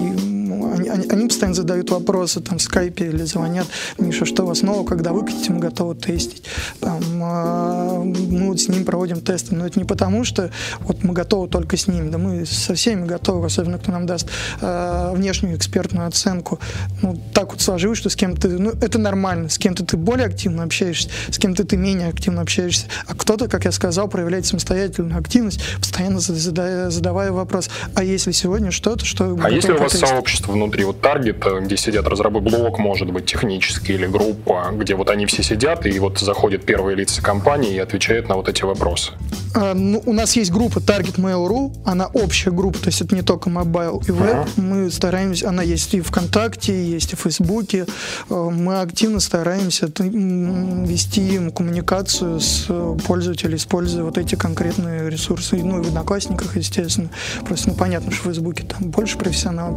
они, 0.52 0.88
они, 0.88 1.08
они 1.08 1.26
постоянно 1.26 1.54
задают 1.54 1.90
вопросы 1.90 2.40
там 2.40 2.58
в 2.58 2.62
скайпе 2.62 3.06
или 3.06 3.24
звонят, 3.24 3.66
Миша, 3.98 4.24
что 4.24 4.44
у 4.44 4.46
вас 4.46 4.62
нового, 4.62 4.84
когда 4.84 5.12
выкатите, 5.12 5.52
мы 5.52 5.60
готовы 5.60 5.94
тестить. 5.94 6.42
Там, 6.80 7.00
э, 7.02 8.04
мы 8.04 8.48
вот 8.48 8.60
с 8.60 8.68
ним 8.68 8.84
проводим 8.84 9.20
тесты, 9.20 9.54
но 9.54 9.66
это 9.66 9.78
не 9.78 9.84
потому, 9.84 10.24
что 10.24 10.50
вот 10.80 11.02
мы 11.02 11.12
готовы 11.12 11.48
только 11.48 11.76
с 11.76 11.88
ними, 11.88 12.10
да 12.10 12.18
мы 12.18 12.46
со 12.46 12.74
всеми 12.74 13.06
готовы, 13.06 13.46
особенно 13.46 13.78
кто 13.78 13.92
нам 13.92 14.06
даст 14.06 14.28
э, 14.60 15.12
внешнюю 15.14 15.56
экспертную 15.56 16.08
оценку. 16.08 16.58
Ну, 17.02 17.20
так 17.32 17.52
вот 17.52 17.60
сложилось, 17.60 17.98
что 17.98 18.10
с 18.10 18.16
кем-то, 18.16 18.48
ну, 18.48 18.70
это 18.80 18.98
нормально, 18.98 19.48
с 19.48 19.58
кем-то 19.58 19.84
ты 19.84 19.96
более 19.96 20.26
активно 20.26 20.62
общаешься, 20.62 21.08
с 21.30 21.38
кем-то 21.38 21.64
ты 21.64 21.76
менее 21.76 22.08
активно 22.08 22.42
общаешься, 22.42 22.86
а 23.06 23.14
кто-то, 23.14 23.48
как 23.48 23.64
я 23.64 23.72
сказал, 23.72 24.08
проявляет 24.08 24.46
самостоятельную 24.46 25.18
активность, 25.18 25.60
постоянно 25.78 26.20
задавая, 26.20 26.90
задавая 26.90 27.32
вопрос, 27.32 27.70
а 27.94 28.04
если 28.04 28.32
сегодня 28.32 28.70
что-то, 28.70 29.04
что... 29.04 29.36
А 29.42 29.50
если 29.50 29.72
у 29.72 29.78
вас 29.78 29.94
есть? 29.94 30.04
Сообщество 30.36 30.52
внутри, 30.52 30.84
вот 30.84 31.00
таргет, 31.00 31.44
где 31.62 31.76
сидят 31.76 32.06
разработчики, 32.06 32.36
блок, 32.36 32.78
может 32.78 33.10
быть, 33.10 33.24
технический 33.26 33.94
или 33.94 34.06
группа, 34.06 34.70
где 34.72 34.94
вот 34.94 35.10
они 35.10 35.26
все 35.26 35.42
сидят, 35.42 35.86
и 35.86 35.98
вот 35.98 36.18
заходят 36.18 36.64
первые 36.64 36.96
лица 36.96 37.22
компании 37.22 37.74
и 37.74 37.78
отвечают 37.78 38.28
на 38.28 38.36
вот 38.36 38.48
эти 38.48 38.62
вопросы? 38.62 39.12
А, 39.54 39.72
ну, 39.74 40.02
у 40.04 40.12
нас 40.12 40.36
есть 40.36 40.52
группа 40.52 40.78
Target 40.78 41.16
Mail.ru, 41.16 41.72
она 41.84 42.08
общая 42.08 42.50
группа, 42.50 42.78
то 42.78 42.88
есть 42.88 43.00
это 43.00 43.14
не 43.14 43.22
только 43.22 43.48
mobile 43.48 44.02
и 44.06 44.10
веб, 44.10 44.36
uh-huh. 44.36 44.60
мы 44.60 44.90
стараемся, 44.90 45.48
она 45.48 45.62
есть 45.62 45.94
и 45.94 46.00
ВКонтакте, 46.00 46.72
есть 46.72 47.14
и 47.14 47.16
в 47.16 47.20
Фейсбуке. 47.20 47.86
Э, 48.28 48.50
мы 48.52 48.80
активно 48.80 49.20
стараемся 49.20 49.86
вести 49.86 51.50
коммуникацию 51.50 52.40
с 52.40 52.66
пользователем, 53.06 53.56
используя 53.56 54.04
вот 54.04 54.18
эти 54.18 54.34
конкретные 54.34 55.08
ресурсы. 55.08 55.56
Ну, 55.56 55.80
и 55.80 55.82
в 55.82 55.88
Одноклассниках, 55.88 56.56
естественно. 56.56 57.08
Просто, 57.46 57.70
ну, 57.70 57.74
понятно, 57.76 58.12
что 58.12 58.24
в 58.24 58.24
Фейсбуке 58.26 58.64
там 58.64 58.90
больше 58.90 59.16
профессионал, 59.16 59.74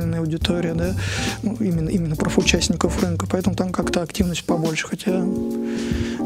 профессиональная 0.00 0.20
аудитория, 0.20 0.74
да, 0.74 0.94
ну, 1.42 1.56
именно, 1.60 1.88
именно 1.88 2.16
профучастников 2.16 3.02
рынка, 3.02 3.26
поэтому 3.30 3.54
там 3.54 3.70
как-то 3.70 4.02
активность 4.02 4.44
побольше, 4.44 4.88
хотя 4.88 5.22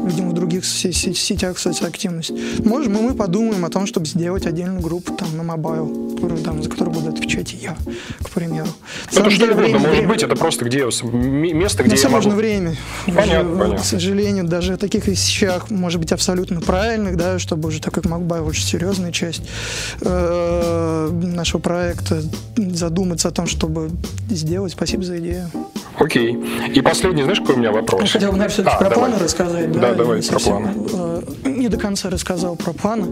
видимо, 0.05 0.29
в 0.29 0.33
других 0.33 0.65
сетях, 0.65 1.55
кстати, 1.55 1.83
активность. 1.83 2.31
Может, 2.63 2.89
мы, 2.89 3.01
мы 3.01 3.13
подумаем 3.15 3.65
о 3.65 3.69
том, 3.69 3.87
чтобы 3.87 4.05
сделать 4.05 4.45
отдельную 4.45 4.81
группу 4.81 5.13
там 5.13 5.35
на 5.35 5.43
mobile, 5.43 6.15
которую, 6.15 6.41
там, 6.41 6.63
за 6.63 6.69
которую 6.69 6.93
буду 6.93 7.09
отвечать 7.09 7.53
я, 7.53 7.75
к 8.23 8.29
примеру. 8.29 8.67
это 9.11 9.29
что 9.29 9.45
угодно 9.45 9.55
время, 9.55 9.79
может 9.79 9.91
время. 9.91 10.07
быть, 10.07 10.23
это 10.23 10.35
просто 10.35 10.65
где 10.65 10.85
место, 10.85 11.83
где 11.83 11.95
ну, 11.95 12.01
я 12.01 12.09
могу... 12.09 12.29
время. 12.29 12.75
Понятно, 13.05 13.49
уже, 13.49 13.59
понятно. 13.59 13.77
К 13.77 13.85
сожалению, 13.85 14.43
даже 14.45 14.73
о 14.73 14.77
таких 14.77 15.07
вещах 15.07 15.69
может 15.69 15.99
быть 15.99 16.11
абсолютно 16.11 16.61
правильных, 16.61 17.17
да, 17.17 17.39
чтобы 17.39 17.69
уже 17.69 17.81
так 17.81 17.93
как 17.93 18.05
Макбай 18.05 18.41
очень 18.41 18.63
серьезная 18.63 19.11
часть 19.11 19.41
э, 20.01 21.09
нашего 21.11 21.59
проекта, 21.59 22.21
задуматься 22.55 23.29
о 23.29 23.31
том, 23.31 23.47
чтобы 23.65 23.89
сделать. 24.29 24.73
Спасибо 24.73 25.03
за 25.03 25.17
идею. 25.17 25.49
Окей. 25.97 26.37
И 26.73 26.81
последний, 26.81 27.23
знаешь, 27.23 27.39
какой 27.39 27.55
у 27.55 27.57
меня 27.57 27.71
вопрос? 27.71 28.01
Я 28.01 28.07
хотел 28.07 28.31
бы, 28.31 28.37
наверное, 28.37 28.53
все-таки 28.53 28.75
а, 28.75 28.79
про 28.79 28.89
давай. 28.89 29.09
планы 29.09 29.23
рассказать. 29.23 29.71
Да, 29.71 29.79
да 29.79 29.93
давай 29.95 30.21
про 30.21 30.39
планы. 30.39 30.73
Э, 30.93 31.21
не 31.45 31.69
до 31.69 31.77
конца 31.77 32.09
рассказал 32.09 32.55
про 32.55 32.73
планы. 32.73 33.07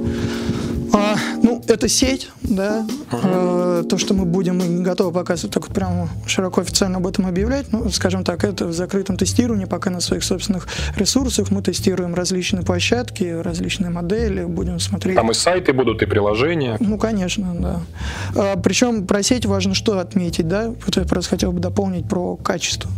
А, 0.94 1.16
ну, 1.42 1.62
это 1.68 1.88
сеть, 1.88 2.30
да. 2.44 2.86
Uh-huh. 3.12 3.84
то, 3.84 3.98
что 3.98 4.14
мы 4.14 4.26
будем 4.26 4.84
готовы 4.84 5.12
показывать, 5.12 5.54
так 5.54 5.68
вот 5.68 5.76
прямо 5.76 6.08
широко 6.28 6.62
официально 6.62 6.98
об 6.98 7.08
этом 7.08 7.26
объявлять, 7.26 7.72
ну, 7.72 7.90
скажем 7.90 8.24
так, 8.24 8.44
это 8.44 8.68
в 8.68 8.74
закрытом 8.74 9.18
тестировании, 9.18 9.66
пока 9.66 9.90
на 9.90 10.02
своих 10.02 10.24
собственных 10.24 10.68
ресурсах. 10.96 11.50
Мы 11.50 11.62
тестируем 11.62 12.14
различные 12.14 12.64
площадки, 12.64 13.24
различные 13.24 13.90
модели, 13.90 14.44
будем 14.44 14.80
смотреть. 14.80 15.16
Там 15.16 15.32
и 15.32 15.34
сайты 15.34 15.74
будут, 15.74 16.04
и 16.04 16.06
приложения. 16.06 16.78
Ну, 16.80 16.98
конечно, 16.98 17.56
да. 17.60 17.80
А, 18.36 18.58
причем 18.58 19.08
про 19.08 19.24
сеть 19.24 19.46
важно 19.46 19.74
что 19.74 19.98
отметить, 19.98 20.48
да. 20.48 20.74
Вот 20.86 20.96
я 20.96 21.04
просто 21.04 21.32
хотел 21.32 21.52
бы 21.52 21.60
дополнить 21.60 22.08
про 22.08 22.36
качество. 22.36 22.92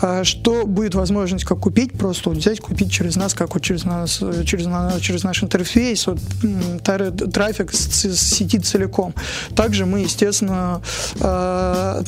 А, 0.00 0.24
что 0.24 0.66
будет 0.66 0.94
возможность 0.94 1.44
как 1.44 1.60
купить, 1.60 1.92
просто 1.92 2.30
вот 2.30 2.38
взять, 2.38 2.60
купить 2.60 2.90
через 2.90 3.14
нас, 3.16 3.34
как 3.34 3.54
вот 3.54 3.62
через 3.62 3.84
нас, 3.84 4.20
через, 4.44 4.66
через 5.00 5.22
наш 5.22 5.42
интерфейс, 5.42 6.06
вот, 6.06 6.18
трафик 7.36 7.70
с, 7.70 8.02
с 8.02 8.18
сети 8.18 8.58
целиком. 8.58 9.14
Также 9.54 9.84
мы, 9.84 10.00
естественно, 10.00 10.80
э, 11.20 12.02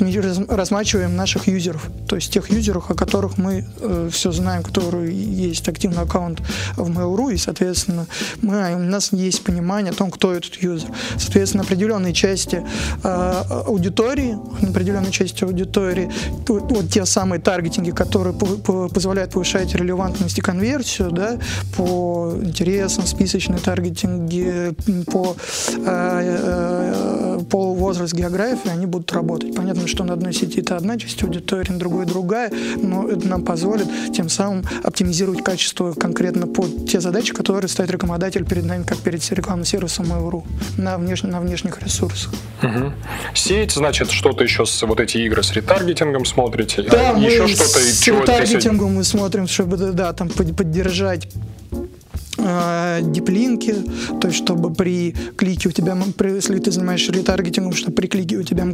размачиваем 0.49 1.17
наших 1.17 1.49
юзеров, 1.49 1.91
то 2.09 2.17
есть 2.17 2.33
тех 2.33 2.51
юзеров, 2.51 2.91
о 2.91 2.95
которых 2.95 3.37
мы 3.37 3.67
э, 3.81 4.09
все 4.11 4.33
знаем, 4.33 4.63
которые 4.63 5.13
есть 5.13 5.69
активный 5.69 6.03
аккаунт 6.03 6.41
в 6.77 6.89
Mail.ru, 6.89 7.35
и, 7.35 7.37
соответственно, 7.37 8.07
мы, 8.41 8.75
у 8.75 8.79
нас 8.79 9.13
есть 9.13 9.45
понимание 9.45 9.93
о 9.93 9.95
том, 9.95 10.11
кто 10.11 10.33
этот 10.33 10.63
юзер. 10.63 10.89
Соответственно, 11.19 11.63
определенные 11.63 12.15
части 12.15 12.65
э, 13.05 13.43
аудитории, 13.67 14.35
определенные 14.67 15.13
части 15.13 15.45
аудитории, 15.45 16.11
вот 16.49 16.89
те 16.89 17.05
самые 17.05 17.39
таргетинги, 17.39 17.91
которые 17.91 18.35
позволяют 18.35 19.33
повышать 19.33 19.75
релевантность 19.75 20.39
и 20.39 20.41
конверсию, 20.41 21.11
да, 21.11 21.39
по 21.77 22.33
интересам, 22.43 23.07
списочные 23.07 23.59
таргетинги, 23.59 24.75
по 25.13 25.18
по, 25.19 25.37
э, 25.85 27.41
по 27.51 27.75
возраст 27.75 28.15
географии 28.15 28.71
они 28.71 28.87
будут 28.87 29.13
работать. 29.13 29.55
Понятно, 29.55 29.87
что 29.87 30.05
на 30.05 30.13
одной 30.13 30.33
сети 30.33 30.61
это 30.61 30.77
одна 30.77 30.97
часть 30.99 31.23
аудитории, 31.23 31.73
на 31.73 31.79
другой 31.79 32.07
другая, 32.07 32.53
но 32.77 33.09
это 33.09 33.27
нам 33.27 33.45
позволит 33.45 33.89
тем 34.15 34.29
самым 34.29 34.65
оптимизировать 34.85 35.43
качество 35.43 35.93
конкретно 35.93 36.47
под 36.47 36.89
те 36.89 37.01
задачи, 37.01 37.35
которые 37.35 37.69
ставит 37.69 37.91
рекламодатель 37.91 38.45
перед 38.45 38.65
нами, 38.65 38.85
как 38.85 38.99
перед 38.99 39.29
рекламным 39.33 39.65
сервисом 39.65 40.07
Mail.ru 40.07 40.45
на, 40.77 40.99
внеш... 40.99 41.23
на 41.23 41.41
внешних 41.41 41.83
ресурсах. 41.83 42.33
Угу. 42.63 42.93
Сеть, 43.35 43.73
значит, 43.73 44.11
что-то 44.11 44.45
еще 44.45 44.67
с 44.67 44.83
вот 44.83 45.01
эти 45.01 45.19
игры 45.19 45.43
с 45.43 45.53
ретаргетингом 45.53 46.25
смотрите? 46.25 46.83
Да, 46.83 47.11
а 47.11 47.13
мы 47.15 47.25
еще 47.25 47.49
что-то 47.49 47.81
с 47.81 48.07
ретаргетингом 48.07 48.95
мы 48.95 49.05
смотрим, 49.05 49.49
чтобы 49.49 49.77
да, 49.77 50.13
там 50.13 50.29
поддержать 50.29 51.29
э, 51.73 51.88
диплинки, 52.39 53.75
то 54.21 54.29
есть 54.29 54.39
чтобы 54.39 54.73
при 54.73 55.15
клике 55.37 55.69
у 55.69 55.73
тебя, 55.73 55.97
если 56.23 56.59
ты 56.59 56.71
занимаешься 56.71 57.13
ретаргетингом, 57.13 57.73
чтобы 57.73 57.97
при 57.97 58.07
клике 58.07 58.37
у 58.37 58.43
тебя 58.43 58.65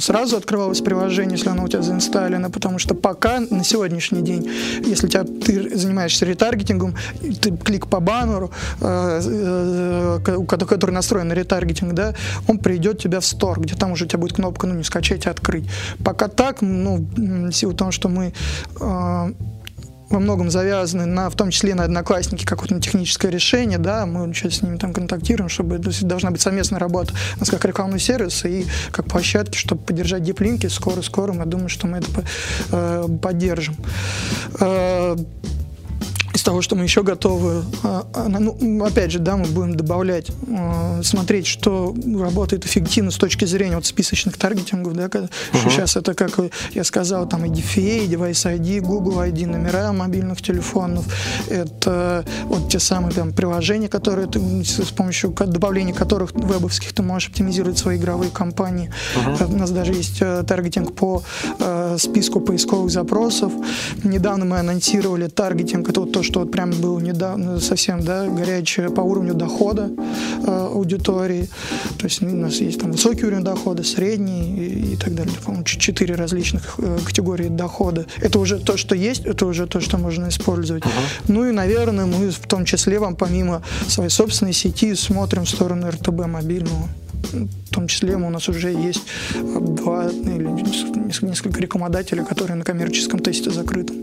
сразу 0.00 0.36
открывалось 0.36 0.80
приложение, 0.80 1.36
если 1.36 1.48
оно 1.48 1.64
у 1.64 1.68
тебя 1.68 1.82
заинсталлено, 1.82 2.50
потому 2.50 2.78
что 2.78 2.94
пока 2.94 3.40
на 3.40 3.64
сегодняшний 3.64 4.22
день, 4.22 4.50
если 4.84 5.08
тебя, 5.08 5.24
ты 5.24 5.76
занимаешься 5.76 6.26
ретаргетингом, 6.26 6.94
ты 7.40 7.56
клик 7.56 7.86
по 7.86 8.00
баннеру, 8.00 8.50
э, 8.80 9.20
э, 9.24 10.44
который 10.46 10.90
настроен 10.90 11.28
на 11.28 11.34
ретаргетинг, 11.34 11.94
да, 11.94 12.14
он 12.46 12.58
придет 12.58 12.98
тебя 12.98 13.20
в 13.20 13.26
стор, 13.26 13.60
где 13.60 13.74
там 13.74 13.92
уже 13.92 14.04
у 14.04 14.08
тебя 14.08 14.18
будет 14.18 14.34
кнопка, 14.34 14.66
ну, 14.66 14.74
не 14.74 14.84
скачать, 14.84 15.26
а 15.26 15.30
открыть. 15.30 15.64
Пока 16.04 16.28
так, 16.28 16.62
ну, 16.62 17.06
в 17.16 17.52
силу 17.52 17.72
того, 17.72 17.90
что 17.90 18.08
мы 18.08 18.32
э, 18.80 19.32
во 20.10 20.20
многом 20.20 20.50
завязаны 20.50 21.06
на, 21.06 21.30
в 21.30 21.34
том 21.34 21.50
числе 21.50 21.74
на 21.74 21.84
одноклассники, 21.84 22.44
какое-то 22.44 22.80
техническое 22.80 23.30
решение, 23.30 23.78
да, 23.78 24.06
мы 24.06 24.32
сейчас 24.34 24.54
с 24.54 24.62
ними 24.62 24.76
там 24.76 24.92
контактируем, 24.92 25.48
чтобы 25.48 25.78
должна 25.78 26.30
быть 26.30 26.40
совместная 26.40 26.78
работа 26.78 27.14
у 27.36 27.40
нас 27.40 27.50
как 27.50 27.64
рекламный 27.64 28.00
сервис 28.00 28.44
и 28.44 28.66
как 28.90 29.06
площадки, 29.06 29.56
чтобы 29.56 29.82
поддержать 29.82 30.22
диплинки 30.22 30.66
скоро-скоро, 30.66 31.32
мы 31.32 31.46
думаем, 31.46 31.68
что 31.68 31.86
мы 31.86 31.98
это 31.98 32.08
э, 32.70 33.06
поддержим. 33.20 33.76
Из 36.34 36.42
того, 36.42 36.62
что 36.62 36.74
мы 36.74 36.82
еще 36.82 37.04
готовы, 37.04 37.62
а, 37.84 38.04
а, 38.12 38.28
ну, 38.28 38.84
опять 38.84 39.12
же, 39.12 39.20
да, 39.20 39.36
мы 39.36 39.46
будем 39.46 39.76
добавлять, 39.76 40.26
а, 40.50 41.00
смотреть, 41.04 41.46
что 41.46 41.94
работает 42.18 42.66
эффективно 42.66 43.12
с 43.12 43.16
точки 43.16 43.44
зрения 43.44 43.76
вот 43.76 43.86
списочных 43.86 44.36
таргетингов, 44.36 44.94
да, 44.94 45.04
uh-huh. 45.06 45.30
сейчас 45.52 45.96
это, 45.96 46.14
как 46.14 46.32
я 46.72 46.82
сказал, 46.82 47.28
там 47.28 47.44
IDFA, 47.44 48.08
Device 48.08 48.58
ID, 48.58 48.80
Google 48.80 49.20
ID, 49.20 49.46
номера 49.46 49.92
мобильных 49.92 50.42
телефонов, 50.42 51.04
это 51.48 52.24
вот 52.46 52.68
те 52.68 52.80
самые 52.80 53.12
там 53.12 53.32
приложения, 53.32 53.88
которые 53.88 54.26
ты 54.26 54.40
с 54.64 54.90
помощью 54.90 55.30
добавления 55.30 55.94
которых 55.94 56.32
вебовских 56.32 56.92
ты 56.94 57.04
можешь 57.04 57.28
оптимизировать 57.28 57.78
свои 57.78 57.96
игровые 57.96 58.32
компании. 58.32 58.90
Uh-huh. 59.14 59.54
У 59.54 59.56
нас 59.56 59.70
даже 59.70 59.92
есть 59.92 60.16
э, 60.20 60.42
таргетинг 60.42 60.96
по 60.96 61.22
э, 61.60 61.96
списку 61.96 62.40
поисковых 62.40 62.90
запросов. 62.90 63.52
Недавно 64.02 64.44
мы 64.44 64.58
анонсировали 64.58 65.28
таргетинг, 65.28 65.88
это 65.88 66.00
вот 66.00 66.12
то, 66.12 66.23
что 66.24 66.40
вот 66.40 66.50
прям 66.50 66.70
был 66.70 66.98
недавно 67.00 67.60
совсем 67.60 68.02
да, 68.02 68.26
горячее 68.26 68.90
по 68.90 69.00
уровню 69.02 69.34
дохода 69.34 69.90
э, 70.46 70.68
аудитории. 70.72 71.48
То 71.98 72.06
есть 72.06 72.22
у 72.22 72.26
нас 72.26 72.56
есть 72.56 72.80
там 72.80 72.92
высокий 72.92 73.26
уровень 73.26 73.44
дохода, 73.44 73.84
средний 73.84 74.56
и, 74.56 74.92
и 74.94 74.96
так 74.96 75.14
далее. 75.14 75.34
По-моему, 75.44 75.64
четыре 75.64 76.14
различных 76.14 76.74
э, 76.78 76.98
категории 77.04 77.48
дохода. 77.48 78.06
Это 78.20 78.38
уже 78.38 78.58
то, 78.58 78.76
что 78.76 78.94
есть, 78.94 79.24
это 79.26 79.46
уже 79.46 79.66
то, 79.66 79.80
что 79.80 79.98
можно 79.98 80.28
использовать. 80.28 80.82
Uh-huh. 80.82 81.24
Ну 81.28 81.48
и, 81.48 81.52
наверное, 81.52 82.06
мы 82.06 82.30
в 82.30 82.46
том 82.46 82.64
числе 82.64 82.98
вам 82.98 83.16
помимо 83.16 83.62
своей 83.88 84.10
собственной 84.10 84.52
сети 84.52 84.94
смотрим 84.94 85.44
в 85.44 85.48
сторону 85.48 85.88
РТБ 85.90 86.26
мобильного 86.26 86.88
в 87.32 87.70
том 87.70 87.88
числе 87.88 88.16
у 88.16 88.30
нас 88.30 88.48
уже 88.48 88.70
есть 88.70 89.02
два 89.34 90.08
или 90.08 90.48
несколько 91.22 91.60
рекламодателей, 91.60 92.24
которые 92.24 92.56
на 92.56 92.64
коммерческом 92.64 93.20
тесте 93.20 93.50
закрытом. 93.50 93.96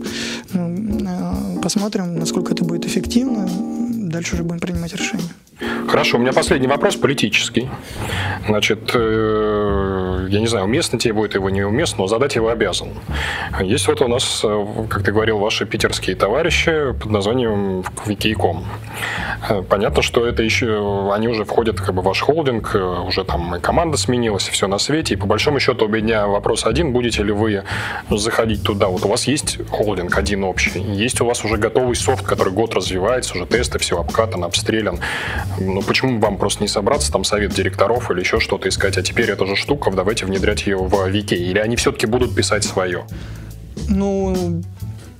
Ну, 0.52 0.98
э, 1.06 1.60
посмотрим, 1.62 2.18
насколько 2.18 2.52
это 2.52 2.64
будет 2.64 2.86
эффективно. 2.86 3.48
Дальше 4.10 4.34
уже 4.34 4.44
будем 4.44 4.60
принимать 4.60 4.92
решение. 4.94 5.28
Хорошо, 5.88 6.16
у 6.16 6.20
меня 6.20 6.32
последний 6.32 6.68
вопрос 6.68 6.96
политический. 6.96 7.68
Значит, 8.46 8.90
э, 8.94 10.26
я 10.28 10.40
не 10.40 10.46
знаю, 10.46 10.64
уместно 10.64 10.98
тебе 10.98 11.14
будет 11.14 11.34
его 11.34 11.50
неуместно, 11.50 11.98
но 11.98 12.06
задать 12.06 12.34
его 12.34 12.48
обязан. 12.48 12.88
Есть 13.60 13.86
вот 13.88 14.00
у 14.00 14.08
нас, 14.08 14.40
э, 14.44 14.66
как 14.88 15.02
ты 15.02 15.12
говорил, 15.12 15.38
ваши 15.38 15.66
питерские 15.66 16.16
товарищи 16.16 16.92
под 16.92 17.10
названием 17.10 17.84
Викейком. 18.06 18.64
Э, 19.48 19.62
понятно, 19.62 20.02
что 20.02 20.26
это 20.26 20.42
еще, 20.42 21.12
они 21.12 21.28
уже 21.28 21.44
входят 21.44 21.80
как 21.80 21.94
бы 21.94 22.02
в 22.02 22.04
ваш 22.04 22.20
холдинг, 22.20 22.74
уже 23.06 23.24
там 23.24 23.56
и 23.56 23.60
команда 23.60 23.96
сменилась, 23.96 24.48
и 24.48 24.50
все 24.50 24.66
на 24.66 24.78
свете. 24.78 25.14
И 25.14 25.16
по 25.16 25.26
большому 25.26 25.60
счету 25.60 25.86
у 25.86 25.88
меня 25.88 26.26
вопрос 26.26 26.66
один, 26.66 26.92
будете 26.92 27.22
ли 27.22 27.32
вы 27.32 27.64
заходить 28.10 28.62
туда? 28.62 28.88
Вот 28.88 29.04
у 29.04 29.08
вас 29.08 29.26
есть 29.26 29.58
холдинг 29.70 30.16
один 30.16 30.44
общий, 30.44 30.80
есть 30.80 31.20
у 31.20 31.26
вас 31.26 31.44
уже 31.44 31.56
готовый 31.56 31.96
софт, 31.96 32.24
который 32.24 32.52
год 32.52 32.74
развивается, 32.74 33.34
уже 33.34 33.46
тесты, 33.46 33.78
все 33.78 33.98
обкатан, 33.98 34.44
обстрелян. 34.44 34.98
Ну, 35.72 35.82
почему 35.82 36.18
вам 36.18 36.36
просто 36.36 36.62
не 36.62 36.68
собраться, 36.68 37.10
там, 37.12 37.24
совет 37.24 37.52
директоров 37.52 38.10
или 38.10 38.20
еще 38.20 38.40
что-то 38.40 38.68
искать, 38.68 38.98
а 38.98 39.02
теперь 39.02 39.30
эта 39.30 39.46
же 39.46 39.56
штука, 39.56 39.90
давайте 39.90 40.26
внедрять 40.26 40.66
ее 40.66 40.76
в 40.76 41.08
Вики? 41.08 41.34
Или 41.34 41.58
они 41.58 41.76
все-таки 41.76 42.06
будут 42.06 42.34
писать 42.34 42.64
свое? 42.64 43.04
Ну, 43.88 44.62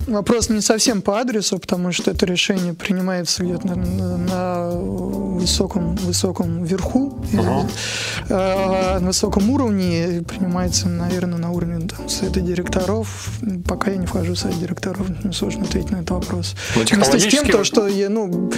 Вопрос 0.07 0.49
не 0.49 0.61
совсем 0.61 1.01
по 1.01 1.21
адресу, 1.21 1.59
потому 1.59 1.93
что 1.93 2.11
это 2.11 2.27
решение 2.27 2.75
принимается 2.75 3.45
где-то 3.45 3.69
на, 3.69 4.17
на 4.17 4.71
высоком, 4.71 5.95
высоком 5.97 6.65
верху, 6.65 7.21
uh-huh. 7.33 7.71
э, 8.29 8.99
на 8.99 9.07
высоком 9.07 9.49
уровне, 9.51 10.23
принимается, 10.27 10.89
наверное, 10.89 11.39
на 11.39 11.51
уровне 11.51 11.87
там, 11.87 12.09
совета 12.09 12.41
директоров. 12.41 13.31
Пока 13.67 13.93
я 13.93 13.97
не 13.97 14.07
вхожу 14.07 14.35
в 14.35 14.39
совет 14.39 14.59
директоров, 14.59 15.09
мне 15.23 15.33
сложно 15.33 15.63
ответить 15.65 15.91
на 15.91 15.97
этот 15.97 16.11
вопрос. 16.11 16.57
Но 16.75 16.85
технологически... 16.85 17.37
с 17.37 17.41
тем, 17.41 17.51
то, 17.51 17.65
что 17.65 17.87
я, 17.87 18.09
ну, 18.09 18.51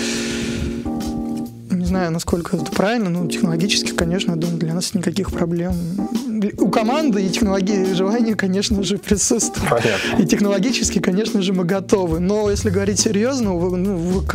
не 1.84 1.88
знаю, 1.88 2.10
насколько 2.12 2.56
это 2.56 2.72
правильно, 2.72 3.10
но 3.10 3.26
технологически, 3.28 3.90
конечно, 3.90 4.36
думаю, 4.36 4.56
для 4.58 4.72
нас 4.72 4.94
никаких 4.94 5.30
проблем. 5.30 5.74
У 6.58 6.70
команды 6.70 7.26
и 7.26 7.28
технологии 7.28 7.92
желания, 7.92 8.34
конечно 8.34 8.82
же, 8.82 8.96
присутствуют. 8.96 9.68
Понятно. 9.68 10.22
И 10.22 10.26
технологически, 10.26 10.98
конечно 10.98 11.42
же, 11.42 11.52
мы 11.52 11.64
готовы. 11.64 12.20
Но 12.20 12.50
если 12.50 12.70
говорить 12.70 12.98
серьезно, 13.00 13.50
ну, 13.52 14.22
ВК, 14.22 14.34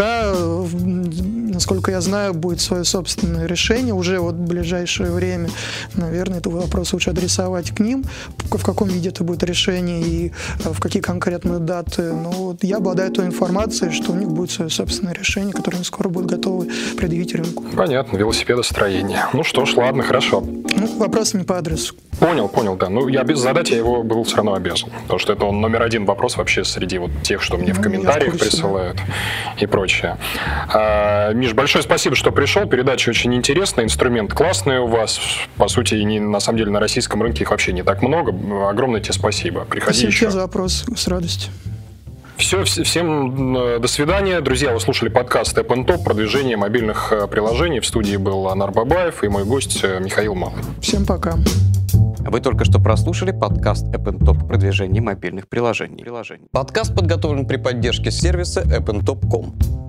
насколько 1.51 1.89
я 1.89 2.01
знаю, 2.01 2.35
будет 2.35 2.61
свое 2.61 2.83
собственное 2.83 3.47
решение. 3.47 3.95
Уже 3.95 4.19
вот 4.19 4.38
ближайшее 4.49 5.11
время. 5.11 5.49
Наверное, 5.95 6.39
это 6.39 6.49
вопрос 6.49 6.93
лучше 6.93 7.11
адресовать 7.11 7.71
к 7.71 7.79
ним, 7.79 8.03
в 8.51 8.63
каком 8.63 8.89
виде 8.89 9.09
это 9.09 9.23
будет 9.23 9.43
решение 9.43 10.01
и 10.01 10.31
э, 10.65 10.73
в 10.73 10.79
какие 10.79 11.01
конкретные 11.01 11.59
даты. 11.59 12.13
Но 12.13 12.31
вот 12.31 12.63
я 12.63 12.77
обладаю 12.77 13.11
той 13.11 13.25
информацией, 13.25 13.91
что 13.91 14.11
у 14.11 14.15
них 14.15 14.29
будет 14.29 14.51
свое 14.51 14.69
собственное 14.69 15.13
решение, 15.13 15.53
которое 15.53 15.77
они 15.77 15.85
скоро 15.85 16.09
будут 16.09 16.29
готовы 16.29 16.67
предъявить 16.97 17.33
рынку. 17.33 17.63
Понятно, 17.75 18.17
велосипедостроение. 18.17 19.25
Ну 19.33 19.43
что 19.43 19.65
ж, 19.65 19.75
ладно, 19.75 20.03
хорошо. 20.03 20.41
Ну, 20.41 20.97
вопрос 20.97 21.33
не 21.33 21.43
по 21.43 21.57
адресу. 21.57 21.95
Понял, 22.19 22.49
понял, 22.49 22.75
да. 22.75 22.89
Ну, 22.89 23.07
я 23.07 23.23
без 23.23 23.39
задать 23.39 23.69
я 23.69 23.77
его 23.77 24.03
был 24.03 24.23
все 24.23 24.37
равно 24.37 24.53
обязан. 24.53 24.89
Потому 25.03 25.19
что 25.19 25.33
это 25.33 25.45
он 25.45 25.61
номер 25.61 25.83
один 25.83 26.05
вопрос 26.05 26.35
вообще 26.35 26.65
среди 26.65 26.97
вот 26.97 27.11
тех, 27.23 27.41
что 27.41 27.57
мне 27.57 27.73
ну, 27.73 27.79
в 27.79 27.81
комментариях 27.81 28.33
в 28.33 28.37
курсе, 28.37 28.49
присылают 28.49 28.97
да. 28.97 29.03
и 29.59 29.65
прочее. 29.65 30.17
А, 30.73 31.31
Миш, 31.33 31.53
большое 31.53 31.83
спасибо, 31.83 32.15
что 32.15 32.31
пришел. 32.31 32.65
Передача 32.67 33.09
очень 33.09 33.33
интересная, 33.33 33.85
инструмент 33.85 34.33
классный 34.39 34.79
у 34.79 34.87
вас. 34.87 35.19
По 35.57 35.67
сути, 35.67 35.95
не, 35.95 36.21
на 36.21 36.39
самом 36.39 36.59
деле 36.59 36.71
на 36.71 36.79
российском 36.79 37.21
рынке 37.21 37.43
их 37.43 37.51
вообще 37.51 37.73
не 37.73 37.83
так 37.83 38.01
много. 38.01 38.33
Огромное 38.69 39.01
тебе 39.01 39.11
спасибо. 39.11 39.65
Приходи 39.65 39.91
спасибо 39.91 40.11
еще. 40.11 40.29
за 40.31 40.39
вопрос, 40.39 40.85
с 40.95 41.07
радостью. 41.09 41.51
Все, 42.37 42.63
всем 42.63 43.81
до 43.81 43.87
свидания. 43.89 44.39
Друзья, 44.39 44.71
вы 44.71 44.79
слушали 44.79 45.09
подкаст 45.09 45.57
App 45.57 45.67
Top, 45.85 46.05
продвижение 46.05 46.55
мобильных 46.55 47.11
э, 47.11 47.27
приложений. 47.27 47.81
В 47.81 47.85
студии 47.85 48.15
был 48.15 48.47
Анар 48.47 48.71
Бабаев 48.71 49.25
и 49.25 49.27
мой 49.27 49.43
гость 49.43 49.81
э, 49.83 49.99
Михаил 49.99 50.35
Малый. 50.35 50.63
Всем 50.81 51.05
пока. 51.05 51.35
Вы 52.19 52.39
только 52.39 52.63
что 52.63 52.79
прослушали 52.79 53.31
подкаст 53.31 53.87
App 53.87 54.19
Top 54.19 54.47
продвижение 54.47 55.01
мобильных 55.01 55.49
приложений. 55.49 56.05
Подкаст 56.53 56.95
подготовлен 56.95 57.45
при 57.45 57.57
поддержке 57.57 58.09
сервиса 58.09 58.61
appntop.com. 58.61 59.88